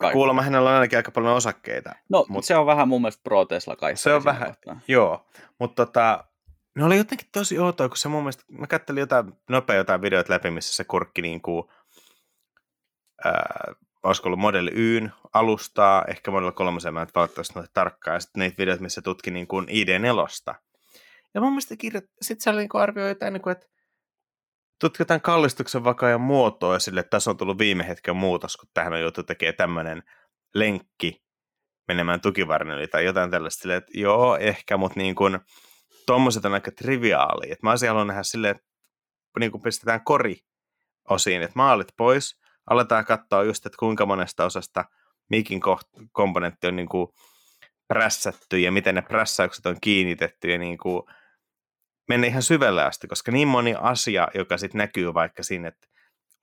Kaikki. 0.00 0.12
Kuulemma 0.12 0.42
hänellä 0.42 0.70
on 0.70 0.74
ainakin 0.74 0.96
aika 0.96 1.10
paljon 1.10 1.34
osakkeita. 1.34 1.92
No, 2.08 2.26
mutta 2.28 2.46
se 2.46 2.56
on 2.56 2.66
vähän 2.66 2.88
mun 2.88 3.00
mielestä 3.00 3.20
pro 3.24 3.44
Tesla 3.44 3.76
kaikki. 3.76 4.02
Se 4.02 4.14
on 4.14 4.24
vähän, 4.24 4.48
kohtaan. 4.48 4.80
joo. 4.88 5.26
Mutta 5.58 5.86
tota, 5.86 6.24
ne 6.76 6.84
oli 6.84 6.96
jotenkin 6.96 7.28
tosi 7.32 7.58
outoa, 7.58 7.88
kun 7.88 7.96
se 7.96 8.08
mun 8.08 8.22
mielestä, 8.22 8.44
mä 8.48 8.66
kattelin 8.66 9.00
jotain, 9.00 9.32
nopea 9.48 9.76
jotain 9.76 10.02
videoita 10.02 10.32
läpi, 10.32 10.50
missä 10.50 10.74
se 10.74 10.84
kurkki 10.84 11.22
niin 11.22 11.42
kuin, 11.42 11.64
ää, 13.24 13.74
olisiko 14.02 14.28
ollut 14.28 14.40
Model 14.40 14.70
Yn 14.74 15.12
alustaa, 15.34 16.04
ehkä 16.08 16.30
Model 16.30 16.52
3, 16.52 16.80
mä 16.92 17.02
en 17.02 17.08
valitettavasti 17.14 17.54
noita 17.54 17.70
tarkkaan, 17.74 18.14
ja 18.14 18.20
sitten 18.20 18.40
niitä 18.40 18.58
videoita, 18.58 18.82
missä 18.82 19.02
tutki 19.02 19.30
niin 19.30 19.46
kuin 19.46 19.66
ID4. 19.68 20.54
Ja 21.34 21.40
mun 21.40 21.52
mielestä 21.52 21.76
kirjoit, 21.76 22.10
sitten 22.22 22.42
se 22.42 22.50
oli 22.50 22.60
niin 22.60 22.68
arvioi 22.74 23.08
jotain, 23.08 23.32
niin 23.32 23.42
kuin, 23.42 23.52
että 23.52 23.66
tutkitaan 24.80 25.20
kallistuksen 25.20 25.84
vakaa 25.84 26.10
ja 26.10 26.18
muotoa 26.18 26.78
sille, 26.78 27.00
että 27.00 27.10
tässä 27.10 27.30
on 27.30 27.36
tullut 27.36 27.58
viime 27.58 27.88
hetken 27.88 28.16
muutos, 28.16 28.56
kun 28.56 28.68
tähän 28.74 28.92
on 28.92 29.00
joutu 29.00 29.22
tekemään 29.22 29.56
tämmöinen 29.56 30.02
lenkki 30.54 31.22
menemään 31.88 32.20
tukivarnille 32.20 32.86
tai 32.86 33.04
jotain 33.04 33.30
tällaista, 33.30 33.62
sille, 33.62 33.76
että 33.76 33.90
joo, 33.94 34.36
ehkä, 34.36 34.76
mutta 34.76 35.00
niin 35.00 35.14
kuin, 35.14 35.40
tuommoiset 36.10 36.44
on 36.44 36.54
aika 36.54 36.70
triviaalia. 36.70 37.52
Et 37.52 37.62
mä 37.62 37.70
olisin 37.70 37.88
halunnut 37.88 38.06
nähdä 38.06 38.22
silleen, 38.22 38.56
että 38.56 38.68
niin 39.38 39.50
kuin 39.50 39.62
pistetään 39.62 40.04
kori 40.04 40.36
osiin, 41.10 41.42
että 41.42 41.52
maalit 41.54 41.88
pois, 41.96 42.40
aletaan 42.70 43.04
katsoa 43.04 43.44
just, 43.44 43.66
että 43.66 43.76
kuinka 43.78 44.06
monesta 44.06 44.44
osasta 44.44 44.84
mikin 45.28 45.60
komponentti 46.12 46.66
on 46.66 46.76
niin 46.76 46.88
kuin 46.88 47.08
prässätty 47.88 48.58
ja 48.58 48.72
miten 48.72 48.94
ne 48.94 49.02
prässäykset 49.02 49.66
on 49.66 49.76
kiinnitetty 49.80 50.50
ja 50.50 50.58
niin 50.58 50.78
kuin 50.78 51.02
mennä 52.08 52.26
ihan 52.26 52.42
syvälle 52.42 52.84
asti, 52.84 53.08
koska 53.08 53.32
niin 53.32 53.48
moni 53.48 53.74
asia, 53.80 54.28
joka 54.34 54.58
sitten 54.58 54.78
näkyy 54.78 55.14
vaikka 55.14 55.42
siinä, 55.42 55.68
että 55.68 55.86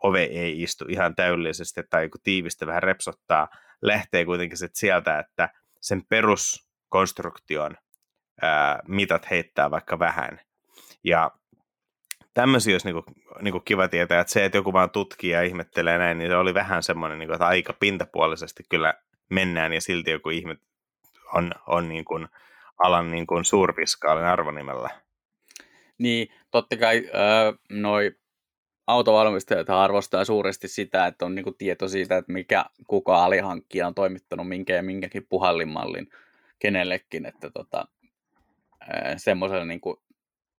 ove 0.03 0.23
ei 0.23 0.61
istu 0.61 0.85
ihan 0.89 1.15
täydellisesti 1.15 1.81
tai 1.89 2.09
kun 2.09 2.21
tiivistä 2.23 2.67
vähän 2.67 2.83
repsottaa, 2.83 3.47
lähtee 3.81 4.25
kuitenkin 4.25 4.57
sit 4.57 4.75
sieltä, 4.75 5.19
että 5.19 5.49
sen 5.81 6.01
peruskonstruktion 6.09 7.77
ää, 8.41 8.79
mitat 8.87 9.29
heittää 9.29 9.71
vaikka 9.71 9.99
vähän. 9.99 10.39
Ja 11.03 11.31
tämmöisiä 12.33 12.73
olisi 12.73 12.87
niinku, 12.87 13.03
niinku 13.41 13.59
kiva 13.59 13.87
tietää, 13.87 14.21
että 14.21 14.33
se, 14.33 14.45
että 14.45 14.57
joku 14.57 14.73
vaan 14.73 14.89
tutkii 14.89 15.29
ja 15.29 15.43
ihmettelee 15.43 15.97
näin, 15.97 16.17
niin 16.17 16.31
se 16.31 16.35
oli 16.35 16.53
vähän 16.53 16.83
semmoinen, 16.83 17.19
niinku, 17.19 17.33
että 17.33 17.47
aika 17.47 17.73
pintapuolisesti 17.73 18.63
kyllä 18.69 18.93
mennään 19.29 19.73
ja 19.73 19.81
silti 19.81 20.11
joku 20.11 20.29
ihme 20.29 20.57
on, 21.33 21.51
on 21.67 21.89
niin 21.89 22.05
kuin 22.05 22.27
alan 22.77 23.11
niin 23.11 23.27
kuin 23.27 23.45
suurfiskaalin 23.45 24.25
arvonimellä. 24.25 24.89
Niin, 25.97 26.27
totta 26.51 26.77
kai 26.77 26.97
äh, 26.97 27.59
noi 27.69 28.15
autovalmistajat 28.87 29.69
arvostaa 29.69 30.25
suuresti 30.25 30.67
sitä, 30.67 31.07
että 31.07 31.25
on 31.25 31.35
niinku 31.35 31.51
tieto 31.51 31.87
siitä, 31.87 32.17
että 32.17 32.31
mikä 32.31 32.65
kuka 32.87 33.23
alihankkija 33.23 33.87
on 33.87 33.95
toimittanut 33.95 34.47
minkä 34.47 34.75
ja 34.75 34.83
minkäkin 34.83 35.27
puhallimallin 35.29 36.09
kenellekin, 36.59 37.25
että 37.25 37.49
tota, 37.49 37.87
semmoisella 39.17 39.65
niinku 39.65 40.03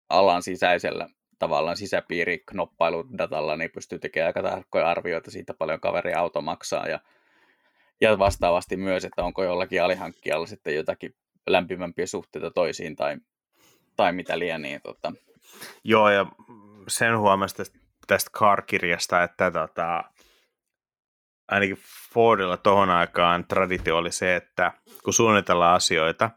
alan 0.08 0.42
sisäisellä 0.42 1.08
tavallaan 1.38 1.76
sisäpiiriknoppailudatalla 1.76 3.56
niin 3.56 3.70
pystyy 3.70 3.98
tekemään 3.98 4.26
aika 4.26 4.42
tarkkoja 4.42 4.88
arvioita 4.90 5.30
siitä, 5.30 5.54
paljon 5.54 5.80
kaveri 5.80 6.14
auto 6.14 6.40
maksaa 6.40 6.88
ja, 6.88 7.00
ja 8.00 8.18
vastaavasti 8.18 8.76
myös, 8.76 9.04
että 9.04 9.24
onko 9.24 9.44
jollakin 9.44 9.82
alihankkijalla 9.82 10.46
sitten 10.46 10.74
jotakin 10.74 11.14
lämpimämpiä 11.46 12.06
suhteita 12.06 12.50
toisiin 12.50 12.96
tai, 12.96 13.16
tai 13.96 14.12
mitä 14.12 14.38
liian. 14.38 14.62
Niin, 14.62 14.80
tota. 14.82 15.12
Joo, 15.84 16.10
ja 16.10 16.26
sen 16.88 17.18
huomasi 17.18 17.56
tästä, 17.56 17.78
tästä 18.06 18.30
Car-kirjasta, 18.38 19.22
että 19.22 19.50
tota, 19.50 20.04
ainakin 21.48 21.78
Fordilla 22.14 22.56
tohon 22.56 22.90
aikaan 22.90 23.44
traditio 23.48 23.96
oli 23.96 24.12
se, 24.12 24.36
että 24.36 24.72
kun 25.04 25.12
suunnitellaan 25.12 25.76
asioita, 25.76 26.30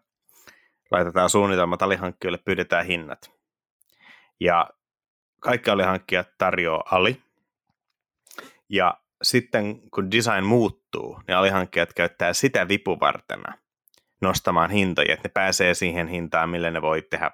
laitetaan 0.92 1.30
suunnitelmat 1.30 1.82
alihankkijoille, 1.82 2.40
pyydetään 2.46 2.86
hinnat. 2.86 3.32
Ja 4.40 4.70
kaikki 5.40 5.70
alihankkijat 5.70 6.28
tarjoaa 6.38 6.84
ali. 6.92 7.22
Ja 8.70 8.98
sitten 9.22 9.90
kun 9.92 10.12
design 10.12 10.44
muuttuu, 10.44 11.22
niin 11.28 11.36
alihankkijat 11.36 11.94
käyttää 11.94 12.34
sitä 12.34 12.68
vipuvartena 12.68 13.58
nostamaan 14.22 14.72
hintoja, 14.72 15.14
että 15.14 15.28
ne 15.28 15.32
pääsee 15.34 15.74
siihen 15.74 16.08
hintaan, 16.08 16.50
millä 16.50 16.72
ne 16.72 16.82
voi 16.82 17.02
tehdä 17.02 17.32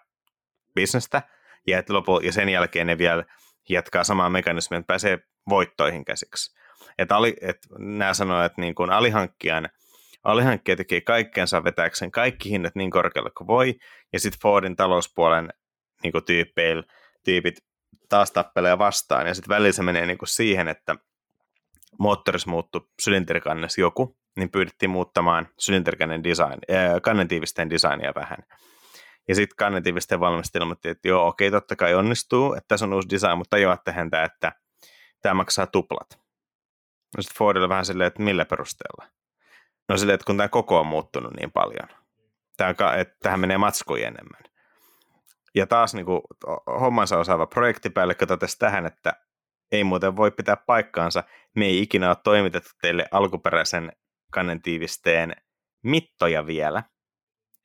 bisnestä, 0.75 1.21
ja, 1.67 1.79
että 1.79 1.93
lopu, 1.93 2.19
ja 2.19 2.31
sen 2.31 2.49
jälkeen 2.49 2.87
ne 2.87 2.97
vielä 2.97 3.23
jatkaa 3.69 4.03
samaa 4.03 4.29
mekanismia, 4.29 4.79
että 4.79 4.87
pääsee 4.87 5.19
voittoihin 5.49 6.05
käsiksi. 6.05 6.57
Että, 6.97 7.15
ali, 7.15 7.35
että 7.41 7.67
nämä 7.77 8.13
sanoo, 8.13 8.43
että 8.43 8.61
niin 8.61 8.75
kuin 8.75 8.89
alihankkijan, 8.89 9.69
alihankkija 10.27 10.75
tekee 10.75 11.01
kaikkeensa 11.01 11.63
vetääkseen 11.63 12.11
kaikki 12.11 12.49
hinnat 12.49 12.75
niin 12.75 12.91
korkealle 12.91 13.31
kuin 13.37 13.47
voi, 13.47 13.75
ja 14.13 14.19
sitten 14.19 14.41
Fordin 14.41 14.75
talouspuolen 14.75 15.53
niin 16.03 16.11
kuin 16.11 16.23
tyypit 17.23 17.55
taas 18.09 18.31
tappelee 18.31 18.77
vastaan, 18.77 19.27
ja 19.27 19.33
sitten 19.33 19.55
välillä 19.55 19.71
se 19.71 19.83
menee 19.83 20.05
niin 20.05 20.17
kuin 20.17 20.29
siihen, 20.29 20.67
että 20.67 20.95
moottorissa 21.99 22.49
muuttuu 22.49 22.89
sylinterikannes 23.01 23.77
joku, 23.77 24.17
niin 24.37 24.49
pyydettiin 24.49 24.89
muuttamaan 24.89 25.47
sylinterikannen 25.59 26.23
design, 26.23 26.59
äh, 26.71 27.01
kannetiivisten 27.01 27.69
designia 27.69 28.13
vähän. 28.15 28.37
Ja 29.27 29.35
sitten 29.35 29.55
kannetiivisten 29.57 30.19
valmistaja 30.19 30.65
että 30.83 31.07
joo, 31.07 31.27
okei, 31.27 31.51
totta 31.51 31.75
kai 31.75 31.93
onnistuu, 31.93 32.53
että 32.53 32.67
tässä 32.67 32.85
on 32.85 32.93
uusi 32.93 33.09
design, 33.09 33.37
mutta 33.37 33.49
tajuatte 33.49 33.91
häntä, 33.91 34.23
että 34.23 34.51
tämä 35.21 35.33
maksaa 35.33 35.67
tuplat. 35.67 36.19
No 37.17 37.21
sitten 37.21 37.37
Fordilla 37.37 37.69
vähän 37.69 37.85
silleen, 37.85 38.07
että 38.07 38.23
millä 38.23 38.45
perusteella? 38.45 39.16
No 39.89 39.97
silleen, 39.97 40.13
että 40.15 40.25
kun 40.25 40.37
tämä 40.37 40.49
koko 40.49 40.79
on 40.79 40.87
muuttunut 40.87 41.33
niin 41.33 41.51
paljon. 41.51 41.89
Tämä, 42.57 42.69
että 42.97 43.15
tähän 43.23 43.39
menee 43.39 43.57
matskuja 43.57 44.07
enemmän. 44.07 44.41
Ja 45.55 45.67
taas 45.67 45.93
niin 45.93 46.05
kuin, 46.05 46.21
hommansa 46.79 47.17
osaava 47.17 47.45
projektipäällikkö 47.45 48.25
totesi 48.25 48.59
tähän, 48.59 48.85
että 48.85 49.13
ei 49.71 49.83
muuten 49.83 50.15
voi 50.15 50.31
pitää 50.31 50.57
paikkaansa. 50.57 51.23
Me 51.55 51.65
ei 51.65 51.81
ikinä 51.81 52.07
ole 52.07 52.17
toimitettu 52.23 52.69
teille 52.81 53.05
alkuperäisen 53.11 53.91
kannentiivisteen 54.31 55.35
mittoja 55.83 56.45
vielä. 56.45 56.83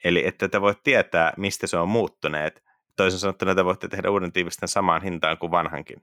Eli 0.05 0.27
että 0.27 0.49
te 0.49 0.61
voit 0.61 0.83
tietää, 0.83 1.33
mistä 1.37 1.67
se 1.67 1.77
on 1.77 1.89
muuttuneet. 1.89 2.63
Toisin 2.97 3.21
sanottuna 3.21 3.55
te 3.55 3.65
voitte 3.65 3.89
tehdä 3.89 4.11
uuden 4.11 4.33
tiivisten 4.33 4.69
samaan 4.69 5.03
hintaan 5.03 5.39
kuin 5.39 5.51
vanhankin. 5.51 6.03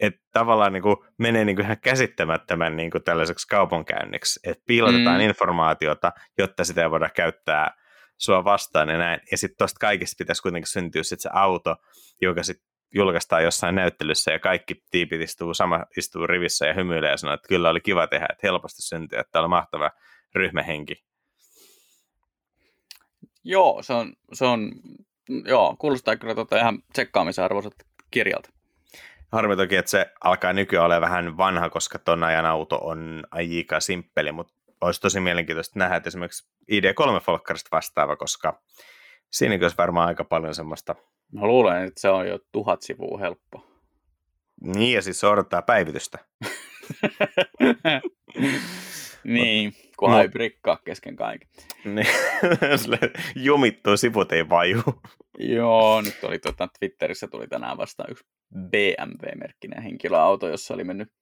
Että 0.00 0.20
tavallaan 0.32 0.72
niin 0.72 0.82
kuin 0.82 0.96
menee 1.18 1.44
niin 1.44 1.56
kuin 1.56 1.64
ihan 1.64 1.80
käsittämättömän 1.80 2.76
niin 2.76 2.90
kuin 2.90 3.04
tällaiseksi 3.04 3.48
kaupankäynniksi, 3.48 4.40
että 4.44 4.64
piilotetaan 4.66 5.20
mm. 5.20 5.28
informaatiota, 5.28 6.12
jotta 6.38 6.64
sitä 6.64 6.82
ei 6.82 6.90
voida 6.90 7.10
käyttää 7.10 7.74
sua 8.18 8.44
vastaan 8.44 8.88
ja 8.88 8.98
näin. 8.98 9.20
Ja 9.30 9.38
sitten 9.38 9.58
tuosta 9.58 9.78
kaikista 9.80 10.14
pitäisi 10.18 10.42
kuitenkin 10.42 10.70
syntyä 10.70 11.02
sit 11.02 11.20
se 11.20 11.30
auto, 11.32 11.76
joka 12.20 12.42
sitten 12.42 12.66
julkaistaan 12.94 13.44
jossain 13.44 13.74
näyttelyssä 13.74 14.32
ja 14.32 14.38
kaikki 14.38 14.82
tiipit 14.90 15.20
istuu, 15.20 15.54
sama, 15.54 15.84
istuu 15.96 16.26
rivissä 16.26 16.66
ja 16.66 16.74
hymyilee 16.74 17.10
ja 17.10 17.16
sanoo, 17.16 17.34
että 17.34 17.48
kyllä 17.48 17.70
oli 17.70 17.80
kiva 17.80 18.06
tehdä, 18.06 18.26
että 18.30 18.46
helposti 18.46 18.82
syntyy, 18.82 19.18
että 19.18 19.40
oli 19.40 19.48
mahtava 19.48 19.90
ryhmähenki. 20.34 20.94
Joo, 23.44 23.82
se 23.82 23.92
on, 23.92 24.12
se 24.32 24.44
on 24.44 24.72
joo, 25.44 25.76
kuulostaa 25.78 26.16
kyllä 26.16 26.34
tota 26.34 26.58
ihan 26.58 26.82
tsekkaamisen 26.92 27.44
arvoiset 27.44 27.74
kirjalta. 28.10 28.50
Harmi 29.34 29.56
toki, 29.56 29.76
että 29.76 29.90
se 29.90 30.06
alkaa 30.24 30.52
nykyään 30.52 30.84
olla 30.84 31.00
vähän 31.00 31.36
vanha, 31.36 31.70
koska 31.70 31.98
ton 31.98 32.24
ajan 32.24 32.46
auto 32.46 32.78
on 32.82 33.24
aika 33.30 33.80
simppeli, 33.80 34.32
mutta 34.32 34.54
olisi 34.80 35.00
tosi 35.00 35.20
mielenkiintoista 35.20 35.78
nähdä, 35.78 35.96
että 35.96 36.08
esimerkiksi 36.08 36.48
ID3 36.72 37.20
Folkkarista 37.20 37.68
vastaava, 37.72 38.16
koska 38.16 38.62
siinä 39.30 39.58
olisi 39.62 39.76
varmaan 39.76 40.08
aika 40.08 40.24
paljon 40.24 40.54
semmoista. 40.54 40.94
Mä 41.32 41.46
luulen, 41.46 41.84
että 41.84 42.00
se 42.00 42.08
on 42.08 42.28
jo 42.28 42.38
tuhat 42.52 42.82
sivua 42.82 43.18
helppo. 43.18 43.66
Niin, 44.60 44.94
ja 44.94 45.02
siis 45.02 45.20
se 45.20 45.26
odottaa 45.26 45.62
päivitystä. 45.62 46.18
niin, 49.24 49.72
kun 49.98 50.10
no. 50.10 50.20
ei 50.20 50.28
prikkaa 50.28 50.78
kesken 50.84 51.16
kaiken. 51.16 51.48
Niin, 51.84 52.06
jumittuu, 53.46 53.96
sivut 53.96 54.32
ei 54.32 54.48
vaju. 54.48 54.82
Joo, 55.38 56.00
nyt 56.00 56.24
oli 56.24 56.38
tuota, 56.38 56.68
Twitterissä 56.78 57.28
tuli 57.28 57.48
tänään 57.48 57.76
vasta 57.76 58.04
yksi 58.08 58.24
BMW-merkkinen 58.58 59.82
henkilöauto, 59.82 60.48
jossa 60.48 60.74
oli 60.74 60.84
mennyt 60.84 61.12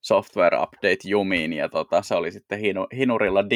software 0.00 0.56
update 0.56 1.08
jumiin, 1.08 1.52
ja 1.52 1.68
tota, 1.68 2.02
se 2.02 2.14
oli 2.14 2.32
sitten 2.32 2.58
hinu, 2.58 2.86
hinurilla 2.96 3.50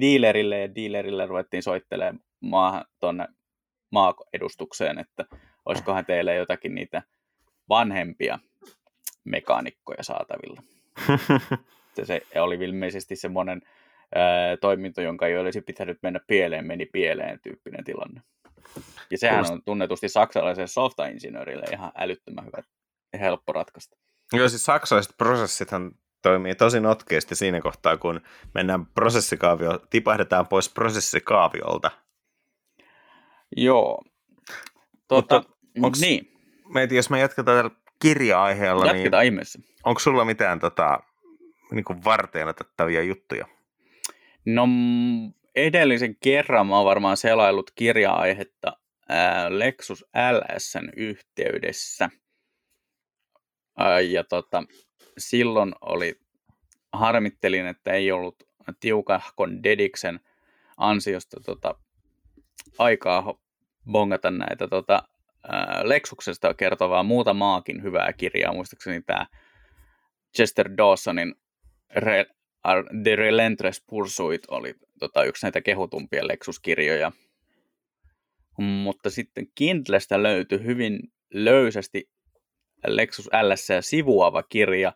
dealerille, 0.00 0.60
ja 0.60 0.74
dealerille 0.74 1.26
ruvettiin 1.26 1.62
soittelemaan 1.62 2.20
maahan 2.40 2.84
tuonne 3.00 3.28
maaedustukseen, 3.90 4.98
että 4.98 5.24
olisikohan 5.64 6.06
teille 6.06 6.34
jotakin 6.34 6.74
niitä 6.74 7.02
vanhempia 7.68 8.38
mekaanikkoja 9.24 10.02
saatavilla. 10.02 10.62
se 12.04 12.22
oli 12.40 12.54
ilmeisesti 12.54 13.16
semmoinen 13.16 13.62
ää, 14.14 14.56
toiminto, 14.56 15.02
jonka 15.02 15.26
ei 15.26 15.38
olisi 15.38 15.60
pitänyt 15.60 15.98
mennä 16.02 16.20
pieleen, 16.26 16.66
meni 16.66 16.86
pieleen 16.86 17.40
tyyppinen 17.42 17.84
tilanne. 17.84 18.22
Ja 19.10 19.18
sehän 19.18 19.44
on 19.52 19.62
tunnetusti 19.64 20.08
saksalaiselle 20.08 20.66
softainsinöörille 20.66 21.66
ihan 21.72 21.92
älyttömän 21.96 22.46
hyvä 22.46 22.62
ja 23.12 23.18
helppo 23.18 23.52
ratkaista. 23.52 23.96
Joo, 24.32 24.48
siis 24.48 24.64
saksalaiset 24.64 25.14
prosessithan 25.18 25.92
toimii 26.22 26.54
tosi 26.54 26.80
notkeasti 26.80 27.34
siinä 27.34 27.60
kohtaa, 27.60 27.96
kun 27.96 28.20
mennään 28.54 28.86
prosessikaavio, 28.86 29.78
tipahdetaan 29.90 30.46
pois 30.46 30.68
prosessikaaviolta. 30.68 31.90
Joo. 33.56 34.02
Tuota, 35.08 35.34
Mutta 35.36 35.86
onks, 35.86 36.00
niin. 36.00 36.32
Meitä, 36.74 36.94
jos 36.94 37.10
me 37.10 37.20
jatketaan 37.20 37.58
tällä 37.58 37.70
kirja-aiheella, 38.02 38.84
niin 38.84 38.96
Jatketaan 38.96 39.20
niin 39.22 39.32
ihmeessä. 39.32 39.58
onko 39.84 40.00
sulla 40.00 40.24
mitään 40.24 40.60
tota, 40.60 41.00
niin 41.72 41.84
kuin 41.84 42.04
varteen 42.04 42.48
otettavia 42.48 43.02
juttuja? 43.02 43.46
No 44.46 44.68
edellisen 45.54 46.16
kerran 46.16 46.66
mä 46.66 46.76
oon 46.76 46.84
varmaan 46.84 47.16
selaillut 47.16 47.70
kirja-aihetta 47.74 48.72
Lexus 49.48 50.04
LSn 50.32 50.88
yhteydessä. 50.96 52.10
Ja 54.10 54.24
tota, 54.24 54.64
silloin 55.18 55.74
oli, 55.80 56.14
harmittelin, 56.92 57.66
että 57.66 57.92
ei 57.92 58.12
ollut 58.12 58.42
tiukahkon 58.80 59.62
Dediksen 59.62 60.20
ansiosta 60.76 61.40
tota, 61.40 61.74
aikaa 62.78 63.34
bongata 63.92 64.30
näitä 64.30 64.68
tota, 64.68 65.02
Lexuksesta 65.82 66.54
kertovaa 66.54 67.02
muuta 67.02 67.34
maakin 67.34 67.82
hyvää 67.82 68.12
kirjaa. 68.12 68.52
Muistaakseni 68.52 69.02
tämä 69.02 69.26
Chester 70.36 70.70
Dawsonin 70.76 71.34
Re, 71.96 72.26
The 73.02 73.16
Relentless 73.16 73.84
Pursuit 73.86 74.42
oli 74.48 74.74
tota, 74.98 75.24
yksi 75.24 75.46
näitä 75.46 75.60
kehutumpia 75.60 76.28
Lexus-kirjoja. 76.28 77.12
Mutta 78.58 79.10
sitten 79.10 79.46
Kindlestä 79.54 80.22
löytyi 80.22 80.64
hyvin 80.64 80.98
löysästi 81.34 82.10
Lexus 82.86 83.26
LS 83.26 83.68
sivuava 83.80 84.42
kirja 84.42 84.92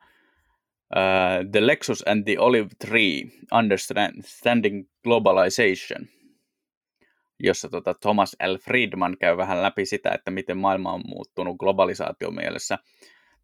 uh, 0.96 1.50
The 1.52 1.66
Lexus 1.66 2.02
and 2.08 2.24
the 2.24 2.38
Olive 2.38 2.68
Tree, 2.78 3.22
Understanding 3.52 4.88
Globalization, 5.04 6.06
jossa 7.40 7.68
tota 7.68 7.94
Thomas 7.94 8.36
L. 8.46 8.56
Friedman 8.56 9.16
käy 9.20 9.36
vähän 9.36 9.62
läpi 9.62 9.86
sitä, 9.86 10.10
että 10.10 10.30
miten 10.30 10.58
maailma 10.58 10.92
on 10.92 11.02
muuttunut 11.06 11.56
globalisaation 11.56 12.34
mielessä 12.34 12.78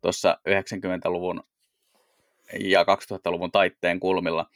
tuossa 0.03 0.39
90-luvun 0.49 1.43
ja 2.61 2.83
2000-luvun 2.83 3.53
taitteen 3.53 4.01
kulmilla. 4.01 4.47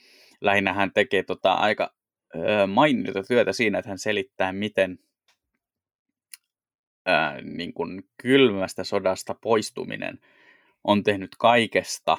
Lähinnä 0.40 0.72
hän 0.72 0.92
tekee 0.92 1.22
tota 1.22 1.52
aika 1.52 1.94
mainiota 2.66 3.22
työtä 3.22 3.52
siinä, 3.52 3.78
että 3.78 3.88
hän 3.88 3.98
selittää, 3.98 4.52
miten 4.52 4.98
ää, 7.09 7.40
niin 7.42 7.72
kuin 7.72 8.02
kylmästä 8.22 8.84
sodasta 8.84 9.34
poistuminen 9.34 10.18
on 10.84 11.02
tehnyt 11.02 11.30
kaikesta 11.38 12.16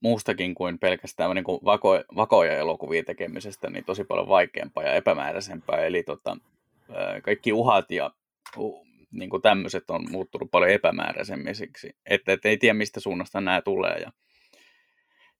muustakin 0.00 0.54
kuin 0.54 0.78
pelkästään 0.78 1.34
niin 1.34 1.44
kuin 1.44 1.60
vako, 1.64 2.02
vakoja 2.16 2.56
elokuvien 2.56 3.04
tekemisestä 3.04 3.70
niin 3.70 3.84
tosi 3.84 4.04
paljon 4.04 4.28
vaikeampaa 4.28 4.84
ja 4.84 4.94
epämääräisempää. 4.94 5.76
Eli 5.86 6.02
tota, 6.02 6.36
ää, 6.94 7.20
kaikki 7.20 7.52
uhat 7.52 7.90
ja 7.90 8.10
uh, 8.56 8.86
niin 9.10 9.30
kuin 9.30 9.42
tämmöiset 9.42 9.90
on 9.90 10.10
muuttunut 10.10 10.50
paljon 10.50 10.70
epämääräisemmiksi, 10.70 11.96
että 12.06 12.32
et 12.32 12.46
ei 12.46 12.56
tiedä 12.56 12.74
mistä 12.74 13.00
suunnasta 13.00 13.40
nämä 13.40 13.62
tulee. 13.62 13.96
Ja, 13.98 14.12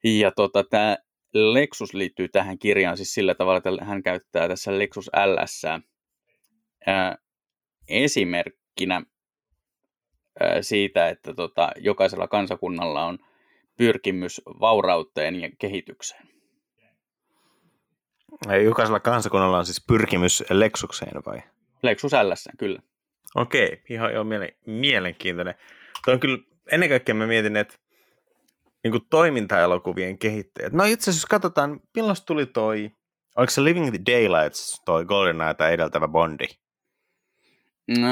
ja 0.04 0.30
tota, 0.30 0.64
tämä 0.64 0.96
Lexus 1.34 1.94
liittyy 1.94 2.28
tähän 2.28 2.58
kirjaan 2.58 2.96
siis 2.96 3.14
sillä 3.14 3.34
tavalla, 3.34 3.58
että 3.58 3.84
hän 3.84 4.02
käyttää 4.02 4.48
tässä 4.48 4.78
Lexus 4.78 5.10
LS 5.26 5.62
esimerkkinä 7.88 9.02
siitä, 10.60 11.08
että 11.08 11.34
tota, 11.34 11.70
jokaisella 11.76 12.28
kansakunnalla 12.28 13.04
on 13.04 13.18
pyrkimys 13.76 14.40
vaurauteen 14.46 15.40
ja 15.40 15.50
kehitykseen. 15.58 16.28
Jokaisella 18.64 19.00
kansakunnalla 19.00 19.58
on 19.58 19.66
siis 19.66 19.84
pyrkimys 19.86 20.44
Lexukseen 20.50 21.22
vai? 21.26 21.42
Lexus 21.82 22.12
LS, 22.12 22.48
kyllä. 22.58 22.82
Okei, 23.34 23.82
ihan 23.90 24.14
jo 24.14 24.24
mielenkiintoinen. 24.66 25.54
Tuo 26.04 26.14
on 26.14 26.20
kyllä, 26.20 26.38
ennen 26.72 26.88
kaikkea 26.88 27.14
mä 27.14 27.26
mietin, 27.26 27.56
että 27.56 27.74
niin 28.84 28.92
kuin 28.92 29.06
toimintaelokuvien 29.10 30.18
kehittäjät. 30.18 30.72
No 30.72 30.84
itse 30.84 31.10
asiassa 31.10 31.24
jos 31.24 31.26
katsotaan, 31.26 31.80
milloin 31.96 32.16
tuli 32.26 32.46
toi, 32.46 32.90
oliko 33.36 33.50
se 33.50 33.64
Living 33.64 33.90
the 33.90 34.00
Daylights, 34.06 34.82
toi 34.84 35.04
GoldenEye 35.04 35.54
edeltävä 35.72 36.08
Bondi? 36.08 36.46
No, 37.98 38.08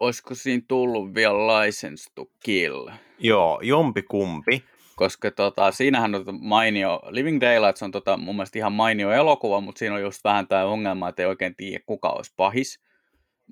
olisiko 0.00 0.34
siinä 0.34 0.62
tullut 0.68 1.14
vielä 1.14 1.34
License 1.34 2.10
to 2.14 2.26
Kill? 2.44 2.88
Joo, 3.18 3.60
jompi 3.62 4.02
kumpi. 4.02 4.64
Koska 4.96 5.30
tota, 5.30 5.70
siinähän 5.70 6.14
on 6.14 6.24
mainio, 6.40 7.00
Living 7.08 7.40
Daylights 7.40 7.82
on 7.82 7.90
tota, 7.90 8.16
mun 8.16 8.36
mielestä 8.36 8.58
ihan 8.58 8.72
mainio 8.72 9.12
elokuva, 9.12 9.60
mutta 9.60 9.78
siinä 9.78 9.94
on 9.94 10.02
just 10.02 10.24
vähän 10.24 10.48
tämä 10.48 10.64
ongelma, 10.64 11.08
että 11.08 11.22
ei 11.22 11.26
oikein 11.26 11.56
tiedä 11.56 11.84
kuka 11.86 12.08
olisi 12.08 12.32
pahis. 12.36 12.80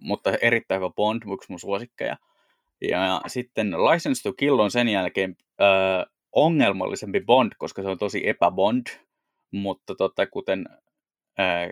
Mutta 0.02 0.32
erittäin 0.42 0.80
hyvä 0.80 0.90
Bond, 0.90 1.22
yksi 1.34 1.52
mun 1.52 1.60
suosikkeja. 1.60 2.16
Ja 2.80 3.20
sitten 3.26 3.70
License 3.72 4.22
to 4.22 4.32
Kill 4.32 4.58
on 4.58 4.70
sen 4.70 4.88
jälkeen 4.88 5.36
äh, 5.60 6.14
ongelmallisempi 6.32 7.20
Bond, 7.20 7.52
koska 7.58 7.82
se 7.82 7.88
on 7.88 7.98
tosi 7.98 8.28
epäbond, 8.28 8.86
mutta 9.50 9.94
tota, 9.94 10.26
kuten 10.26 10.68
ää, 11.38 11.70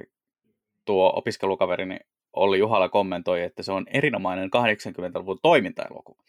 tuo 0.85 1.13
opiskelukaverini 1.17 1.97
Olli 2.37 2.59
Juhala 2.59 2.89
kommentoi, 2.89 3.43
että 3.43 3.63
se 3.63 3.73
on 3.73 3.87
erinomainen 3.93 4.51
80-luvun 4.57 5.39
toimintaelokuva. 5.43 6.23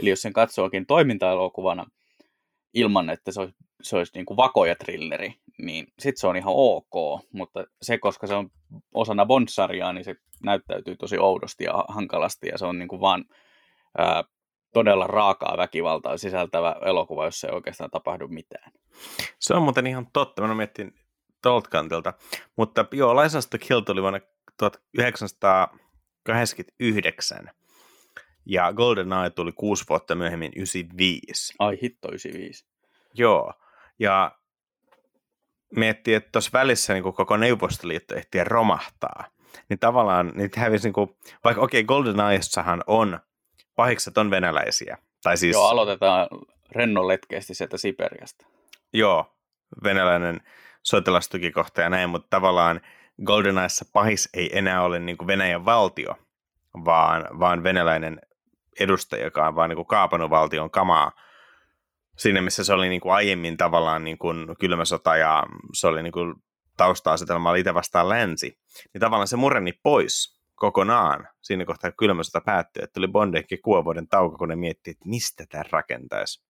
Eli 0.00 0.10
jos 0.10 0.22
sen 0.22 0.32
katsookin 0.32 0.86
toimintaelokuvana 0.86 1.86
ilman, 2.74 3.10
että 3.10 3.32
se 3.32 3.40
olisi, 3.40 3.54
se 3.82 3.96
olisi 3.96 4.12
niin 4.14 4.26
kuin 4.26 4.36
vakoja 4.36 4.76
trilleri, 4.76 5.34
niin 5.58 5.86
sitten 5.98 6.20
se 6.20 6.26
on 6.26 6.36
ihan 6.36 6.52
ok, 6.56 7.22
mutta 7.32 7.64
se, 7.82 7.98
koska 7.98 8.26
se 8.26 8.34
on 8.34 8.50
osana 8.94 9.26
Bond-sarjaa, 9.26 9.92
niin 9.92 10.04
se 10.04 10.14
näyttäytyy 10.44 10.96
tosi 10.96 11.18
oudosti 11.18 11.64
ja 11.64 11.84
hankalasti, 11.88 12.48
ja 12.48 12.58
se 12.58 12.66
on 12.66 12.78
niin 12.78 12.88
kuin 12.88 13.00
vaan 13.00 13.24
ää, 13.98 14.24
todella 14.72 15.06
raakaa 15.06 15.56
väkivaltaa 15.56 16.16
sisältävä 16.16 16.76
elokuva, 16.84 17.24
jossa 17.24 17.48
ei 17.48 17.54
oikeastaan 17.54 17.90
tapahdu 17.90 18.28
mitään. 18.28 18.72
Se 19.38 19.54
on 19.54 19.62
muuten 19.62 19.86
ihan 19.86 20.06
totta, 20.12 20.42
mä 20.42 20.54
mietin 20.54 20.94
tuolta 21.42 21.70
kantilta. 21.70 22.12
Mutta 22.56 22.84
joo, 22.92 23.22
License 23.22 23.48
to 23.48 23.58
Kill 23.60 23.80
tuli 23.80 24.02
vuonna 24.02 24.20
1989 24.60 27.50
ja 28.46 28.72
GoldenEye 28.72 29.30
tuli 29.30 29.52
kuusi 29.52 29.84
vuotta 29.88 30.14
myöhemmin 30.14 30.52
95. 30.56 31.54
Ai 31.58 31.78
hitto 31.82 32.08
95. 32.08 32.64
Joo, 33.14 33.52
ja 33.98 34.32
miettii, 35.76 36.14
että 36.14 36.28
tuossa 36.32 36.50
välissä 36.52 36.92
niin 36.92 37.02
koko 37.02 37.36
Neuvostoliitto 37.36 38.14
ehtii 38.14 38.44
romahtaa. 38.44 39.24
Niin 39.68 39.78
tavallaan 39.78 40.32
niitä 40.34 40.60
hävisi, 40.60 40.86
niin 40.86 40.92
kuin, 40.92 41.16
vaikka 41.44 41.62
okei, 41.62 41.80
okay, 41.80 41.86
GoldenEyessahan 41.86 42.84
on 42.86 43.18
pahikset 43.76 44.18
on 44.18 44.30
venäläisiä. 44.30 44.98
Tai 45.22 45.36
siis, 45.36 45.52
Joo, 45.52 45.68
aloitetaan 45.68 46.28
rennoletkeästi 46.72 47.54
sieltä 47.54 47.78
Siperiasta. 47.78 48.46
Joo, 48.92 49.36
venäläinen 49.84 50.40
sotilastukikohta 50.82 51.80
ja 51.80 51.90
näin, 51.90 52.10
mutta 52.10 52.26
tavallaan 52.30 52.80
GoldenEyessa 53.24 53.84
pahis 53.92 54.28
ei 54.34 54.58
enää 54.58 54.82
ole 54.82 54.98
niin 54.98 55.18
kuin 55.18 55.26
Venäjän 55.26 55.64
valtio, 55.64 56.14
vaan, 56.84 57.38
vaan 57.38 57.62
venäläinen 57.62 58.20
edustaja, 58.80 59.24
joka 59.24 59.48
on 59.48 59.54
vaan 59.54 59.70
niin 59.70 59.76
kuin 59.76 59.86
kaapannut 59.86 60.30
valtion 60.30 60.70
kamaa 60.70 61.12
siinä, 62.16 62.40
missä 62.40 62.64
se 62.64 62.72
oli 62.72 62.88
niin 62.88 63.00
kuin 63.00 63.12
aiemmin 63.12 63.56
tavallaan 63.56 64.04
niin 64.04 64.18
kuin 64.18 64.56
kylmä 64.58 64.84
sota 64.84 65.16
ja 65.16 65.44
se 65.72 65.86
oli 65.86 66.02
niin 66.02 66.12
kuin 66.12 66.34
tausta-asetelma 66.76 67.50
oli 67.50 67.60
itse 67.60 67.74
vastaan 67.74 68.08
länsi, 68.08 68.58
niin 68.94 69.00
tavallaan 69.00 69.28
se 69.28 69.36
mureni 69.36 69.72
pois 69.82 70.40
kokonaan 70.54 71.28
siinä 71.42 71.64
kohtaa, 71.64 71.90
kun 71.90 71.96
kylmä 71.96 72.22
sota 72.22 72.40
päättyi, 72.40 72.82
että 72.84 72.94
tuli 72.94 73.08
Bondekin 73.08 73.62
kuuden 73.62 73.84
vuoden 73.84 74.08
tauko, 74.08 74.38
kun 74.38 74.48
ne 74.48 74.56
miettii, 74.56 74.90
että 74.90 75.08
mistä 75.08 75.44
tämä 75.48 75.64
rakentaisi. 75.70 76.49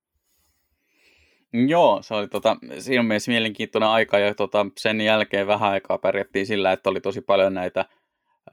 Joo, 1.52 2.02
se 2.02 2.14
oli 2.14 2.28
tota, 2.28 2.56
siinä 2.78 3.02
mielessä 3.02 3.30
mielenkiintoinen 3.30 3.88
aika 3.88 4.18
ja 4.18 4.34
tota, 4.34 4.66
sen 4.78 5.00
jälkeen 5.00 5.46
vähän 5.46 5.70
aikaa 5.70 5.98
pärjättiin 5.98 6.46
sillä, 6.46 6.72
että 6.72 6.90
oli 6.90 7.00
tosi 7.00 7.20
paljon 7.20 7.54
näitä 7.54 7.84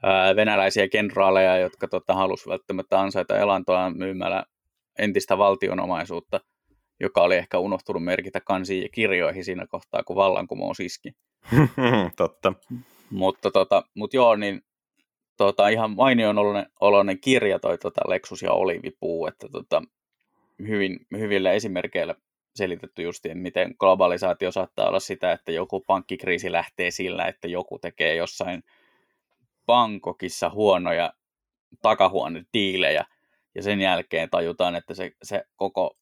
ää, 0.02 0.36
venäläisiä 0.36 0.88
kenraaleja, 0.88 1.58
jotka 1.58 1.88
tota, 1.88 2.14
halusivat 2.14 2.50
välttämättä 2.50 3.00
ansaita 3.00 3.38
elantoa 3.38 3.90
myymällä 3.90 4.44
entistä 4.98 5.38
valtionomaisuutta, 5.38 6.40
joka 7.00 7.22
oli 7.22 7.36
ehkä 7.36 7.58
unohtunut 7.58 8.04
merkitä 8.04 8.40
kansiin 8.40 8.82
ja 8.82 8.88
kirjoihin 8.88 9.44
siinä 9.44 9.66
kohtaa, 9.66 10.02
kun 10.02 10.16
vallankumous 10.16 10.80
iski. 10.80 11.12
Totta. 12.16 12.52
Mutta 13.10 13.50
tota, 13.50 13.82
mut 13.94 14.14
joo, 14.14 14.36
niin 14.36 14.60
tota, 15.36 15.68
ihan 15.68 15.90
mainion 15.90 16.38
oloinen, 16.38 16.66
oloinen 16.80 17.20
kirja 17.20 17.58
toi 17.58 17.78
tota 17.78 18.00
Lexus 18.08 18.42
ja 18.42 18.52
Olivipuu, 18.52 19.26
että 19.26 19.48
tota, 19.52 19.82
hyvin, 20.68 20.98
hyvillä 21.18 21.52
esimerkkeillä 21.52 22.14
selitetty 22.54 23.02
justiin, 23.02 23.38
miten 23.38 23.74
globalisaatio 23.78 24.52
saattaa 24.52 24.88
olla 24.88 25.00
sitä, 25.00 25.32
että 25.32 25.52
joku 25.52 25.80
pankkikriisi 25.80 26.52
lähtee 26.52 26.90
sillä, 26.90 27.24
että 27.26 27.48
joku 27.48 27.78
tekee 27.78 28.14
jossain 28.14 28.62
Bangkokissa 29.66 30.50
huonoja 30.50 31.12
takahuonediilejä, 31.82 33.04
ja 33.54 33.62
sen 33.62 33.80
jälkeen 33.80 34.30
tajutaan, 34.30 34.76
että 34.76 34.94
se, 34.94 35.12
se 35.22 35.44
koko, 35.56 35.96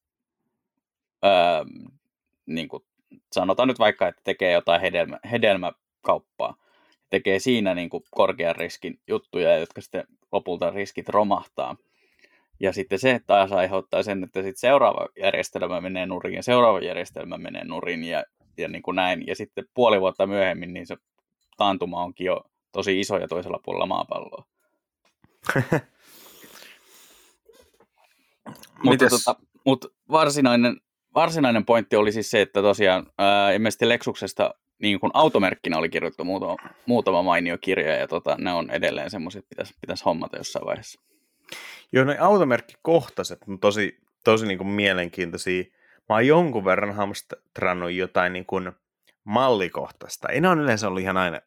öö, 1.24 1.64
niin 2.46 2.68
kuin 2.68 2.82
sanotaan 3.32 3.68
nyt 3.68 3.78
vaikka, 3.78 4.08
että 4.08 4.20
tekee 4.24 4.52
jotain 4.52 4.80
hedelmä, 4.80 5.18
hedelmäkauppaa, 5.30 6.56
tekee 7.10 7.38
siinä 7.38 7.74
niin 7.74 7.90
kuin 7.90 8.02
korkean 8.10 8.56
riskin 8.56 9.00
juttuja, 9.08 9.58
jotka 9.58 9.80
sitten 9.80 10.04
lopulta 10.32 10.70
riskit 10.70 11.08
romahtaa. 11.08 11.76
Ja 12.60 12.72
sitten 12.72 12.98
se 12.98 13.20
taas 13.26 13.52
aiheuttaa 13.52 14.02
sen, 14.02 14.24
että 14.24 14.42
sitten 14.42 14.60
seuraava 14.60 15.08
järjestelmä 15.20 15.80
menee 15.80 16.06
nurin 16.06 16.34
ja 16.34 16.42
seuraava 16.42 16.80
järjestelmä 16.80 17.38
menee 17.38 17.64
nurin 17.64 18.04
ja, 18.04 18.24
ja 18.56 18.68
niin 18.68 18.82
kuin 18.82 18.94
näin. 18.94 19.26
Ja 19.26 19.36
sitten 19.36 19.64
puoli 19.74 20.00
vuotta 20.00 20.26
myöhemmin 20.26 20.72
niin 20.72 20.86
se 20.86 20.96
taantuma 21.56 22.02
onkin 22.02 22.24
jo 22.24 22.40
tosi 22.72 23.00
iso 23.00 23.18
ja 23.18 23.28
toisella 23.28 23.60
puolella 23.64 23.86
maapalloa. 23.86 24.44
mutta, 28.84 29.06
tota, 29.08 29.36
mutta 29.64 29.88
varsinainen, 30.10 30.76
varsinainen 31.14 31.64
pointti 31.64 31.96
oli 31.96 32.12
siis 32.12 32.30
se, 32.30 32.40
että 32.40 32.62
tosiaan 32.62 33.06
ää, 33.18 33.52
ilmeisesti 33.52 33.88
Lexuksesta 33.88 34.54
niin 34.78 35.00
kuin 35.00 35.10
automerkkinä 35.14 35.78
oli 35.78 35.88
kirjoittu 35.88 36.24
muutama, 36.24 36.56
muutama 36.86 37.22
mainio 37.22 37.58
kirja, 37.58 37.96
ja 37.96 38.08
tota, 38.08 38.36
ne 38.38 38.52
on 38.52 38.70
edelleen 38.70 39.10
semmoisia, 39.10 39.38
että 39.38 39.48
pitäisi, 39.48 39.74
pitäisi 39.80 40.04
hommata 40.04 40.36
jossain 40.36 40.66
vaiheessa. 40.66 41.00
Joo, 41.92 42.04
ne 42.04 42.18
automerkkikohtaiset 42.18 43.38
on 43.48 43.60
tosi, 43.60 43.98
tosi 44.24 44.46
niin 44.46 44.58
kuin 44.58 44.68
mielenkiintoisia. 44.68 45.64
Mä 46.08 46.14
oon 46.14 46.26
jonkun 46.26 46.64
verran 46.64 46.94
hamstrannut 46.94 47.92
jotain 47.92 48.32
niin 48.32 48.46
kuin 48.46 48.72
mallikohtaista. 49.24 50.28
Ei 50.28 50.40
ne 50.40 50.48
on 50.48 50.60
yleensä 50.60 50.88
ollut 50.88 51.02
ihan 51.02 51.16
aina 51.16 51.40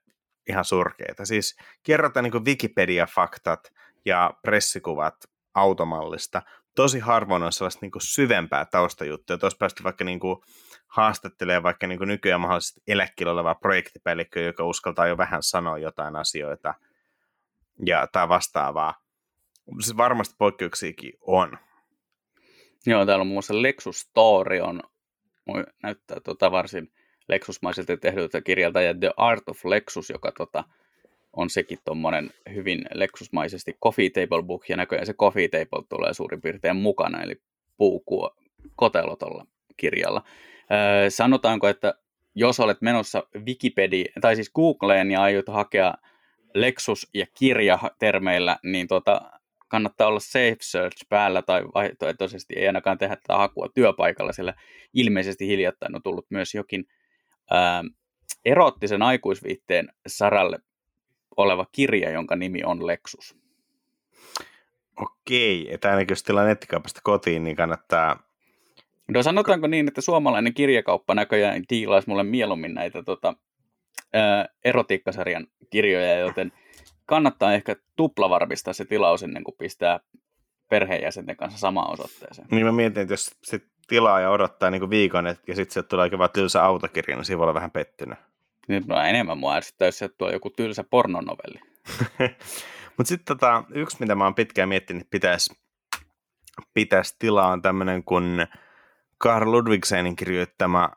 ihan 0.49 0.65
surkeita. 0.65 1.25
Siis 1.25 1.57
kerrotaan 1.83 2.23
niin 2.23 2.45
Wikipedia-faktat 2.45 3.71
ja 4.05 4.33
pressikuvat 4.41 5.15
automallista. 5.53 6.41
tosi 6.75 6.99
harvoin 6.99 7.43
on 7.43 7.51
sellaista 7.51 7.79
niin 7.81 7.91
syvempää 8.01 8.65
taustajuttua, 8.65 9.33
että 9.33 9.45
olisi 9.45 9.57
päästy 9.57 9.83
vaikka 9.83 10.03
niin 10.03 10.19
kuin 10.19 10.37
haastattelemaan 10.87 11.63
vaikka 11.63 11.87
niin 11.87 11.97
kuin 11.97 12.07
nykyään 12.07 12.41
mahdollisesti 12.41 12.81
eläkkeellä 12.87 13.33
olevaa 13.33 13.55
projektipäällikköä, 13.55 14.43
joka 14.43 14.63
uskaltaa 14.63 15.07
jo 15.07 15.17
vähän 15.17 15.43
sanoa 15.43 15.77
jotain 15.77 16.15
asioita 16.15 16.73
ja 17.85 18.07
tai 18.11 18.29
vastaavaa. 18.29 19.09
Se 19.80 19.97
varmasti 19.97 20.36
poikkeuksiakin 20.38 21.13
on. 21.22 21.57
Joo, 22.86 23.05
täällä 23.05 23.22
on 23.22 23.28
muun 23.28 23.36
muassa 23.36 23.61
Lexus 23.61 23.99
Story 23.99 24.59
on, 24.59 24.82
näyttää 25.84 26.20
tota 26.20 26.51
varsin 26.51 26.91
Lexusmaiselta 27.28 27.97
tehdyltä 27.97 28.41
kirjalta, 28.41 28.82
ja 28.82 28.93
The 28.93 29.11
Art 29.17 29.49
of 29.49 29.65
Lexus, 29.65 30.09
joka 30.09 30.32
tota, 30.32 30.63
on 31.34 31.49
sekin 31.49 31.78
tuommoinen 31.86 32.32
hyvin 32.53 32.86
Lexusmaisesti 32.93 33.78
coffee 33.84 34.09
table 34.09 34.43
book, 34.43 34.70
ja 34.70 34.78
näköjään 34.78 35.05
se 35.05 35.13
coffee 35.13 35.47
table 35.47 35.86
tulee 35.89 36.13
suurin 36.13 36.41
piirtein 36.41 36.76
mukana, 36.76 37.24
eli 37.24 37.41
puukuu 37.78 38.30
kotelo 38.76 39.15
tuolla 39.15 39.45
kirjalla. 39.78 40.24
Öö, 40.72 41.09
sanotaanko, 41.09 41.67
että 41.67 41.93
jos 42.36 42.59
olet 42.59 42.82
menossa 42.82 43.24
Wikipedia, 43.45 44.11
tai 44.22 44.36
siis 44.36 44.51
Googleen 44.53 45.11
ja 45.11 45.22
aiot 45.22 45.47
hakea 45.47 45.93
Lexus 46.53 47.09
ja 47.13 47.26
kirja 47.39 47.80
termeillä, 47.99 48.57
niin 48.63 48.88
tota, 48.88 49.38
kannattaa 49.70 50.07
olla 50.07 50.20
safe 50.20 50.57
search 50.61 51.05
päällä 51.09 51.41
tai 51.41 51.63
vaihtoehtoisesti 51.76 52.53
ei 52.57 52.67
ainakaan 52.67 52.97
tehdä 52.97 53.15
tätä 53.15 53.38
hakua 53.38 53.70
työpaikalla, 53.74 54.34
sillä 54.34 54.53
ilmeisesti 54.93 55.47
hiljattain 55.47 55.95
on 55.95 56.03
tullut 56.03 56.26
myös 56.30 56.53
jokin 56.53 56.86
ää, 57.51 57.84
erottisen 58.45 59.01
aikuisviitteen 59.01 59.89
saralle 60.07 60.59
oleva 61.38 61.65
kirja, 61.72 62.09
jonka 62.09 62.36
nimi 62.36 62.63
on 62.63 62.88
Lexus. 62.88 63.38
Okei, 64.97 65.74
että 65.74 65.89
ainakin 65.89 66.11
jos 66.11 66.24
tilaa 66.24 66.45
nettikaupasta 66.45 67.01
kotiin, 67.03 67.43
niin 67.43 67.55
kannattaa... 67.55 68.24
No 69.07 69.24
sanotaanko 69.24 69.67
niin, 69.67 69.88
että 69.88 70.01
suomalainen 70.01 70.53
kirjakauppa 70.53 71.15
näköjään 71.15 71.63
diilaisi 71.70 72.09
mulle 72.09 72.24
mieluummin 72.24 72.74
näitä 72.74 73.03
tota, 73.03 73.34
ää, 74.13 74.45
erotiikkasarjan 74.65 75.47
kirjoja, 75.70 76.17
joten 76.17 76.51
kannattaa 77.10 77.53
ehkä 77.53 77.76
tuplavarmistaa 77.95 78.74
se 78.74 78.86
tilaus 78.86 79.24
ennen 79.24 79.43
kuin 79.43 79.55
pistää 79.57 79.99
perheenjäsenten 80.70 81.38
kanssa 81.38 81.60
samaan 81.60 81.91
osoitteeseen. 81.91 82.47
Niin 82.51 82.66
mä 82.66 82.72
mietin, 82.72 83.01
että 83.01 83.14
jos 83.14 83.38
sit 83.43 83.64
tilaa 83.88 84.20
ja 84.20 84.30
odottaa 84.30 84.70
niin 84.70 84.89
viikon, 84.89 85.28
et, 85.28 85.39
ja 85.47 85.55
sitten 85.55 85.74
sieltä 85.74 85.88
tulee 85.88 86.18
vaan 86.18 86.30
tylsä 86.34 86.64
autokirja, 86.64 87.16
niin 87.16 87.26
siinä 87.26 87.38
voi 87.38 87.43
olla 87.43 87.53
vähän 87.53 87.72
pettynyt. 87.72 88.20
Nyt 88.68 88.86
no 88.86 89.01
enemmän 89.01 89.38
mua 89.38 89.55
ärsyttää, 89.55 89.88
jos 89.88 89.97
sieltä 89.97 90.16
tulee 90.18 90.34
joku 90.34 90.49
tylsä 90.49 90.84
pornonovelli. 90.84 91.60
Mutta 92.97 93.10
sitten 93.10 93.38
tota, 93.38 93.64
yksi, 93.70 93.97
mitä 93.99 94.16
mä 94.16 94.24
oon 94.24 94.36
pitkään 94.36 94.70
miettinyt, 94.70 95.01
että 95.01 95.12
pitäisi 95.12 95.53
pitäis 96.74 97.16
tilaa 97.20 97.47
on 97.47 97.62
tämmöinen 97.62 98.03
kuin 98.03 98.47
Karl 99.18 99.51
Ludwigsenin 99.51 100.16
kirjoittama 100.16 100.89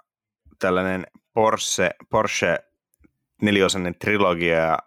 tällainen 0.58 1.06
Porsche, 1.34 1.90
Porsche 2.10 2.58
neliosainen 3.42 3.94
trilogia, 3.94 4.78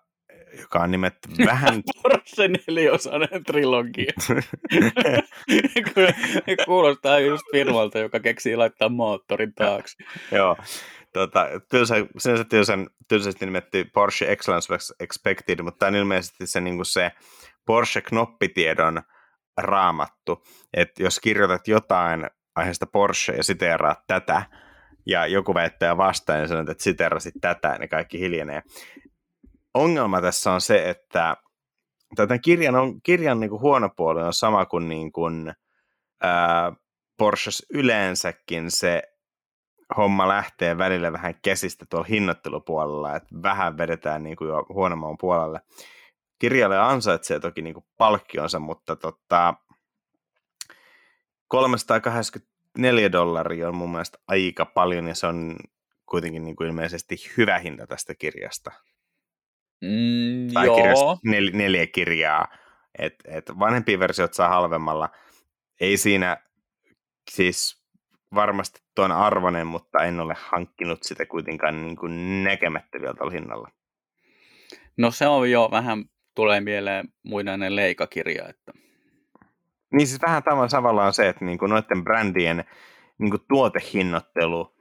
joka 0.60 0.80
on 0.80 0.92
nimetty 0.92 1.30
vähän... 1.46 1.84
Porsche 2.04 2.48
neliosainen 2.48 3.44
trilogia. 3.46 4.14
Kuulostaa 6.66 7.20
just 7.20 7.44
firmalta, 7.52 8.00
joka 8.00 8.20
keksii 8.20 8.56
laittaa 8.56 8.90
moottorin 8.90 9.54
taakse. 9.54 10.04
Joo. 10.36 10.58
Tota, 11.14 11.48
tylsä, 11.70 11.96
sinänsä 12.18 12.44
tylsän, 12.44 12.88
tylsästi 13.08 13.46
nimetty 13.46 13.86
Porsche 13.94 14.32
Excellence 14.32 14.94
Expected, 15.00 15.62
mutta 15.62 15.80
tämä 15.80 15.88
on 15.88 15.96
ilmeisesti 15.96 16.48
se, 16.48 16.62
niin 16.62 16.86
se 16.86 17.12
Porsche-knoppitiedon 17.66 19.02
raamattu. 19.58 20.44
Että 20.74 21.04
jos 21.04 21.20
kirjoitat 21.20 21.68
jotain 21.68 22.30
aiheesta 22.56 22.86
Porsche 22.86 23.34
ja 23.34 23.44
siteeraat 23.44 24.00
tätä, 24.08 24.44
ja 25.06 25.28
joku 25.28 25.54
väittää 25.54 25.98
vastaan 25.98 26.40
ja 26.40 26.48
sanoo, 26.48 26.62
että 26.62 26.84
siteerasit 26.84 27.34
tätä, 27.42 27.76
niin 27.80 27.90
kaikki 27.90 28.20
hiljenee 28.20 28.62
ongelma 29.76 30.22
tässä 30.22 30.52
on 30.52 30.62
se, 30.62 30.90
että 30.90 31.38
tämän 32.16 32.42
kirjan, 32.42 32.76
on, 32.76 33.02
kirjan 33.02 33.40
niin 33.40 33.50
kuin 33.50 33.62
huono 33.62 33.90
puoli 33.98 34.24
on 34.24 34.34
sama 34.34 34.66
kuin, 34.66 34.90
niin 34.90 35.12
kuin 35.12 35.54
ää, 36.22 36.74
Porsches 37.18 37.66
yleensäkin 37.70 38.72
se 38.72 39.04
homma 39.98 40.28
lähtee 40.28 40.78
välillä 40.78 41.14
vähän 41.14 41.36
käsistä 41.44 41.86
tuolla 41.90 42.08
hinnoittelupuolella, 42.10 43.16
että 43.16 43.36
vähän 43.44 43.78
vedetään 43.78 44.24
niin 44.24 44.36
kuin 44.36 44.48
jo 44.48 44.66
huonomman 44.70 45.18
puolelle. 45.20 45.60
Kirjalle 46.40 46.80
ansaitsee 46.80 47.40
toki 47.40 47.62
niin 47.62 47.74
kuin 47.74 47.86
palkkionsa, 47.98 48.60
mutta 48.60 48.96
tota, 48.96 49.54
384 51.48 53.12
dollaria 53.12 53.68
on 53.68 53.76
mun 53.76 53.92
mielestä 53.92 54.18
aika 54.28 54.66
paljon 54.66 55.08
ja 55.08 55.16
se 55.16 55.28
on 55.28 55.56
kuitenkin 56.06 56.44
niin 56.44 56.56
kuin 56.56 56.68
ilmeisesti 56.68 57.16
hyvä 57.38 57.58
hinta 57.60 57.88
tästä 57.88 58.16
kirjasta. 58.16 58.72
Mm, 59.82 60.54
tai 60.54 60.70
kirjasta 60.76 61.18
nel, 61.24 61.50
neljä 61.54 61.88
kirjaa. 61.88 62.48
Et, 63.00 63.16
et 63.26 63.46
vanhempia 63.60 64.00
versiot 64.00 64.34
saa 64.34 64.50
halvemmalla. 64.50 65.10
Ei 65.82 65.98
siinä 65.98 66.38
siis 67.32 67.86
varmasti 68.36 68.80
tuon 68.96 69.12
arvoinen, 69.12 69.68
mutta 69.68 70.04
en 70.04 70.20
ole 70.20 70.36
hankkinut 70.38 71.04
sitä 71.04 71.26
kuitenkaan 71.26 71.82
niin 71.82 71.96
kuin 71.96 72.44
näkemättä 72.44 73.02
vielä 73.02 73.32
hinnalla. 73.32 73.70
No 74.98 75.12
se 75.12 75.28
on 75.28 75.52
jo 75.52 75.70
vähän, 75.72 76.06
tulee 76.36 76.62
mieleen 76.62 77.14
muinainen 77.24 77.76
leikakirja. 77.76 78.50
Että... 78.50 78.72
Niin 79.94 80.08
siis 80.08 80.22
vähän 80.22 80.44
samalla 80.70 81.06
on 81.06 81.14
se, 81.14 81.30
että 81.30 81.46
niin 81.46 81.58
kuin 81.58 81.70
noiden 81.70 82.04
brändien 82.04 82.64
niin 83.18 83.30
kuin 83.32 83.42
tuotehinnoittelu 83.50 84.75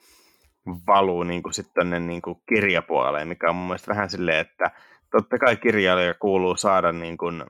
valuu 0.67 1.23
niin 1.23 1.43
kuin 1.43 1.55
sit 1.55 1.75
tonne 1.75 2.01
niin 2.01 2.23
kuin 2.23 2.43
kirjapuoleen, 2.49 3.29
mikä 3.29 3.51
on 3.51 3.57
mun 3.57 3.67
mielestä 3.67 3.91
vähän 3.91 4.11
silleen, 4.11 4.39
että 4.39 4.71
totta 5.11 5.39
kai 5.39 5.57
kirjailija 5.57 6.15
kuuluu 6.15 6.57
saada 6.57 6.93
niin 6.93 7.17
kuin, 7.17 7.45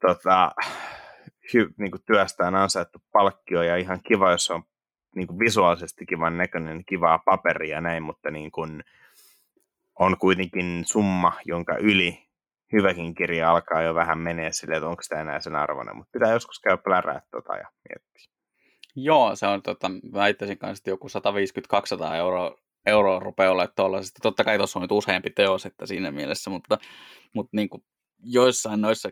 tota, 0.00 0.52
hy, 1.54 1.74
niin 1.78 1.90
kuin 1.90 2.02
työstään 2.06 2.54
ansaittu 2.54 2.98
palkkio 3.12 3.62
ja 3.62 3.76
ihan 3.76 4.00
kiva, 4.02 4.30
jos 4.30 4.50
on 4.50 4.62
niin 5.16 5.26
kuin 5.26 5.38
visuaalisesti 5.38 6.06
kivan 6.06 6.38
näköinen, 6.38 6.84
kivaa 6.84 7.18
paperia 7.18 7.76
ja 7.76 7.80
näin, 7.80 8.02
mutta 8.02 8.30
niin 8.30 8.50
kuin 8.50 8.84
on 9.98 10.18
kuitenkin 10.18 10.82
summa, 10.86 11.32
jonka 11.44 11.76
yli 11.76 12.24
hyväkin 12.72 13.14
kirja 13.14 13.50
alkaa 13.50 13.82
jo 13.82 13.94
vähän 13.94 14.18
menee 14.18 14.52
silleen, 14.52 14.76
että 14.76 14.88
onko 14.88 15.02
sitä 15.02 15.20
enää 15.20 15.40
sen 15.40 15.56
arvoinen, 15.56 15.96
mutta 15.96 16.10
pitää 16.12 16.32
joskus 16.32 16.60
käydä 16.60 16.76
plärää 16.76 17.22
tota 17.30 17.56
ja 17.56 17.68
miettiä. 17.88 18.33
Joo, 18.96 19.36
se 19.36 19.46
on, 19.46 19.62
tota, 19.62 19.90
väittäisin 20.12 20.58
kanssa, 20.58 20.80
että 20.80 20.90
joku 20.90 21.08
150-200 22.10 22.14
euroa, 22.14 22.58
euroa 22.86 23.20
rupeaa 23.20 23.52
olemaan 23.52 23.72
tuollaisesta. 23.76 24.18
Totta 24.22 24.44
kai 24.44 24.58
tuossa 24.58 24.78
on 24.78 24.82
nyt 24.82 24.92
useampi 24.92 25.30
teos, 25.30 25.66
että 25.66 25.86
siinä 25.86 26.10
mielessä, 26.10 26.50
mutta, 26.50 26.78
mutta 27.34 27.56
niin 27.56 27.68
kuin 27.68 27.84
joissain 28.22 28.80
noissa 28.80 29.10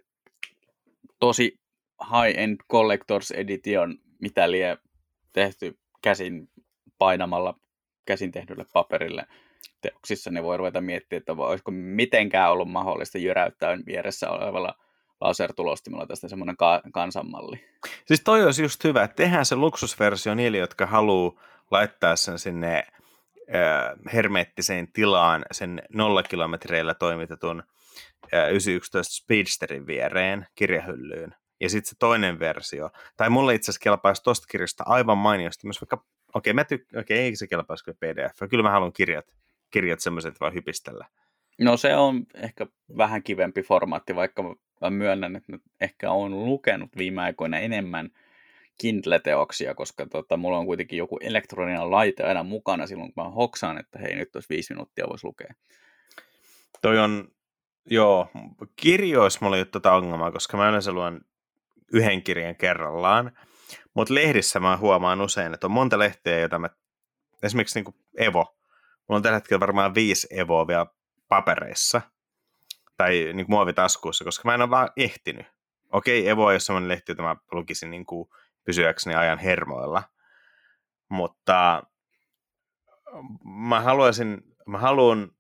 tosi 1.21 1.61
high-end 2.03 2.57
collectors 2.73 3.31
edition, 3.31 3.99
mitä 4.21 4.51
lie 4.51 4.79
tehty 5.33 5.79
käsin 6.03 6.49
painamalla 6.99 7.55
käsin 8.05 8.33
tehdylle 8.33 8.67
paperille 8.73 9.27
teoksissa, 9.81 10.31
niin 10.31 10.45
voi 10.45 10.57
ruveta 10.57 10.81
miettiä, 10.81 11.19
että 11.19 11.33
olisiko 11.33 11.71
mitenkään 11.71 12.51
ollut 12.51 12.71
mahdollista 12.71 13.19
jyräyttää 13.19 13.79
vieressä 13.87 14.31
olevalla 14.31 14.75
lasertulostimella 15.23 16.07
tästä 16.07 16.29
semmoinen 16.29 16.57
ka- 16.57 16.83
kansanmalli. 16.93 17.65
Siis 18.07 18.21
toi 18.21 18.45
olisi 18.45 18.63
just 18.63 18.85
hyvä, 18.85 19.03
että 19.03 19.15
tehdään 19.15 19.47
se 19.47 19.57
luksusversio 19.57 20.35
niille, 20.35 20.59
jotka 20.59 20.87
haluaa 20.87 21.43
laittaa 21.71 22.17
sen 22.17 22.39
sinne 22.39 22.77
äh, 22.79 24.13
hermeettiseen 24.13 24.93
tilaan 24.93 25.45
sen 25.53 25.83
nolla 25.95 26.23
kilometreillä 26.23 26.95
toimitetun 26.95 27.63
äh, 28.35 28.51
911 28.51 29.15
Speedsterin 29.15 29.87
viereen 29.87 30.47
kirjahyllyyn. 30.55 31.35
Ja 31.61 31.71
sitten 31.71 31.89
se 31.89 31.97
toinen 31.99 32.39
versio, 32.39 32.91
tai 33.17 33.31
mulle 33.31 33.55
itse 33.55 33.71
asiassa 33.71 33.83
kelpaisi 33.83 34.23
tosta 34.23 34.47
kirjasta 34.47 34.85
aivan 34.87 35.19
mainiosti 35.19 35.67
myös 35.67 35.81
vaikka, 35.81 35.97
okei, 36.35 36.51
okay, 36.51 36.53
mä 36.53 36.63
tyk- 36.63 37.01
okei, 37.01 37.01
okay, 37.01 37.17
ei 37.17 37.37
se 37.37 37.47
kelpaisi 37.47 37.85
kyllä 37.85 37.99
PDF, 38.01 38.51
kyllä 38.51 38.63
mä 38.63 38.71
haluan 38.71 38.93
kirjat, 38.93 39.27
kirjat 39.71 40.01
semmoiset 40.01 40.41
vaan 40.41 40.55
hypistellä. 40.55 41.07
No 41.61 41.77
se 41.77 41.97
on 41.97 42.27
ehkä 42.35 42.67
vähän 42.97 43.23
kivempi 43.23 43.63
formaatti, 43.63 44.17
vaikka 44.17 44.57
mä 44.83 44.91
myönnän, 44.91 45.37
että 45.37 45.53
ehkä 45.81 46.11
on 46.11 46.45
lukenut 46.45 46.91
viime 46.97 47.23
aikoina 47.23 47.59
enemmän 47.59 48.11
Kindle-teoksia, 48.83 49.75
koska 49.75 50.07
tota, 50.07 50.37
mulla 50.37 50.59
on 50.59 50.67
kuitenkin 50.67 50.97
joku 50.97 51.19
elektroninen 51.21 51.91
laite 51.91 52.23
aina 52.23 52.43
mukana 52.43 52.87
silloin, 52.87 53.13
kun 53.13 53.25
mä 53.25 53.31
hoksaan, 53.31 53.79
että 53.79 53.99
hei, 53.99 54.15
nyt 54.15 54.37
olisi 54.37 54.49
viisi 54.49 54.75
minuuttia 54.75 55.09
voisi 55.09 55.27
lukea. 55.27 55.55
Toi 56.83 56.99
on, 56.99 57.29
joo, 57.91 58.29
kirjoissa 58.77 59.39
mulla 59.43 59.57
ei 59.57 59.61
ole 59.61 59.67
tota 59.67 59.93
ongelmaa, 59.93 60.33
koska 60.33 60.57
mä 60.57 60.69
yleensä 60.69 60.93
luen 60.93 61.21
yhden 61.93 62.23
kirjan 62.23 62.57
kerrallaan, 62.57 63.33
mutta 63.95 64.15
lehdissä 64.15 64.61
mä 64.61 64.77
huomaan 64.77 65.21
usein, 65.21 65.55
että 65.55 65.67
on 65.67 65.71
monta 65.71 65.99
lehteä, 65.99 66.39
joita 66.39 66.59
mä, 66.59 66.69
esimerkiksi 67.43 67.79
niin 67.79 67.85
kuin 67.85 67.97
Evo, 68.17 68.57
mulla 69.09 69.17
on 69.17 69.23
tällä 69.23 69.37
hetkellä 69.37 69.61
varmaan 69.61 69.95
viisi 69.95 70.27
Evoa 70.31 70.67
vielä 70.67 70.87
papereissa, 71.29 72.01
tai 73.03 73.13
niin 73.13 73.47
kuin 73.47 73.51
muovitaskuissa, 73.51 74.25
koska 74.25 74.49
mä 74.49 74.55
en 74.55 74.63
ole 74.63 74.71
vaan 74.71 74.89
ehtinyt 74.97 75.47
Okei, 75.93 76.29
Evo 76.29 76.51
ei 76.51 76.55
ole 76.55 76.61
sellainen 76.61 76.89
lehti, 76.89 77.13
jota 77.13 77.23
mä 77.23 77.37
lukisin 77.53 77.91
niin 77.91 78.07
kuin 78.07 78.29
pysyäkseni 78.65 79.17
ajan 79.17 79.39
hermoilla, 79.39 80.03
mutta 81.09 81.83
mä 83.45 83.81
haluaisin, 83.81 84.43
mä 84.67 84.79
haluan 84.79 85.31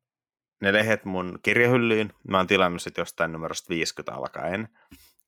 ne 0.62 0.72
lehdet 0.72 1.04
mun 1.04 1.38
kirjahyllyyn. 1.42 2.12
Mä 2.28 2.36
oon 2.36 2.46
tilannut 2.46 2.82
sit 2.82 2.96
jostain 2.96 3.32
numerosta 3.32 3.68
50 3.68 4.14
alkaen. 4.14 4.68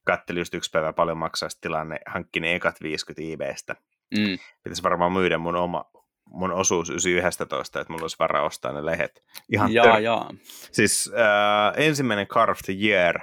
Kattelin 0.04 0.40
just 0.40 0.54
yksi 0.54 0.70
päivä 0.70 0.92
paljon 0.92 1.18
maksaa 1.18 1.48
tilanne, 1.60 1.98
hankki 2.06 2.40
ne 2.40 2.54
ekat 2.54 2.80
50 2.82 3.32
eBaystä. 3.32 3.76
Mm. 4.18 4.38
Pitäisi 4.62 4.82
varmaan 4.82 5.12
myydä 5.12 5.38
mun 5.38 5.56
oma 5.56 5.90
mun 6.26 6.52
osuus 6.52 6.90
911, 6.90 7.80
että 7.80 7.92
mulla 7.92 8.04
olisi 8.04 8.16
varaa 8.18 8.42
ostaa 8.42 8.72
ne 8.72 8.86
lehdet. 8.86 9.24
Ihan 9.52 9.72
Jaa, 9.72 9.84
tör- 9.96 10.00
jaa. 10.00 10.30
Siis 10.72 11.10
äh, 11.12 11.84
ensimmäinen 11.86 12.26
Carve 12.26 12.60
the 12.64 12.72
Year 12.80 13.20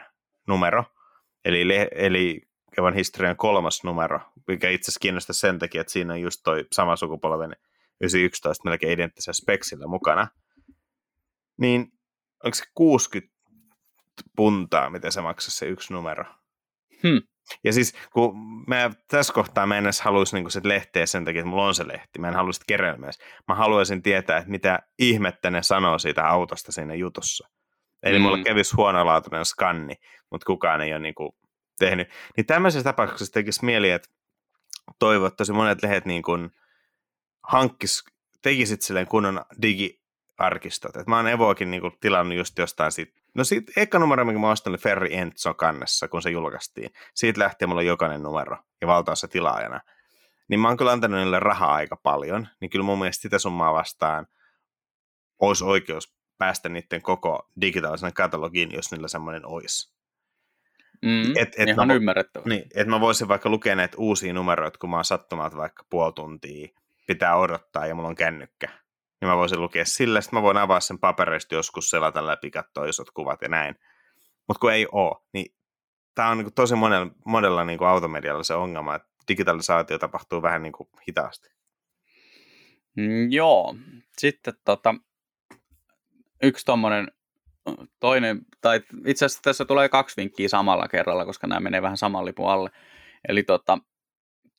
numero, 0.47 0.83
eli, 1.45 1.67
le- 1.67 1.89
eli 1.95 2.41
Kevan 2.75 2.93
historian 2.93 3.37
kolmas 3.37 3.83
numero, 3.83 4.19
mikä 4.47 4.69
itse 4.69 4.83
asiassa 4.85 4.99
kiinnostaa 4.99 5.33
sen 5.33 5.59
takia, 5.59 5.81
että 5.81 5.93
siinä 5.93 6.13
on 6.13 6.21
just 6.21 6.41
toi 6.43 6.65
sama 6.71 6.95
sukupolven 6.95 7.55
911 8.01 8.69
melkein 8.69 8.93
identtisellä 8.93 9.33
speksillä 9.33 9.87
mukana. 9.87 10.27
Niin 11.57 11.81
onko 12.43 12.55
se 12.55 12.63
60 12.73 13.33
puntaa, 14.35 14.89
mitä 14.89 15.11
se 15.11 15.21
maksaa 15.21 15.51
se 15.51 15.65
yksi 15.65 15.93
numero? 15.93 16.23
Hmm. 17.03 17.21
Ja 17.63 17.73
siis 17.73 17.93
kun 18.13 18.35
mä 18.67 18.91
tässä 19.07 19.33
kohtaa 19.33 19.67
mä 19.67 19.77
en 19.77 19.85
edes 19.85 20.01
haluaisi 20.01 20.35
niinku 20.35 20.49
sit 20.49 20.65
lehteä 20.65 21.05
sen 21.05 21.25
takia, 21.25 21.39
että 21.39 21.49
mulla 21.49 21.65
on 21.65 21.75
se 21.75 21.87
lehti. 21.87 22.19
Mä 22.19 22.27
en 22.27 22.33
halua 22.33 22.53
sitä. 22.53 23.23
Mä 23.47 23.55
haluaisin 23.55 24.01
tietää, 24.01 24.37
että 24.37 24.51
mitä 24.51 24.79
ihmettä 24.99 25.51
ne 25.51 25.63
sanoo 25.63 25.99
siitä 25.99 26.27
autosta 26.27 26.71
siinä 26.71 26.95
jutussa. 26.95 27.49
Eli 28.03 28.19
mm. 28.19 28.23
mulla 28.23 28.43
kävisi 28.43 28.75
huonolaatuinen 28.75 29.45
skanni, 29.45 29.95
mutta 30.31 30.45
kukaan 30.45 30.81
ei 30.81 30.91
ole 30.91 30.99
niinku 30.99 31.37
tehnyt. 31.79 32.07
Niin 32.37 32.45
tämmöisessä 32.45 32.83
tapauksessa 32.83 33.33
tekisi 33.33 33.65
mieli, 33.65 33.91
että 33.91 34.09
tosi 35.37 35.53
monet 35.53 35.83
lehdet 35.83 36.05
niin 36.05 36.23
kuin 36.23 36.51
hankkis, 37.43 38.03
tekisit 38.41 38.81
silleen 38.81 39.07
kunnon 39.07 39.45
digiarkistot. 40.41 40.95
Et 40.95 41.07
mä 41.07 41.15
oon 41.17 41.27
Evoakin 41.27 41.71
niin 41.71 41.81
kuin 41.81 41.93
tilannut 41.99 42.37
just 42.37 42.57
jostain 42.57 42.91
siitä. 42.91 43.21
No 43.35 43.43
siitä 43.43 43.71
eka 43.75 43.99
numero, 43.99 44.25
minkä 44.25 44.39
mä 44.39 44.51
ostin, 44.51 44.71
oli 44.71 44.77
Ferri 44.77 45.15
Enzo 45.15 45.53
kannessa, 45.53 46.07
kun 46.07 46.21
se 46.21 46.29
julkaistiin. 46.29 46.89
Siitä 47.13 47.39
lähtien 47.39 47.69
mulla 47.69 47.79
on 47.79 47.85
jokainen 47.85 48.23
numero 48.23 48.57
ja 48.81 48.87
valtaosa 48.87 49.27
tilaajana. 49.27 49.81
Niin 50.47 50.59
mä 50.59 50.67
oon 50.67 50.77
kyllä 50.77 50.91
antanut 50.91 51.19
niille 51.19 51.39
rahaa 51.39 51.73
aika 51.73 51.95
paljon, 51.95 52.47
niin 52.59 52.69
kyllä 52.69 52.85
mun 52.85 52.99
mielestä 52.99 53.21
sitä 53.21 53.39
summaa 53.39 53.73
vastaan 53.73 54.27
olisi 55.39 55.63
oikeus 55.63 56.15
päästä 56.37 56.69
niiden 56.69 57.01
koko 57.01 57.49
digitaalisena 57.61 58.11
katalogiin, 58.11 58.71
jos 58.73 58.91
niillä 58.91 59.07
semmoinen 59.07 59.45
olisi. 59.45 59.93
Mm. 61.01 61.37
Et, 61.37 61.55
et 61.57 61.69
Ihan 61.69 61.87
mä, 61.87 61.93
ymmärrettävä. 61.93 62.45
niin, 62.47 62.63
että 62.75 62.89
mä 62.89 62.99
voisin 62.99 63.27
vaikka 63.27 63.49
lukea 63.49 63.75
näitä 63.75 63.97
uusia 63.97 64.33
numeroita, 64.33 64.77
kun 64.79 64.89
mä 64.89 64.95
oon 64.95 65.05
sattumalta 65.05 65.57
vaikka 65.57 65.85
puoli 65.89 66.13
tuntia, 66.13 66.67
pitää 67.07 67.35
odottaa 67.35 67.87
ja 67.87 67.95
mulla 67.95 68.09
on 68.09 68.15
kännykkä. 68.15 68.80
Niin 69.21 69.29
mä 69.29 69.37
voisin 69.37 69.61
lukea 69.61 69.85
sillä, 69.85 70.21
sitten 70.21 70.39
mä 70.39 70.43
voin 70.43 70.57
avaa 70.57 70.79
sen 70.79 70.99
papereista 70.99 71.55
joskus 71.55 71.89
selata 71.89 72.27
läpi, 72.27 72.51
katsoa 72.51 72.85
isot 72.85 73.11
kuvat 73.11 73.41
ja 73.41 73.49
näin. 73.49 73.75
Mutta 74.47 74.59
kun 74.59 74.73
ei 74.73 74.87
oo, 74.91 75.25
niin 75.33 75.55
tämä 76.15 76.29
on 76.29 76.37
niinku 76.37 76.51
tosi 76.51 76.75
monella, 76.75 77.11
monella 77.25 77.63
niinku 77.63 77.83
automedialla 77.83 78.43
se 78.43 78.53
ongelma, 78.53 78.95
että 78.95 79.07
digitalisaatio 79.27 79.97
tapahtuu 79.97 80.41
vähän 80.41 80.63
niinku 80.63 80.89
hitaasti. 81.07 81.49
Mm, 82.97 83.31
joo. 83.31 83.75
Sitten 84.17 84.53
tota, 84.65 84.95
yksi 86.43 86.65
tommonen 86.65 87.11
toinen, 87.99 88.41
tai 88.61 88.81
itse 89.05 89.25
asiassa 89.25 89.41
tässä 89.43 89.65
tulee 89.65 89.89
kaksi 89.89 90.21
vinkkiä 90.21 90.47
samalla 90.47 90.87
kerralla, 90.87 91.25
koska 91.25 91.47
nämä 91.47 91.59
menee 91.59 91.81
vähän 91.81 91.97
saman 91.97 92.25
lipun 92.25 92.49
alle. 92.49 92.69
Eli 93.27 93.43
tota, 93.43 93.77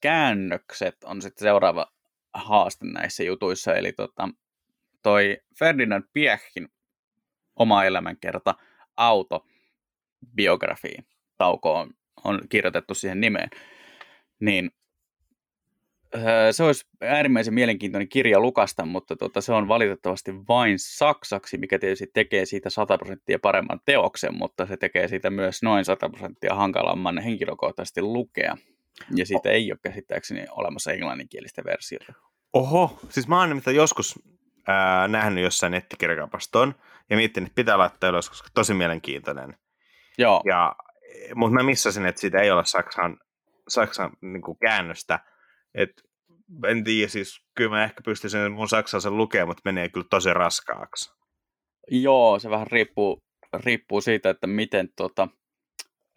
käännökset 0.00 1.04
on 1.04 1.22
sitten 1.22 1.44
seuraava 1.44 1.86
haaste 2.34 2.86
näissä 2.86 3.22
jutuissa, 3.22 3.74
eli 3.74 3.92
tota, 3.92 4.28
toi 5.02 5.38
Ferdinand 5.58 6.04
Piechin 6.12 6.68
oma 7.56 7.84
elämänkerta 7.84 8.54
auto 8.96 9.46
biografiin 10.34 11.06
taukoon 11.38 11.90
on 12.24 12.40
kirjoitettu 12.48 12.94
siihen 12.94 13.20
nimeen, 13.20 13.50
niin 14.40 14.70
öö, 16.14 16.52
se 16.52 16.64
olisi 16.64 16.86
äärimmäisen 17.00 17.54
mielenkiintoinen 17.54 18.08
kirja 18.08 18.40
lukasta, 18.40 18.86
mutta 18.86 19.16
tota, 19.16 19.40
se 19.40 19.52
on 19.52 19.68
valitettavasti 19.68 20.32
vain 20.48 20.78
saksaksi, 20.78 21.58
mikä 21.58 21.78
tietysti 21.78 22.10
tekee 22.14 22.46
siitä 22.46 22.70
100 22.70 22.98
prosenttia 22.98 23.38
paremman 23.38 23.80
teoksen, 23.84 24.38
mutta 24.38 24.66
se 24.66 24.76
tekee 24.76 25.08
siitä 25.08 25.30
myös 25.30 25.62
noin 25.62 25.84
100 25.84 26.08
prosenttia 26.08 26.54
hankalamman 26.54 27.18
henkilökohtaisesti 27.18 28.02
lukea. 28.02 28.56
Ja 29.16 29.26
siitä 29.26 29.50
ei 29.50 29.72
ole 29.72 29.78
käsittääkseni 29.82 30.46
olemassa 30.50 30.92
englanninkielistä 30.92 31.64
versiota. 31.64 32.12
Oho, 32.52 32.98
siis 33.08 33.28
mä 33.28 33.38
oon 33.38 33.48
nimittäin 33.48 33.76
joskus 33.76 34.18
ää, 34.66 35.08
nähnyt 35.08 35.44
jossain 35.44 35.70
nettikirjakapaston 35.70 36.74
ja 37.10 37.16
miettinyt, 37.16 37.46
että 37.46 37.54
pitää 37.54 37.78
laittaa 37.78 38.10
ylös, 38.10 38.28
koska 38.28 38.48
tosi 38.54 38.74
mielenkiintoinen. 38.74 39.56
Joo, 40.18 40.42
Ja, 40.44 40.76
mutta 41.34 41.54
mä 41.54 41.62
missasin, 41.62 42.06
että 42.06 42.20
siitä 42.20 42.40
ei 42.40 42.50
ole 42.50 42.64
Saksan, 42.64 43.18
Saksan 43.68 44.10
niin 44.20 44.42
kuin 44.42 44.58
käännöstä. 44.58 45.18
Et, 45.74 45.90
en 46.68 46.84
tiedä, 46.84 47.08
siis 47.08 47.46
kyllä 47.54 47.70
mä 47.70 47.84
ehkä 47.84 48.00
pystyisin 48.04 48.52
mun 48.52 48.68
saksansa 48.68 49.10
lukemaan, 49.10 49.48
mutta 49.48 49.62
menee 49.64 49.88
kyllä 49.88 50.06
tosi 50.10 50.34
raskaaksi. 50.34 51.12
Joo, 51.90 52.38
se 52.38 52.50
vähän 52.50 52.66
riippuu, 52.66 53.22
riippuu 53.54 54.00
siitä, 54.00 54.30
että 54.30 54.46
miten 54.46 54.88
tota, 54.96 55.28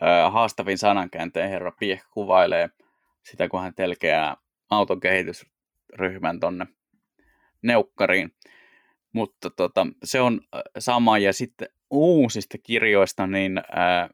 ää, 0.01 0.29
haastavin 0.29 0.77
sanankäänteen 0.77 1.49
herra 1.49 1.71
Pieh 1.79 2.03
kuvailee 2.11 2.69
sitä, 3.23 3.49
kun 3.49 3.61
hän 3.61 3.75
telkeää 3.75 4.37
auton 4.69 4.99
kehitysryhmän 4.99 6.39
tonne 6.39 6.65
neukkariin. 7.61 8.35
Mutta 9.13 9.49
tota, 9.49 9.87
se 10.03 10.21
on 10.21 10.41
äh, 10.55 10.61
sama, 10.79 11.17
ja 11.17 11.33
sitten 11.33 11.67
uusista 11.89 12.57
kirjoista, 12.57 13.27
niin 13.27 13.61
ää, 13.71 14.09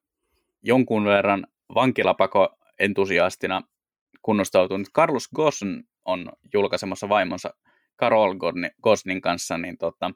jonkun 0.61 1.05
verran 1.05 1.47
vankilapako 1.75 2.57
entusiastina 2.79 3.61
kunnostautunut 4.21 4.87
Carlos 4.95 5.29
Gosn 5.35 5.83
on 6.05 6.31
julkaisemassa 6.53 7.09
vaimonsa 7.09 7.53
Carol 7.99 8.35
Gosnin 8.83 9.21
kanssa 9.21 9.57
niin 9.57 9.77
tota, 9.77 10.11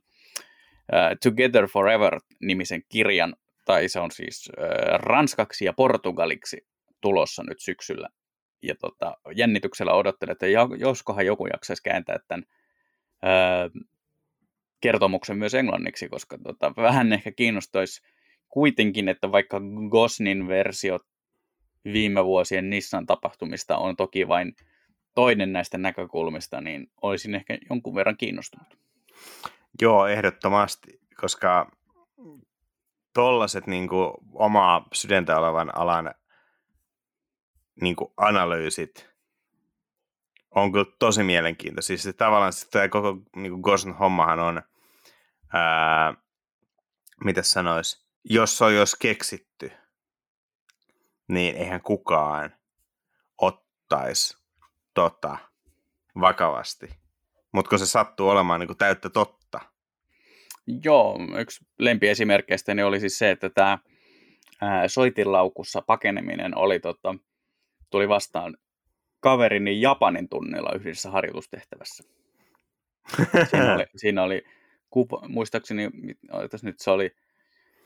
ää, 0.91 1.15
Together 1.23 1.67
Forever-nimisen 1.67 2.83
kirjan, 2.89 3.35
tai 3.65 3.89
se 3.89 3.99
on 3.99 4.11
siis 4.11 4.49
ää, 4.57 4.97
ranskaksi 4.97 5.65
ja 5.65 5.73
portugaliksi 5.73 6.67
tulossa 7.01 7.43
nyt 7.43 7.59
syksyllä. 7.59 8.09
Ja 8.63 8.75
tota, 8.75 9.17
jännityksellä 9.35 9.93
odottelen, 9.93 10.31
että 10.31 10.47
joskohan 10.77 11.25
joku 11.25 11.47
jaksaisi 11.47 11.83
kääntää 11.83 12.19
tämän 12.27 12.43
kertomuksen 14.81 15.37
myös 15.37 15.53
englanniksi, 15.53 16.09
koska 16.09 16.37
tota, 16.37 16.73
vähän 16.75 17.13
ehkä 17.13 17.31
kiinnostaisi 17.31 18.01
kuitenkin, 18.49 19.09
että 19.09 19.31
vaikka 19.31 19.61
Gosnin 19.89 20.47
versio 20.47 20.99
viime 21.93 22.25
vuosien 22.25 22.69
Nissan 22.69 23.05
tapahtumista 23.05 23.77
on 23.77 23.95
toki 23.95 24.27
vain 24.27 24.55
toinen 25.15 25.53
näistä 25.53 25.77
näkökulmista, 25.77 26.61
niin 26.61 26.91
olisin 27.01 27.35
ehkä 27.35 27.57
jonkun 27.69 27.95
verran 27.95 28.17
kiinnostunut. 28.17 28.77
Joo, 29.81 30.07
ehdottomasti, 30.07 30.99
koska 31.21 31.71
tollaset 33.13 33.67
niin 33.67 33.89
omaa 34.33 34.87
sydäntä 34.93 35.37
olevan 35.37 35.77
alan 35.77 36.13
niin 37.81 37.95
analyysit 38.17 39.14
on 40.55 40.71
kyllä 40.71 40.85
tosi 40.99 41.23
mielenkiintoisia. 41.23 41.87
Siis 41.87 42.03
se, 42.03 42.13
tavallaan 42.13 42.53
tämä 42.71 42.87
koko 42.87 43.17
niin 43.35 43.59
Gosn 43.59 43.91
hommahan 43.91 44.39
on, 44.39 44.61
ää, 45.53 46.13
mitä 47.23 47.41
sanois, 47.41 48.05
jos 48.23 48.57
se 48.57 48.73
jos 48.73 48.95
keksitty, 48.95 49.71
niin 51.27 51.55
eihän 51.55 51.81
kukaan 51.81 52.53
ottaisi 53.37 54.37
tota 54.93 55.37
vakavasti. 56.19 56.89
Mutta 57.51 57.69
kun 57.69 57.79
se 57.79 57.85
sattuu 57.85 58.29
olemaan 58.29 58.59
niin 58.59 58.67
kuin 58.67 58.77
täyttä 58.77 59.09
totta, 59.09 59.45
Joo, 60.83 61.19
yksi 61.39 61.65
lempiesimerkkeistä 61.79 62.73
niin 62.73 62.85
oli 62.85 62.99
siis 62.99 63.17
se, 63.17 63.31
että 63.31 63.49
tämä 63.49 63.77
soitinlaukussa 64.87 65.81
pakeneminen 65.81 66.57
oli, 66.57 66.79
tota, 66.79 67.15
tuli 67.89 68.09
vastaan 68.09 68.57
kaverini 69.25 69.81
Japanin 69.81 70.29
tunnilla 70.29 70.71
yhdessä 70.75 71.11
harjoitustehtävässä. 71.11 72.03
Siinä 73.49 73.73
oli, 73.75 73.85
siinä 74.01 74.23
oli 74.23 74.43
kuva, 74.89 75.21
muistaakseni, 75.27 75.89
nyt 76.63 76.79
se 76.79 76.91
oli, 76.91 77.15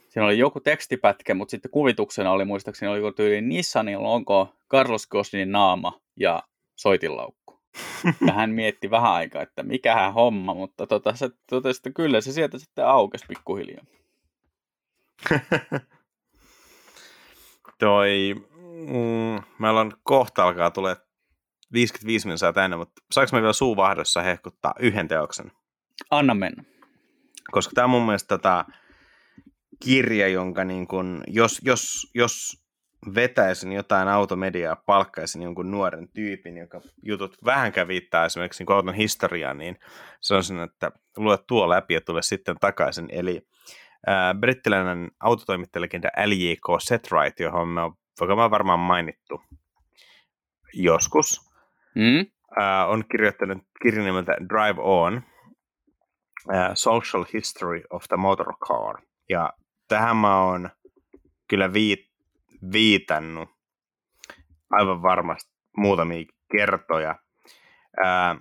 siinä 0.09 0.25
oli 0.25 0.37
joku 0.37 0.59
tekstipätkä, 0.59 1.33
mutta 1.33 1.51
sitten 1.51 1.71
kuvituksena 1.71 2.31
oli 2.31 2.45
muistaakseni, 2.45 2.91
oliko 2.91 3.11
tyyli 3.11 3.41
Nissanin 3.41 4.03
logo, 4.03 4.55
Carlos 4.71 5.07
Ghosnin 5.07 5.51
naama 5.51 6.01
ja 6.15 6.43
soitinlaukku. 6.75 7.59
Ja 8.27 8.33
hän 8.33 8.49
mietti 8.59 8.91
vähän 8.91 9.11
aikaa, 9.11 9.41
että 9.41 9.63
mikähän 9.63 10.13
homma, 10.13 10.53
mutta 10.53 10.87
tota, 10.87 11.15
se 11.15 11.29
totesi, 11.49 11.79
että 11.79 11.91
kyllä 11.91 12.21
se 12.21 12.31
sieltä 12.31 12.57
sitten 12.57 12.85
aukesi 12.85 13.25
pikkuhiljaa. 13.27 13.85
Toi, 17.79 18.35
mm, 18.87 19.43
meillä 19.59 19.79
on 19.79 19.93
kohta 20.03 20.43
alkaa 20.43 20.71
tulee 20.71 20.95
55 21.73 22.27
minuuttia 22.27 22.53
tänne, 22.53 22.77
mutta 22.77 23.01
saanko 23.11 23.35
me 23.35 23.41
vielä 23.41 23.53
suuvahdossa 23.53 24.21
hehkuttaa 24.21 24.73
yhden 24.79 25.07
teoksen? 25.07 25.51
Anna 26.11 26.33
mennä. 26.33 26.63
Koska 27.51 27.71
tämä 27.75 27.85
on 27.85 27.91
mun 27.91 28.05
mielestä 28.05 28.27
tota 28.37 28.65
kirja, 29.83 30.27
jonka 30.27 30.63
niin 30.63 30.87
kun, 30.87 31.23
jos, 31.27 31.61
jos, 31.63 32.11
jos 32.15 32.63
vetäisin 33.15 33.71
jotain 33.71 34.07
automediaa, 34.07 34.75
palkkaisin 34.75 35.41
jonkun 35.41 35.71
nuoren 35.71 36.09
tyypin, 36.13 36.57
joka 36.57 36.81
jutut 37.03 37.37
vähänkään 37.45 37.87
viittaa 37.87 38.25
esimerkiksi 38.25 38.63
niin 38.63 38.75
auton 38.75 38.93
historiaan, 38.93 39.57
niin 39.57 39.79
sanoisin, 40.19 40.59
että 40.59 40.91
lue 41.17 41.37
tuo 41.47 41.69
läpi 41.69 41.93
ja 41.93 42.01
tule 42.01 42.21
sitten 42.21 42.55
takaisin. 42.59 43.07
Eli 43.11 43.47
äh, 44.09 44.39
brittiläinen 44.39 45.11
autotoimittajalegenda 45.19 46.09
L.J.K. 46.25 46.81
Setright, 46.81 47.39
johon 47.39 47.67
me 47.67 47.81
on, 47.81 47.93
joka 48.21 48.35
me 48.35 48.43
on 48.43 48.51
varmaan 48.51 48.79
mainittu 48.79 49.41
joskus, 50.73 51.48
Mm? 51.95 52.25
äh, 52.61 52.89
on 52.89 53.03
kirjoittanut 53.11 53.57
kirjan 53.81 54.05
nimeltä 54.05 54.31
Drive 54.49 54.81
On, 54.81 55.21
äh, 56.53 56.71
Social 56.73 57.25
History 57.33 57.81
of 57.89 58.03
the 58.07 58.17
Motor 58.17 58.53
Car. 58.67 59.01
Ja 59.29 59.53
tähän 59.87 60.17
mä 60.17 60.43
oon 60.43 60.69
kyllä 61.49 61.73
viit, 61.73 61.99
viitannut 62.71 63.49
aivan 64.69 65.01
varmasti 65.01 65.51
muutamia 65.77 66.25
kertoja. 66.51 67.15
Äh, 68.05 68.37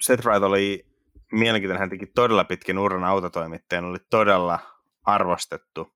Seth 0.00 0.26
Wright 0.26 0.42
oli 0.42 0.84
mielenkiintoinen, 1.32 1.80
hän 1.80 1.90
teki 1.90 2.06
todella 2.06 2.44
pitkän 2.44 2.78
uran 2.78 3.04
autotoimittajana, 3.04 3.88
oli 3.88 3.98
todella 4.10 4.58
arvostettu. 5.04 5.94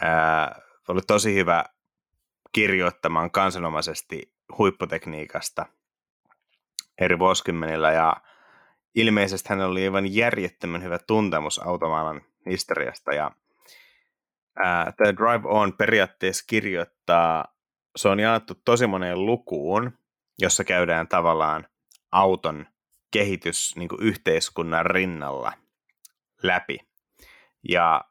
Ää, 0.00 0.60
oli 0.88 1.00
tosi 1.06 1.34
hyvä 1.34 1.64
kirjoittamaan 2.52 3.30
kansanomaisesti 3.30 4.32
huipputekniikasta 4.58 5.66
eri 7.00 7.18
vuosikymmenillä 7.18 7.92
ja 7.92 8.16
ilmeisesti 8.94 9.48
hän 9.48 9.60
oli 9.60 9.84
aivan 9.84 10.14
järjettömän 10.14 10.82
hyvä 10.82 10.98
tuntemus 10.98 11.66
automaailman 11.66 12.20
historiasta 12.46 13.14
ja 13.14 13.30
tämä 14.96 15.16
Drive 15.16 15.48
On 15.48 15.72
periaatteessa 15.72 16.44
kirjoittaa, 16.46 17.44
se 17.96 18.08
on 18.08 18.20
jaettu 18.20 18.54
tosi 18.64 18.86
moneen 18.86 19.26
lukuun, 19.26 19.98
jossa 20.38 20.64
käydään 20.64 21.08
tavallaan 21.08 21.66
auton 22.12 22.66
kehitys 23.10 23.76
niin 23.76 23.88
yhteiskunnan 24.00 24.86
rinnalla 24.86 25.52
läpi. 26.42 26.78
Ja 27.68 28.04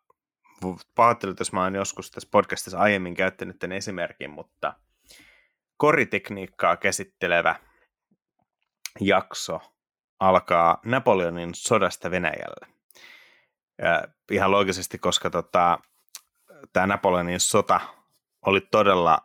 pahoittelen, 0.95 1.35
jos 1.39 1.53
mä 1.53 1.63
oon 1.63 1.75
joskus 1.75 2.11
tässä 2.11 2.29
podcastissa 2.31 2.79
aiemmin 2.79 3.13
käyttänyt 3.13 3.59
tämän 3.59 3.77
esimerkin, 3.77 4.29
mutta 4.29 4.73
koritekniikkaa 5.80 6.77
käsittelevä 6.77 7.55
jakso 8.99 9.61
alkaa 10.19 10.80
Napoleonin 10.86 11.55
sodasta 11.55 12.11
Venäjällä. 12.11 12.67
Ihan 14.32 14.51
loogisesti, 14.51 14.97
koska 14.97 15.30
tota, 15.30 15.80
tämä 16.73 16.88
Napoleonin 16.88 17.39
sota 17.39 17.80
oli 18.45 18.61
todella, 18.61 19.17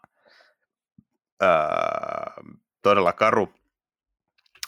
öö, 1.42 1.48
todella 2.82 3.12
karu. 3.12 3.54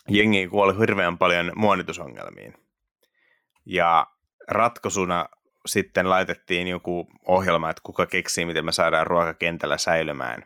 Jengi 0.08 0.48
kuoli 0.48 0.78
hirveän 0.78 1.18
paljon 1.18 1.52
muonitusongelmiin. 1.54 2.54
Ja 3.66 4.06
ratkaisuna 4.48 5.28
sitten 5.66 6.10
laitettiin 6.10 6.68
joku 6.68 7.08
ohjelma, 7.26 7.70
että 7.70 7.82
kuka 7.84 8.06
keksii, 8.06 8.46
miten 8.46 8.64
me 8.64 8.72
saadaan 8.72 9.06
ruokakentällä 9.06 9.78
säilymään, 9.78 10.42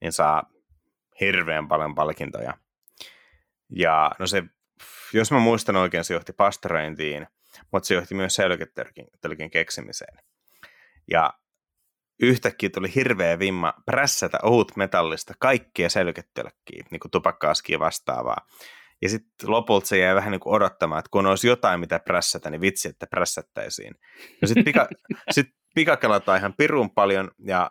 niin 0.00 0.12
saa 0.12 0.50
hirveän 1.20 1.68
paljon 1.68 1.94
palkintoja. 1.94 2.54
Ja 3.70 4.10
no 4.18 4.26
se, 4.26 4.42
jos 5.12 5.32
mä 5.32 5.38
muistan 5.38 5.76
oikein, 5.76 6.04
se 6.04 6.14
johti 6.14 6.32
pastorointiin, 6.32 7.26
mutta 7.72 7.86
se 7.86 7.94
johti 7.94 8.14
myös 8.14 8.34
säilyketölkin 8.34 9.50
keksimiseen. 9.52 10.18
Ja 11.10 11.32
yhtäkkiä 12.22 12.70
tuli 12.70 12.94
hirveä 12.94 13.38
vimma 13.38 13.74
prässätä 13.86 14.38
ohut 14.42 14.76
metallista 14.76 15.34
kaikkia 15.38 15.88
säilyketölkkiä, 15.88 16.84
niin 16.90 17.00
kuin 17.00 17.10
tupakkaaskia 17.10 17.78
vastaavaa. 17.78 18.46
Ja 19.02 19.08
sitten 19.08 19.50
lopulta 19.50 19.86
se 19.86 19.98
jäi 19.98 20.14
vähän 20.14 20.30
niin 20.30 20.40
kuin 20.40 20.54
odottamaan, 20.54 20.98
että 20.98 21.08
kun 21.10 21.26
olisi 21.26 21.48
jotain, 21.48 21.80
mitä 21.80 21.98
prässätä, 21.98 22.50
niin 22.50 22.60
vitsi, 22.60 22.88
että 22.88 23.06
prässättäisiin. 23.06 23.94
No 24.42 24.48
sitten 24.48 24.64
pika, 24.64 24.88
sit 25.30 25.46
pikakelataan 25.74 26.38
ihan 26.38 26.54
pirun 26.58 26.90
paljon, 26.90 27.30
ja 27.38 27.70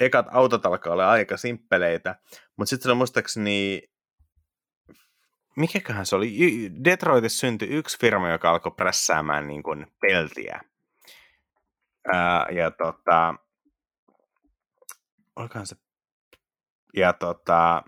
ekat 0.00 0.26
autot 0.30 0.66
alkaa 0.66 0.92
olla 0.92 1.10
aika 1.10 1.36
simppeleitä, 1.36 2.14
mutta 2.56 2.70
sitten 2.70 2.82
se 2.84 2.90
on 2.90 2.96
muistaakseni, 2.96 3.82
mikäköhän 5.56 6.06
se 6.06 6.16
oli, 6.16 6.36
Detroitissa 6.84 7.38
syntyi 7.38 7.68
yksi 7.68 7.98
firma, 8.00 8.30
joka 8.30 8.50
alkoi 8.50 8.72
prässäämään 8.76 9.46
niin 9.46 9.62
kuin 9.62 9.86
peltiä. 10.00 10.60
Ää, 12.12 12.46
ja 12.50 12.70
tota, 12.70 13.34
olikohan 15.36 15.66
se, 15.66 15.76
ja 16.96 17.12
tota, 17.12 17.82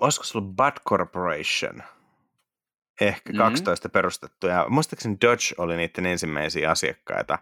olisiko 0.00 0.24
se 0.24 0.38
ollut 0.38 0.56
Bud 0.56 0.80
Corporation, 0.88 1.82
ehkä 3.00 3.32
12 3.32 3.88
mm-hmm. 3.88 3.92
perustettu, 3.92 4.46
ja 4.46 4.66
muistaakseni 4.68 5.16
Dodge 5.20 5.54
oli 5.58 5.76
niiden 5.76 6.06
ensimmäisiä 6.06 6.70
asiakkaita, 6.70 7.38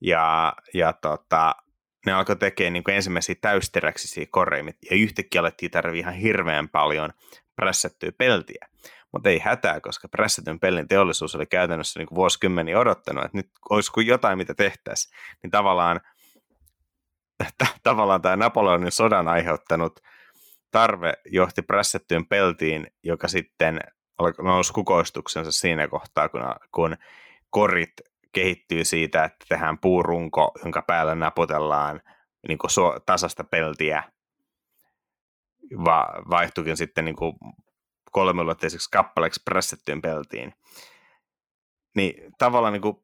ja, 0.00 0.52
ja 0.74 0.92
tota, 0.92 1.54
ne 2.06 2.12
alkoi 2.12 2.36
tekemään 2.36 2.72
niin 2.72 2.90
ensimmäisiä 2.90 3.34
täysteräksisiä 3.40 4.26
koreja, 4.30 4.72
ja 4.90 4.96
yhtäkkiä 4.96 5.40
alettiin 5.40 5.70
tarvitse 5.70 5.98
ihan 5.98 6.14
hirveän 6.14 6.68
paljon 6.68 7.12
prässättyä 7.56 8.12
peltiä. 8.18 8.68
Mutta 9.12 9.28
ei 9.28 9.38
hätää, 9.38 9.80
koska 9.80 10.08
prässätyn 10.08 10.60
pellin 10.60 10.88
teollisuus 10.88 11.34
oli 11.34 11.46
käytännössä 11.46 12.00
niin 12.00 12.08
vuosikymmeniä 12.14 12.78
odottanut, 12.78 13.24
että 13.24 13.36
nyt 13.36 13.50
olisiko 13.70 14.00
jotain, 14.00 14.38
mitä 14.38 14.54
tehtäisiin. 14.54 15.14
Niin 15.42 15.50
tavallaan, 15.50 16.00
t- 17.58 17.78
tavallaan 17.82 18.22
tämä 18.22 18.36
Napoleonin 18.36 18.92
sodan 18.92 19.28
aiheuttanut 19.28 20.00
tarve 20.70 21.14
johti 21.24 21.62
prässättyyn 21.62 22.26
peltiin, 22.26 22.86
joka 23.02 23.28
sitten 23.28 23.80
nousi 24.42 24.72
kukoistuksensa 24.72 25.52
siinä 25.52 25.88
kohtaa, 25.88 26.28
kun, 26.28 26.42
kun 26.74 26.96
korit 27.50 27.92
kehittyy 28.32 28.84
siitä, 28.84 29.24
että 29.24 29.46
tehdään 29.48 29.78
puurunko, 29.78 30.52
jonka 30.62 30.82
päällä 30.82 31.14
naputellaan 31.14 32.00
niin 32.48 32.58
kuin 32.58 32.70
tasasta 33.06 33.44
peltiä, 33.44 34.02
va, 35.84 36.08
vaihtuikin 36.30 36.76
sitten 36.76 37.04
niin 37.04 37.16
kuin 37.16 37.34
kolmiulotteiseksi 38.12 38.90
kappaleeksi 38.90 39.42
prässättyyn 39.44 40.02
peltiin. 40.02 40.54
Niin 41.96 42.32
tavallaan 42.38 42.72
niin 42.72 42.82
kuin 42.82 42.96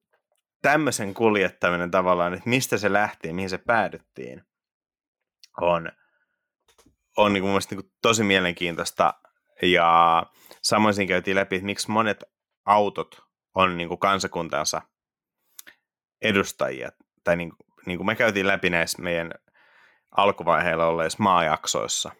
tämmöisen 0.63 1.15
kuljettaminen 1.15 1.91
tavallaan, 1.91 2.35
että 2.35 2.49
mistä 2.49 2.79
se 2.79 2.93
lähti 2.93 3.33
mihin 3.33 3.51
se 3.51 3.59
päädyttiin, 3.59 4.43
on– 5.61 5.89
on 7.17 7.33
niin 7.33 7.43
kuin 7.43 7.51
mun 7.51 7.61
niin 7.71 7.83
kuin 7.83 7.93
tosi 8.03 8.25
mielenkiintoista. 8.25 9.15
Ja 9.63 10.23
samoin 10.63 10.95
siinä 10.95 11.09
käytiin 11.09 11.35
läpi, 11.35 11.57
että 11.57 11.67
miksi 11.67 11.91
monet 11.91 12.25
autot 12.65 13.23
on 13.55 13.77
niin 13.77 13.89
kuin 13.89 14.01
kansakuntansa 14.01 14.83
edustajia. 16.23 16.91
Tai 17.25 17.37
niin, 17.37 17.53
niin 17.87 17.99
kuin 17.99 18.07
me 18.07 18.15
käytiin 18.15 18.47
läpi 18.47 18.71
näissä 18.71 19.03
meidän 19.03 19.31
alkuvaiheilla 20.17 20.87
olleissa 20.87 21.23
maajaksoissa. 21.23 22.11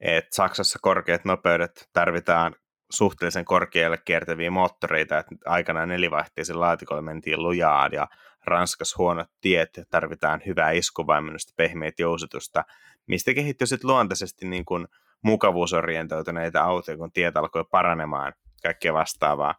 että 0.00 0.36
Saksassa 0.36 0.78
korkeat 0.82 1.24
nopeudet 1.24 1.88
tarvitaan 1.92 2.54
suhteellisen 2.90 3.44
korkealle 3.44 3.98
kiertäviä 4.04 4.50
moottoreita, 4.50 5.18
että 5.18 5.34
aikanaan 5.46 5.88
nelivaihteisen 5.88 6.60
laatikolla 6.60 7.02
mentiin 7.02 7.42
lujaa 7.42 7.88
ja 7.92 8.08
Ranskassa 8.46 8.94
huonot 8.98 9.28
tiet, 9.40 9.70
tarvitaan 9.90 10.42
hyvää 10.46 10.70
iskuvaimennusta, 10.70 11.52
pehmeät 11.56 11.98
jousitusta, 11.98 12.64
mistä 13.06 13.34
kehittyi 13.34 13.66
sitten 13.66 13.90
luontaisesti 13.90 14.46
niin 14.46 14.64
kuin 14.64 14.86
mukavuusorientoituneita 15.22 16.62
autoja, 16.62 16.96
kun 16.96 17.12
tiet 17.12 17.36
alkoi 17.36 17.64
paranemaan, 17.70 18.32
kaikkea 18.62 18.92
vastaavaa. 18.92 19.54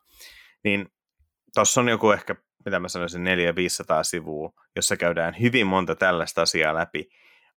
Niin 0.63 0.89
tuossa 1.53 1.81
on 1.81 1.89
joku 1.89 2.11
ehkä, 2.11 2.35
mitä 2.65 2.79
mä 2.79 2.87
sanoisin, 2.87 3.25
400-500 3.25 3.27
sivua, 4.01 4.51
jossa 4.75 4.97
käydään 4.97 5.35
hyvin 5.39 5.67
monta 5.67 5.95
tällaista 5.95 6.41
asiaa 6.41 6.75
läpi, 6.75 7.09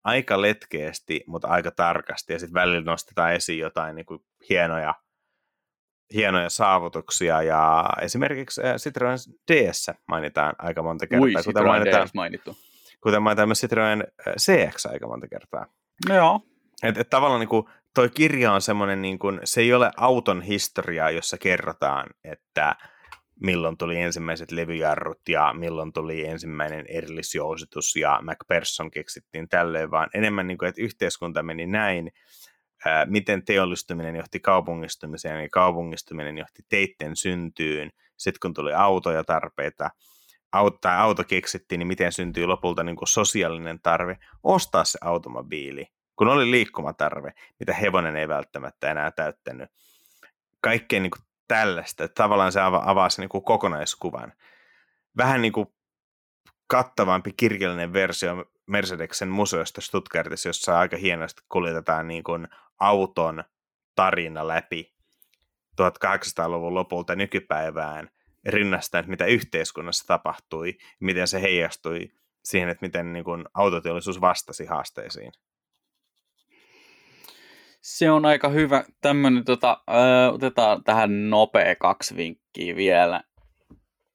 aika 0.03 0.41
letkeästi, 0.41 1.23
mutta 1.27 1.47
aika 1.47 1.71
tarkasti, 1.71 2.33
ja 2.33 2.39
sitten 2.39 2.53
välillä 2.53 2.81
nostetaan 2.81 3.33
esiin 3.33 3.59
jotain 3.59 3.95
niin 3.95 4.05
kuin 4.05 4.19
hienoja, 4.49 4.95
hienoja 6.13 6.49
saavutuksia, 6.49 7.41
ja 7.41 7.85
esimerkiksi 8.01 8.61
Citroen 8.77 9.17
DS 9.51 9.91
mainitaan 10.07 10.55
aika 10.57 10.83
monta 10.83 11.07
kertaa. 11.07 11.23
Ui, 11.23 11.33
kuten 11.45 11.65
mainitaan, 11.65 12.07
DS 12.07 12.13
mainittu. 12.13 12.57
Kuten 13.03 13.21
mainitaan 13.21 13.47
myös 13.47 13.61
Citroen 13.61 14.03
CX 14.39 14.85
aika 14.85 15.07
monta 15.07 15.27
kertaa. 15.27 15.65
No 16.09 16.15
joo. 16.15 16.41
Et, 16.83 16.97
et 16.97 17.09
tavallaan 17.09 17.39
niin 17.39 17.49
kuin, 17.49 17.65
toi 17.95 18.09
kirja 18.09 18.53
on 18.53 18.61
semmoinen, 18.61 19.01
niin 19.01 19.19
kuin, 19.19 19.39
se 19.43 19.61
ei 19.61 19.73
ole 19.73 19.91
auton 19.97 20.41
historiaa, 20.41 21.11
jossa 21.11 21.37
kerrotaan, 21.37 22.09
että 22.23 22.75
milloin 23.43 23.77
tuli 23.77 23.97
ensimmäiset 23.97 24.51
levyjarrut 24.51 25.29
ja 25.29 25.53
milloin 25.53 25.93
tuli 25.93 26.25
ensimmäinen 26.25 26.85
erillisjousitus 26.89 27.95
ja 27.95 28.19
MacPherson 28.21 28.91
keksittiin 28.91 29.49
tällöin, 29.49 29.91
vaan 29.91 30.09
enemmän 30.13 30.47
niin 30.47 30.57
kuin, 30.57 30.69
että 30.69 30.81
yhteiskunta 30.81 31.43
meni 31.43 31.67
näin, 31.67 32.11
miten 33.05 33.45
teollistuminen 33.45 34.15
johti 34.15 34.39
kaupungistumiseen 34.39 35.43
ja 35.43 35.49
kaupungistuminen 35.51 36.37
johti 36.37 36.63
teitten 36.69 37.15
syntyyn, 37.15 37.91
sitten 38.17 38.39
kun 38.41 38.53
tuli 38.53 38.73
autoja 38.73 39.23
tarpeita, 39.23 39.89
auto, 40.51 40.77
tai 40.81 40.97
auto 40.97 41.23
keksittiin, 41.23 41.79
niin 41.79 41.87
miten 41.87 42.11
syntyi 42.11 42.45
lopulta 42.45 42.83
niin 42.83 42.95
kuin 42.95 43.07
sosiaalinen 43.07 43.79
tarve 43.83 44.17
ostaa 44.43 44.83
se 44.83 44.97
automobiili, 45.01 45.87
kun 46.15 46.27
oli 46.27 46.51
liikkumatarve, 46.51 47.33
mitä 47.59 47.73
hevonen 47.73 48.15
ei 48.15 48.27
välttämättä 48.27 48.91
enää 48.91 49.11
täyttänyt. 49.11 49.69
Kaikkeen 50.61 51.03
niin 51.03 51.11
kuin 51.11 51.32
tällaista, 51.47 52.03
että 52.03 52.23
tavallaan 52.23 52.51
se 52.51 52.61
avaa 52.61 53.09
se 53.09 53.21
niin 53.21 53.29
kuin 53.29 53.43
kokonaiskuvan. 53.43 54.33
Vähän 55.17 55.41
niin 55.41 55.53
kuin 55.53 55.67
kattavampi 56.67 57.33
kirjallinen 57.37 57.93
versio 57.93 58.45
Mercedeksen 58.67 59.29
museosta 59.29 59.81
Stuttgartissa, 59.81 60.49
jossa 60.49 60.79
aika 60.79 60.97
hienosti 60.97 61.41
kuljetetaan 61.49 62.07
niin 62.07 62.23
kuin 62.23 62.47
auton 62.79 63.43
tarina 63.95 64.47
läpi 64.47 64.93
1800-luvun 65.81 66.73
lopulta 66.73 67.15
nykypäivään 67.15 68.09
rinnastaen, 68.47 69.09
mitä 69.09 69.25
yhteiskunnassa 69.25 70.07
tapahtui, 70.07 70.77
miten 70.99 71.27
se 71.27 71.41
heijastui 71.41 72.11
siihen, 72.43 72.69
että 72.69 72.85
miten 72.85 73.13
niin 73.13 73.25
kuin 73.25 73.45
autoteollisuus 73.53 74.21
vastasi 74.21 74.65
haasteisiin. 74.65 75.31
Se 77.83 78.11
on 78.11 78.25
aika 78.25 78.49
hyvä. 78.49 78.83
Tämmöinen, 79.01 79.43
tota, 79.43 79.83
ö, 79.89 80.31
otetaan 80.33 80.83
tähän 80.83 81.29
nopea 81.29 81.75
kaksi 81.75 82.17
vinkkiä 82.17 82.75
vielä. 82.75 83.23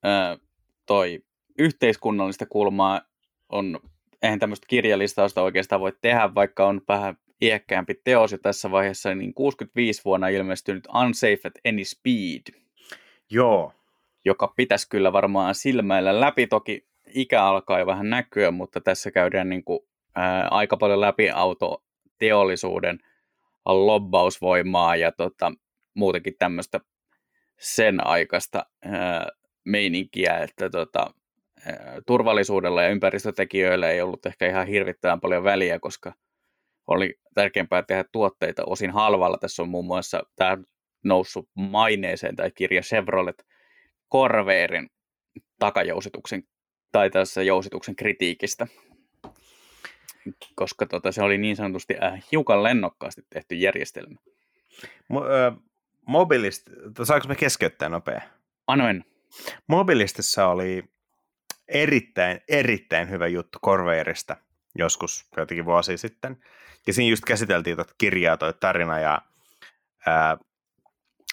Ö, 0.04 0.38
toi 0.86 1.22
yhteiskunnallista 1.58 2.46
kulmaa 2.46 3.00
on, 3.48 3.80
eihän 4.22 4.38
tämmöistä 4.38 4.66
kirjalistausta 4.66 5.42
oikeastaan 5.42 5.80
voi 5.80 5.92
tehdä, 6.00 6.34
vaikka 6.34 6.66
on 6.66 6.80
vähän 6.88 7.16
iäkkäämpi 7.42 7.94
teos 8.04 8.32
jo 8.32 8.38
tässä 8.38 8.70
vaiheessa, 8.70 9.14
niin 9.14 9.34
65 9.34 10.04
vuonna 10.04 10.28
ilmestynyt 10.28 10.86
Unsafe 11.02 11.40
at 11.44 11.54
Any 11.68 11.84
Speed. 11.84 12.60
Joo. 13.30 13.72
Joka 14.24 14.52
pitäisi 14.56 14.88
kyllä 14.88 15.12
varmaan 15.12 15.54
silmäillä 15.54 16.20
läpi. 16.20 16.46
Toki 16.46 16.86
ikä 17.14 17.44
alkaa 17.44 17.78
jo 17.78 17.86
vähän 17.86 18.10
näkyä, 18.10 18.50
mutta 18.50 18.80
tässä 18.80 19.10
käydään 19.10 19.48
niin 19.48 19.64
kuin, 19.64 19.80
ää, 20.14 20.48
aika 20.48 20.76
paljon 20.76 21.00
läpi 21.00 21.30
autoteollisuuden 21.30 22.98
lobbausvoimaa 23.68 24.96
ja 24.96 25.12
tota, 25.12 25.52
muutenkin 25.94 26.34
tämmöistä 26.38 26.80
sen 27.60 28.06
aikaista 28.06 28.66
ää, 28.84 29.28
meininkiä, 29.64 30.38
että 30.38 30.70
tota, 30.70 31.10
ää, 31.66 32.00
turvallisuudella 32.06 32.82
ja 32.82 32.88
ympäristötekijöillä 32.88 33.90
ei 33.90 34.00
ollut 34.00 34.26
ehkä 34.26 34.48
ihan 34.48 34.66
hirvittävän 34.66 35.20
paljon 35.20 35.44
väliä, 35.44 35.78
koska 35.78 36.12
oli 36.86 37.14
tärkeämpää 37.34 37.82
tehdä 37.82 38.04
tuotteita 38.12 38.64
osin 38.66 38.90
halvalla. 38.90 39.38
Tässä 39.38 39.62
on 39.62 39.68
muun 39.68 39.86
muassa 39.86 40.22
tämä 40.36 40.58
noussut 41.04 41.48
maineeseen 41.54 42.36
tai 42.36 42.50
kirja 42.50 42.82
Chevrolet 42.82 43.44
Corvairin 44.12 44.88
takajousituksen 45.58 46.42
tai 46.92 47.10
tässä 47.10 47.42
jousituksen 47.42 47.96
kritiikistä 47.96 48.66
koska 50.54 50.86
tota, 50.86 51.12
se 51.12 51.22
oli 51.22 51.38
niin 51.38 51.56
sanotusti 51.56 51.96
äh, 52.02 52.24
hiukan 52.32 52.62
lennokkaasti 52.62 53.22
tehty 53.30 53.54
järjestelmä. 53.54 54.16
Mo- 55.12 55.24
äh, 55.32 55.56
mobilist, 56.06 56.70
saanko 57.02 57.28
me 57.28 57.34
keskeyttää 57.34 57.88
nopea? 57.88 58.20
Anoin. 58.66 59.04
Mobilistissa 59.66 60.48
oli 60.48 60.84
erittäin, 61.68 62.40
erittäin 62.48 63.10
hyvä 63.10 63.26
juttu 63.26 63.58
Corvairista 63.64 64.36
joskus 64.78 65.26
jotenkin 65.36 65.64
vuosi 65.64 65.98
sitten. 65.98 66.36
Ja 66.86 66.92
siinä 66.92 67.10
just 67.10 67.24
käsiteltiin 67.24 67.76
tuota 67.76 67.94
kirjaa, 67.98 68.36
toi 68.36 68.54
tarina, 68.60 68.98
ja 68.98 69.22
ää, 70.06 70.36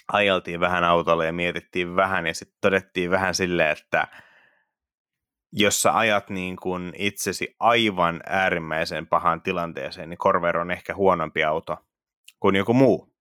ajeltiin 0.08 0.60
vähän 0.60 0.84
autolla 0.84 1.26
ja 1.26 1.34
mietittiin 1.34 1.96
vähän, 1.96 2.28
ja 2.28 2.34
sitten 2.34 2.58
todettiin 2.62 3.12
vähän 3.12 3.36
silleen, 3.36 3.72
että 3.72 4.08
jos 5.58 5.82
sä 5.82 5.98
ajat 5.98 6.30
niin 6.30 6.56
kuin 6.56 6.94
itsesi 6.98 7.56
aivan 7.60 8.22
äärimmäisen 8.26 9.08
pahan 9.08 9.42
tilanteeseen, 9.42 10.10
niin 10.10 10.18
Corvair 10.18 10.58
on 10.58 10.72
ehkä 10.72 10.96
huonompi 10.96 11.44
auto 11.44 11.78
kuin 12.40 12.56
joku 12.56 12.74
muu. 12.74 13.14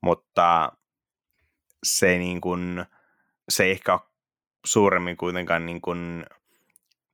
Mutta 0.00 0.72
se, 1.82 2.18
niin 2.18 2.40
kuin, 2.40 2.84
se 3.48 3.64
ei 3.64 3.70
ehkä 3.70 3.92
ole 3.92 4.00
suuremmin 4.66 5.16
kuitenkaan 5.16 5.66
niin 5.66 5.80
kuin, 5.80 6.26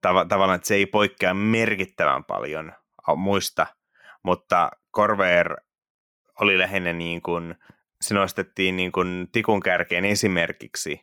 tav- 0.06 0.28
tavallaan, 0.28 0.56
että 0.56 0.68
se 0.68 0.74
ei 0.74 0.86
poikkea 0.86 1.34
merkittävän 1.34 2.24
paljon 2.24 2.72
muista, 3.16 3.66
mutta 4.22 4.70
Corvair 4.94 5.56
oli 6.40 6.58
lähinnä 6.58 6.92
niin 6.92 7.22
kuin, 7.22 7.54
se 8.00 8.14
nostettiin 8.14 8.76
niin 8.76 8.92
kuin 8.92 9.28
tikun 9.32 9.60
kärkeen 9.60 10.04
esimerkiksi 10.04 11.00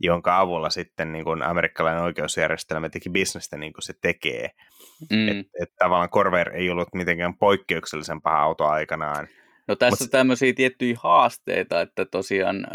jonka 0.00 0.38
avulla 0.38 0.70
sitten 0.70 1.12
niin 1.12 1.24
kuin 1.24 1.42
amerikkalainen 1.42 2.02
oikeusjärjestelmä 2.02 2.88
teki 2.88 3.10
bisnestä 3.10 3.56
niin 3.56 3.72
kuin 3.72 3.82
se 3.82 3.92
tekee. 4.02 4.50
Mm. 5.10 5.28
Että 5.28 5.52
et 5.62 5.68
tavallaan 5.78 6.10
Corvair 6.10 6.48
ei 6.48 6.70
ollut 6.70 6.88
mitenkään 6.94 7.38
poikkeuksellisen 7.38 8.22
paha 8.22 8.38
auto 8.38 8.66
aikanaan. 8.66 9.28
No 9.68 9.76
tässä 9.76 10.04
Mut... 10.04 10.10
tämmöisiä 10.10 10.52
tiettyjä 10.52 10.96
haasteita, 11.02 11.80
että 11.80 12.04
tosiaan 12.04 12.66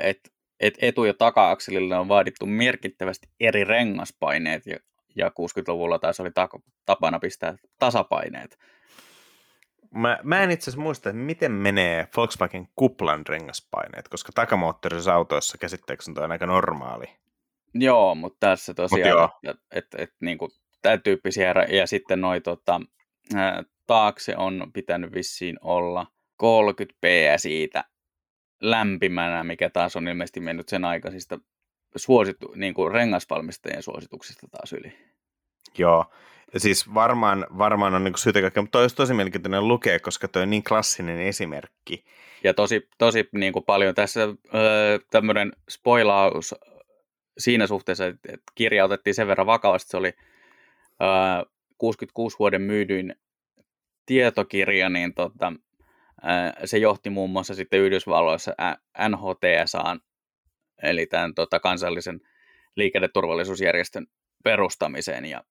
että 0.00 0.30
et 0.60 0.74
etu- 0.80 1.04
ja 1.04 1.14
taka-akselille 1.14 1.98
on 1.98 2.08
vaadittu 2.08 2.46
merkittävästi 2.46 3.28
eri 3.40 3.64
rengaspaineet 3.64 4.66
ja, 4.66 4.76
ja 5.16 5.28
60-luvulla 5.28 5.98
taas 5.98 6.20
oli 6.20 6.30
tapana 6.86 7.18
pistää 7.18 7.56
tasapaineet. 7.78 8.58
Mä, 9.94 10.18
mä 10.22 10.42
en 10.42 10.50
itse 10.50 10.70
asiassa 10.70 10.82
muista, 10.82 11.08
että 11.08 11.22
miten 11.22 11.52
menee 11.52 12.08
Volkswagen 12.16 12.68
kuplan 12.76 13.26
rengaspaineet, 13.26 14.08
koska 14.08 14.32
takamoottorisissa 14.34 15.14
autoissa 15.14 15.58
käsittääkseni 15.58 16.20
on 16.20 16.32
aika 16.32 16.46
normaali. 16.46 17.06
Joo, 17.74 18.14
mutta 18.14 18.36
tässä 18.40 18.74
tosiaan, 18.74 19.30
että 19.42 19.62
et, 19.72 19.84
et, 19.94 20.00
et, 20.00 20.14
niin 20.20 20.38
kuin, 20.38 20.50
tämän 20.82 21.02
tyyppisiä, 21.02 21.54
ja 21.68 21.86
sitten 21.86 22.20
noi 22.20 22.40
tota, 22.40 22.80
taakse 23.86 24.36
on 24.36 24.70
pitänyt 24.72 25.14
vissiin 25.14 25.56
olla 25.60 26.06
30 26.36 26.98
siitä 27.36 27.84
lämpimänä, 28.60 29.44
mikä 29.44 29.70
taas 29.70 29.96
on 29.96 30.08
ilmeisesti 30.08 30.40
mennyt 30.40 30.68
sen 30.68 30.84
aikaisista 30.84 31.38
suositu, 31.96 32.52
niin 32.56 32.74
kuin 32.74 32.92
rengasvalmistajien 32.92 33.82
suosituksista 33.82 34.46
taas 34.50 34.72
yli. 34.72 34.92
Joo, 35.78 36.04
Siis 36.56 36.94
varmaan, 36.94 37.46
varmaan 37.58 37.94
on 37.94 38.04
niin 38.04 38.18
syytä 38.18 38.40
kaikkea, 38.40 38.62
mutta 38.62 38.72
toi 38.72 38.82
olisi 38.82 38.96
tosi 38.96 39.14
mielenkiintoinen 39.14 39.68
lukea, 39.68 40.00
koska 40.00 40.28
toi 40.28 40.42
on 40.42 40.50
niin 40.50 40.64
klassinen 40.64 41.20
esimerkki. 41.20 42.04
Ja 42.44 42.54
tosi, 42.54 42.88
tosi 42.98 43.28
niin 43.32 43.52
kuin 43.52 43.64
paljon 43.64 43.94
tässä 43.94 44.20
öö, 44.54 44.98
tämmöinen 45.10 45.52
spoilaus 45.70 46.54
siinä 47.38 47.66
suhteessa, 47.66 48.06
että 48.06 48.52
kirja 48.54 48.84
otettiin 48.84 49.14
sen 49.14 49.26
verran 49.26 49.46
vakavasti, 49.46 49.90
se 49.90 49.96
oli 49.96 50.12
öö, 51.02 51.08
66 51.78 52.38
vuoden 52.38 52.62
myydyin 52.62 53.14
tietokirja, 54.06 54.88
niin 54.88 55.14
tota, 55.14 55.52
öö, 56.24 56.66
se 56.66 56.78
johti 56.78 57.10
muun 57.10 57.30
muassa 57.30 57.54
sitten 57.54 57.80
Yhdysvalloissa 57.80 58.54
NHTSAan, 59.08 60.00
eli 60.82 61.06
tämän 61.06 61.34
tota, 61.34 61.60
kansallisen 61.60 62.20
liikenneturvallisuusjärjestön 62.76 64.06
perustamiseen, 64.44 65.24
ja 65.24 65.44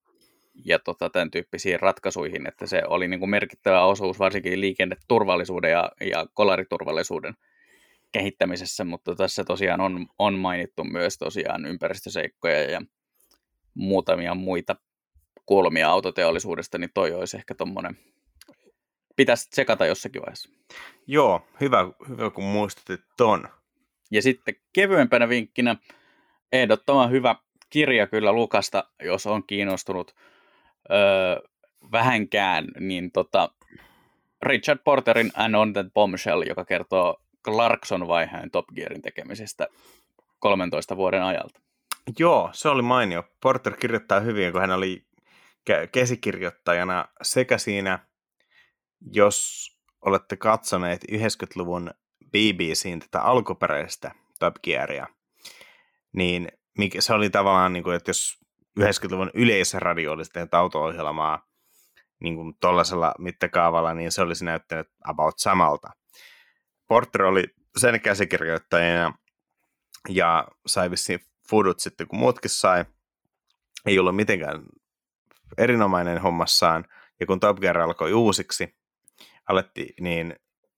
ja 0.65 0.79
tota, 0.79 1.09
tämän 1.09 1.31
tyyppisiin 1.31 1.79
ratkaisuihin, 1.79 2.47
että 2.47 2.67
se 2.67 2.81
oli 2.87 3.07
niin 3.07 3.19
kuin 3.19 3.29
merkittävä 3.29 3.83
osuus 3.83 4.19
varsinkin 4.19 4.61
liikenneturvallisuuden 4.61 5.71
ja, 5.71 5.91
ja 6.01 6.25
kolariturvallisuuden 6.33 7.33
kehittämisessä, 8.11 8.83
mutta 8.83 9.15
tässä 9.15 9.43
tosiaan 9.43 9.81
on, 9.81 10.07
on 10.19 10.33
mainittu 10.33 10.83
myös 10.83 11.17
tosiaan 11.17 11.65
ympäristöseikkoja 11.65 12.71
ja 12.71 12.81
muutamia 13.73 14.35
muita 14.35 14.75
kulmia 15.45 15.89
autoteollisuudesta, 15.89 16.77
niin 16.77 16.89
toi 16.93 17.13
olisi 17.13 17.37
ehkä 17.37 17.55
tuommoinen, 17.55 17.97
pitäisi 19.15 19.49
tsekata 19.49 19.85
jossakin 19.85 20.21
vaiheessa. 20.21 20.49
Joo, 21.07 21.47
hyvä, 21.61 21.91
hyvä 22.09 22.29
kun 22.29 22.43
muistutit 22.43 23.01
ton. 23.17 23.49
Ja 24.11 24.21
sitten 24.21 24.55
kevyempänä 24.73 25.29
vinkkinä, 25.29 25.75
ehdottoman 26.51 27.11
hyvä 27.11 27.35
kirja 27.69 28.07
kyllä 28.07 28.31
Lukasta, 28.33 28.83
jos 29.03 29.27
on 29.27 29.43
kiinnostunut 29.47 30.15
öö, 30.91 31.41
vähänkään, 31.91 32.67
niin 32.79 33.11
tota, 33.11 33.49
Richard 34.43 34.79
Porterin 34.83 35.31
An 35.35 35.55
on 35.55 35.73
That 35.73 35.87
Bombshell, 35.93 36.41
joka 36.41 36.65
kertoo 36.65 37.21
Clarkson-vaiheen 37.45 38.51
Top 38.51 38.65
Gearin 38.75 39.01
tekemisestä 39.01 39.67
13 40.39 40.97
vuoden 40.97 41.23
ajalta. 41.23 41.61
Joo, 42.19 42.49
se 42.53 42.69
oli 42.69 42.81
mainio. 42.81 43.23
Porter 43.41 43.73
kirjoittaa 43.75 44.19
hyvin, 44.19 44.51
kun 44.51 44.61
hän 44.61 44.71
oli 44.71 45.05
käsikirjoittajana 45.91 47.05
sekä 47.21 47.57
siinä, 47.57 47.99
jos 49.11 49.69
olette 50.01 50.37
katsoneet 50.37 51.05
90-luvun 51.11 51.91
BBCin 52.31 52.99
tätä 52.99 53.21
alkuperäistä 53.21 54.11
Top 54.39 54.55
Gearia, 54.63 55.07
niin 56.13 56.51
se 56.99 57.13
oli 57.13 57.29
tavallaan, 57.29 57.73
niin 57.73 57.83
kuin, 57.83 57.95
että 57.95 58.09
jos 58.09 58.38
90-luvun 58.79 59.31
yleisradio 59.33 60.11
olisi 60.11 60.31
tehnyt 60.31 60.53
auto-ohjelmaa 60.53 61.47
niin 62.19 62.35
kuin 62.35 62.53
tuollaisella 62.61 63.13
mittakaavalla, 63.19 63.93
niin 63.93 64.11
se 64.11 64.21
olisi 64.21 64.45
näyttänyt 64.45 64.87
about 65.03 65.39
samalta. 65.39 65.87
Porter 66.87 67.23
oli 67.23 67.43
sen 67.77 68.01
käsikirjoittajana 68.01 69.13
ja 70.09 70.47
sai 70.67 70.91
vissiin 70.91 71.19
fudut 71.49 71.79
sitten, 71.79 72.07
kun 72.07 72.19
muutkin 72.19 72.49
sai. 72.49 72.85
Ei 73.85 73.99
ollut 73.99 74.15
mitenkään 74.15 74.63
erinomainen 75.57 76.21
hommassaan, 76.21 76.85
ja 77.19 77.25
kun 77.25 77.39
Top 77.39 77.59
Gear 77.59 77.77
alkoi 77.77 78.13
uusiksi, 78.13 78.77
aletti, 79.49 79.93
niin 79.99 80.35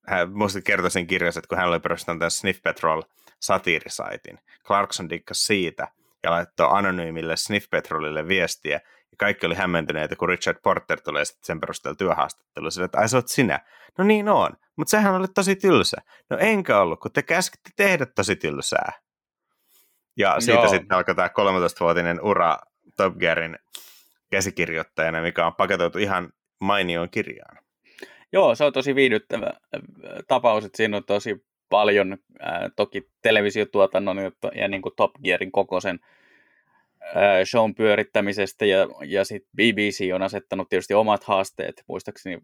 hän 0.08 0.32
muista 0.32 0.62
kertoi 0.62 0.92
sen 0.92 1.08
kirjassa, 1.08 1.40
että 1.40 1.48
kun 1.48 1.58
hän 1.58 1.68
oli 1.68 1.80
perustanut 1.80 2.20
tämän 2.20 2.32
Sniff 2.32 2.62
Patrol 2.62 3.02
satiirisaitin, 3.40 4.40
Clarkson 4.66 5.10
dikkasi 5.10 5.46
siitä 5.46 5.88
ja 6.24 6.32
laittoi 6.32 6.68
anonyymille 6.72 7.38
Sniff 7.38 7.70
Patrolille 7.70 8.28
viestiä, 8.28 8.80
ja 9.12 9.18
kaikki 9.18 9.46
oli 9.46 9.56
hämmentyneitä, 9.56 10.16
kun 10.16 10.30
Richard 10.30 10.58
Porter 10.64 11.02
tulee 11.02 11.26
sitten 11.26 11.46
sen 11.46 11.60
perusteella 11.60 11.96
työhaastattelu, 11.96 12.72
sille, 12.72 12.86
että 12.86 12.98
ai 12.98 13.10
sä 13.10 13.18
oot 13.18 13.28
sinä. 13.28 13.60
No 13.98 14.04
niin 14.04 14.30
on, 14.30 14.50
mutta 14.76 14.92
sehän 14.92 15.16
oli 15.16 15.28
tosi 15.36 15.56
tylsä. 15.56 15.98
No 16.30 16.38
enkä 16.38 16.80
ollut, 16.80 17.00
kun 17.00 17.12
te 17.12 17.22
käskitte 17.22 17.70
tehdä 17.76 18.06
tosi 18.06 18.36
tylsää. 18.36 18.92
Ja 20.18 20.40
siitä 20.40 20.62
Joo. 20.62 20.70
sitten 20.70 20.98
alkoi 20.98 21.16
tämä 21.16 21.28
13-vuotinen 21.28 22.22
ura 22.22 22.58
Top 22.98 23.18
Gearin 23.18 23.60
käsikirjoittajana, 24.32 25.22
mikä 25.22 25.46
on 25.46 25.56
paketoitu 25.56 25.98
ihan 25.98 26.30
mainioon 26.62 27.10
kirjaan. 27.10 27.58
Joo, 28.34 28.56
se 28.56 28.64
on 28.64 28.74
tosi 28.74 28.96
viihdyttävä 28.96 29.46
äh, 29.46 29.82
tapaus, 30.28 30.66
että 30.66 30.78
siinä 30.78 30.98
on 30.98 31.04
tosi 31.04 31.46
paljon 31.72 32.18
ää, 32.40 32.70
toki 32.76 33.10
televisiotuotannon 33.22 34.18
ja, 34.18 34.32
ja 34.56 34.68
niin 34.68 34.82
kuin 34.82 34.96
Top 34.96 35.12
Gearin 35.24 35.52
kokoisen 35.52 36.00
ää, 37.16 37.46
shown 37.46 37.76
pyörittämisestä 37.76 38.66
ja, 38.66 38.88
ja 39.06 39.26
sitten 39.26 39.52
BBC 39.58 40.10
on 40.14 40.22
asettanut 40.22 40.70
tietysti 40.70 40.94
omat 40.94 41.24
haasteet. 41.24 41.84
Muistaakseni 41.88 42.38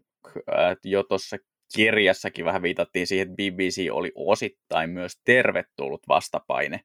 ää, 0.50 0.76
jo 0.84 1.02
tuossa 1.02 1.36
kirjassakin 1.74 2.44
vähän 2.44 2.62
viitattiin 2.62 3.06
siihen, 3.06 3.28
että 3.30 3.42
BBC 3.42 3.88
oli 3.92 4.12
osittain 4.14 4.90
myös 4.90 5.20
tervetullut 5.24 6.08
vastapaine 6.08 6.80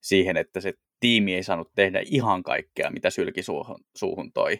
siihen, 0.00 0.36
että 0.36 0.60
se 0.60 0.72
tiimi 1.00 1.34
ei 1.34 1.42
saanut 1.42 1.72
tehdä 1.74 2.00
ihan 2.06 2.42
kaikkea, 2.42 2.90
mitä 2.90 3.10
sylki 3.10 3.42
suuhun, 3.42 3.84
suuhun 3.96 4.32
toi. 4.32 4.58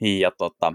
Ja 0.00 0.30
tota, 0.38 0.72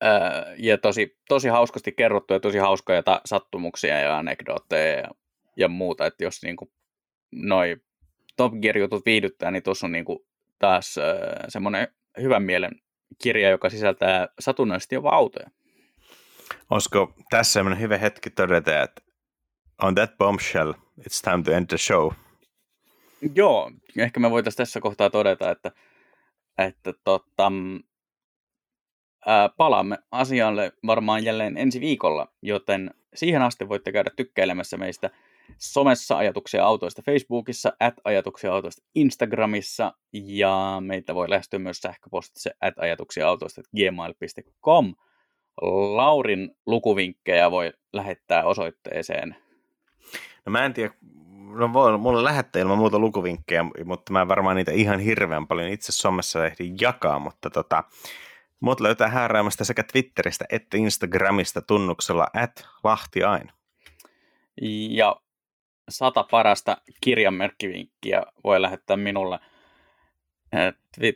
ää, 0.00 0.54
ja 0.58 0.78
tosi, 0.78 1.18
tosi 1.28 1.48
hauskasti 1.48 1.92
kerrottu 1.92 2.34
ja 2.34 2.40
tosi 2.40 2.58
hauskoja 2.58 3.02
ta- 3.02 3.20
sattumuksia 3.24 3.98
ja 3.98 4.18
anekdootteja 4.18 4.98
ja, 5.00 5.08
ja 5.56 5.68
muuta, 5.68 6.06
että 6.06 6.24
jos 6.24 6.42
niinku 6.42 6.72
noi 7.32 7.76
Top 8.36 8.52
Gear-jutut 8.62 9.04
viihdyttää, 9.06 9.50
niin 9.50 9.62
tuossa 9.62 9.86
on 9.86 9.92
niinku 9.92 10.26
taas 10.58 10.98
ää, 10.98 11.44
semmoinen 11.48 11.88
hyvän 12.20 12.42
mielen 12.42 12.72
kirja, 13.22 13.50
joka 13.50 13.70
sisältää 13.70 14.28
satunnaisesti 14.38 14.94
jopa 14.94 15.10
autoja. 15.10 15.50
Olisiko 16.70 17.14
tässä 17.30 17.52
semmoinen 17.52 17.80
hyvä 17.80 17.98
hetki 17.98 18.30
todeta, 18.30 18.82
että 18.82 19.02
on 19.82 19.94
that 19.94 20.18
bombshell, 20.18 20.72
it's 20.72 21.20
time 21.24 21.42
to 21.42 21.52
end 21.52 21.66
the 21.66 21.78
show. 21.78 22.12
Joo, 23.34 23.70
ehkä 23.98 24.20
me 24.20 24.30
voitaisiin 24.30 24.56
tässä 24.56 24.80
kohtaa 24.80 25.10
todeta, 25.10 25.50
että, 25.50 25.72
että 26.58 26.92
tota, 27.04 27.52
ää, 29.26 29.48
palaamme 29.48 29.98
asialle 30.10 30.72
varmaan 30.86 31.24
jälleen 31.24 31.56
ensi 31.56 31.80
viikolla, 31.80 32.28
joten 32.42 32.90
siihen 33.14 33.42
asti 33.42 33.68
voitte 33.68 33.92
käydä 33.92 34.10
tykkäilemässä 34.16 34.76
meistä 34.76 35.10
somessa 35.58 36.16
ajatuksia 36.16 36.64
autoista 36.64 37.02
Facebookissa, 37.02 37.72
at 37.80 37.94
ajatuksia 38.04 38.52
autoista 38.52 38.82
Instagramissa 38.94 39.92
ja 40.12 40.76
meitä 40.80 41.14
voi 41.14 41.30
lähestyä 41.30 41.58
myös 41.58 41.78
sähköpostitse 41.78 42.50
at 42.60 42.74
ajatuksia 42.78 43.28
autoista 43.28 43.62
gmail.com. 43.76 44.94
Laurin 45.94 46.50
lukuvinkkejä 46.66 47.50
voi 47.50 47.72
lähettää 47.92 48.44
osoitteeseen. 48.44 49.36
No 50.46 50.50
mä 50.52 50.64
en 50.64 50.74
tiedä, 50.74 50.94
no 51.54 51.72
voi 51.72 51.98
mulle 51.98 52.24
lähettää 52.24 52.62
ilman 52.62 52.78
muuta 52.78 52.98
lukuvinkkejä, 52.98 53.64
mutta 53.84 54.12
mä 54.12 54.28
varmaan 54.28 54.56
niitä 54.56 54.72
ihan 54.72 55.00
hirveän 55.00 55.46
paljon 55.46 55.68
itse 55.68 55.92
somessa 55.92 56.46
ehdin 56.46 56.76
jakaa, 56.80 57.18
mutta 57.18 57.50
tota, 57.50 57.84
Mut 58.60 58.80
löytää 58.80 59.08
hääräämästä 59.08 59.64
sekä 59.64 59.82
Twitteristä 59.82 60.44
että 60.50 60.76
Instagramista 60.76 61.62
tunnuksella 61.62 62.26
at 62.34 62.68
lahtiain. 62.84 63.52
Ja 64.90 65.16
sata 65.88 66.24
parasta 66.30 66.76
kirjanmerkkivinkkiä 67.00 68.22
voi 68.44 68.62
lähettää 68.62 68.96
minulle 68.96 69.38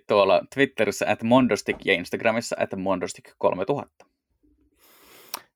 tuolla 0.07 0.43
Twitterissä 0.55 1.07
at 1.09 1.23
Mondostik 1.23 1.77
ja 1.85 1.95
Instagramissa 1.95 2.57
at 2.59 2.71
Mondostik 2.77 3.31
3000. 3.39 4.07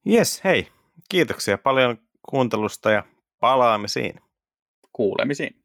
Yes, 0.07 0.45
hei. 0.45 0.68
Kiitoksia 1.09 1.59
paljon 1.59 1.99
kuuntelusta 2.28 2.91
ja 2.91 3.05
palaamisiin. 3.41 4.20
Kuulemisiin. 4.93 5.64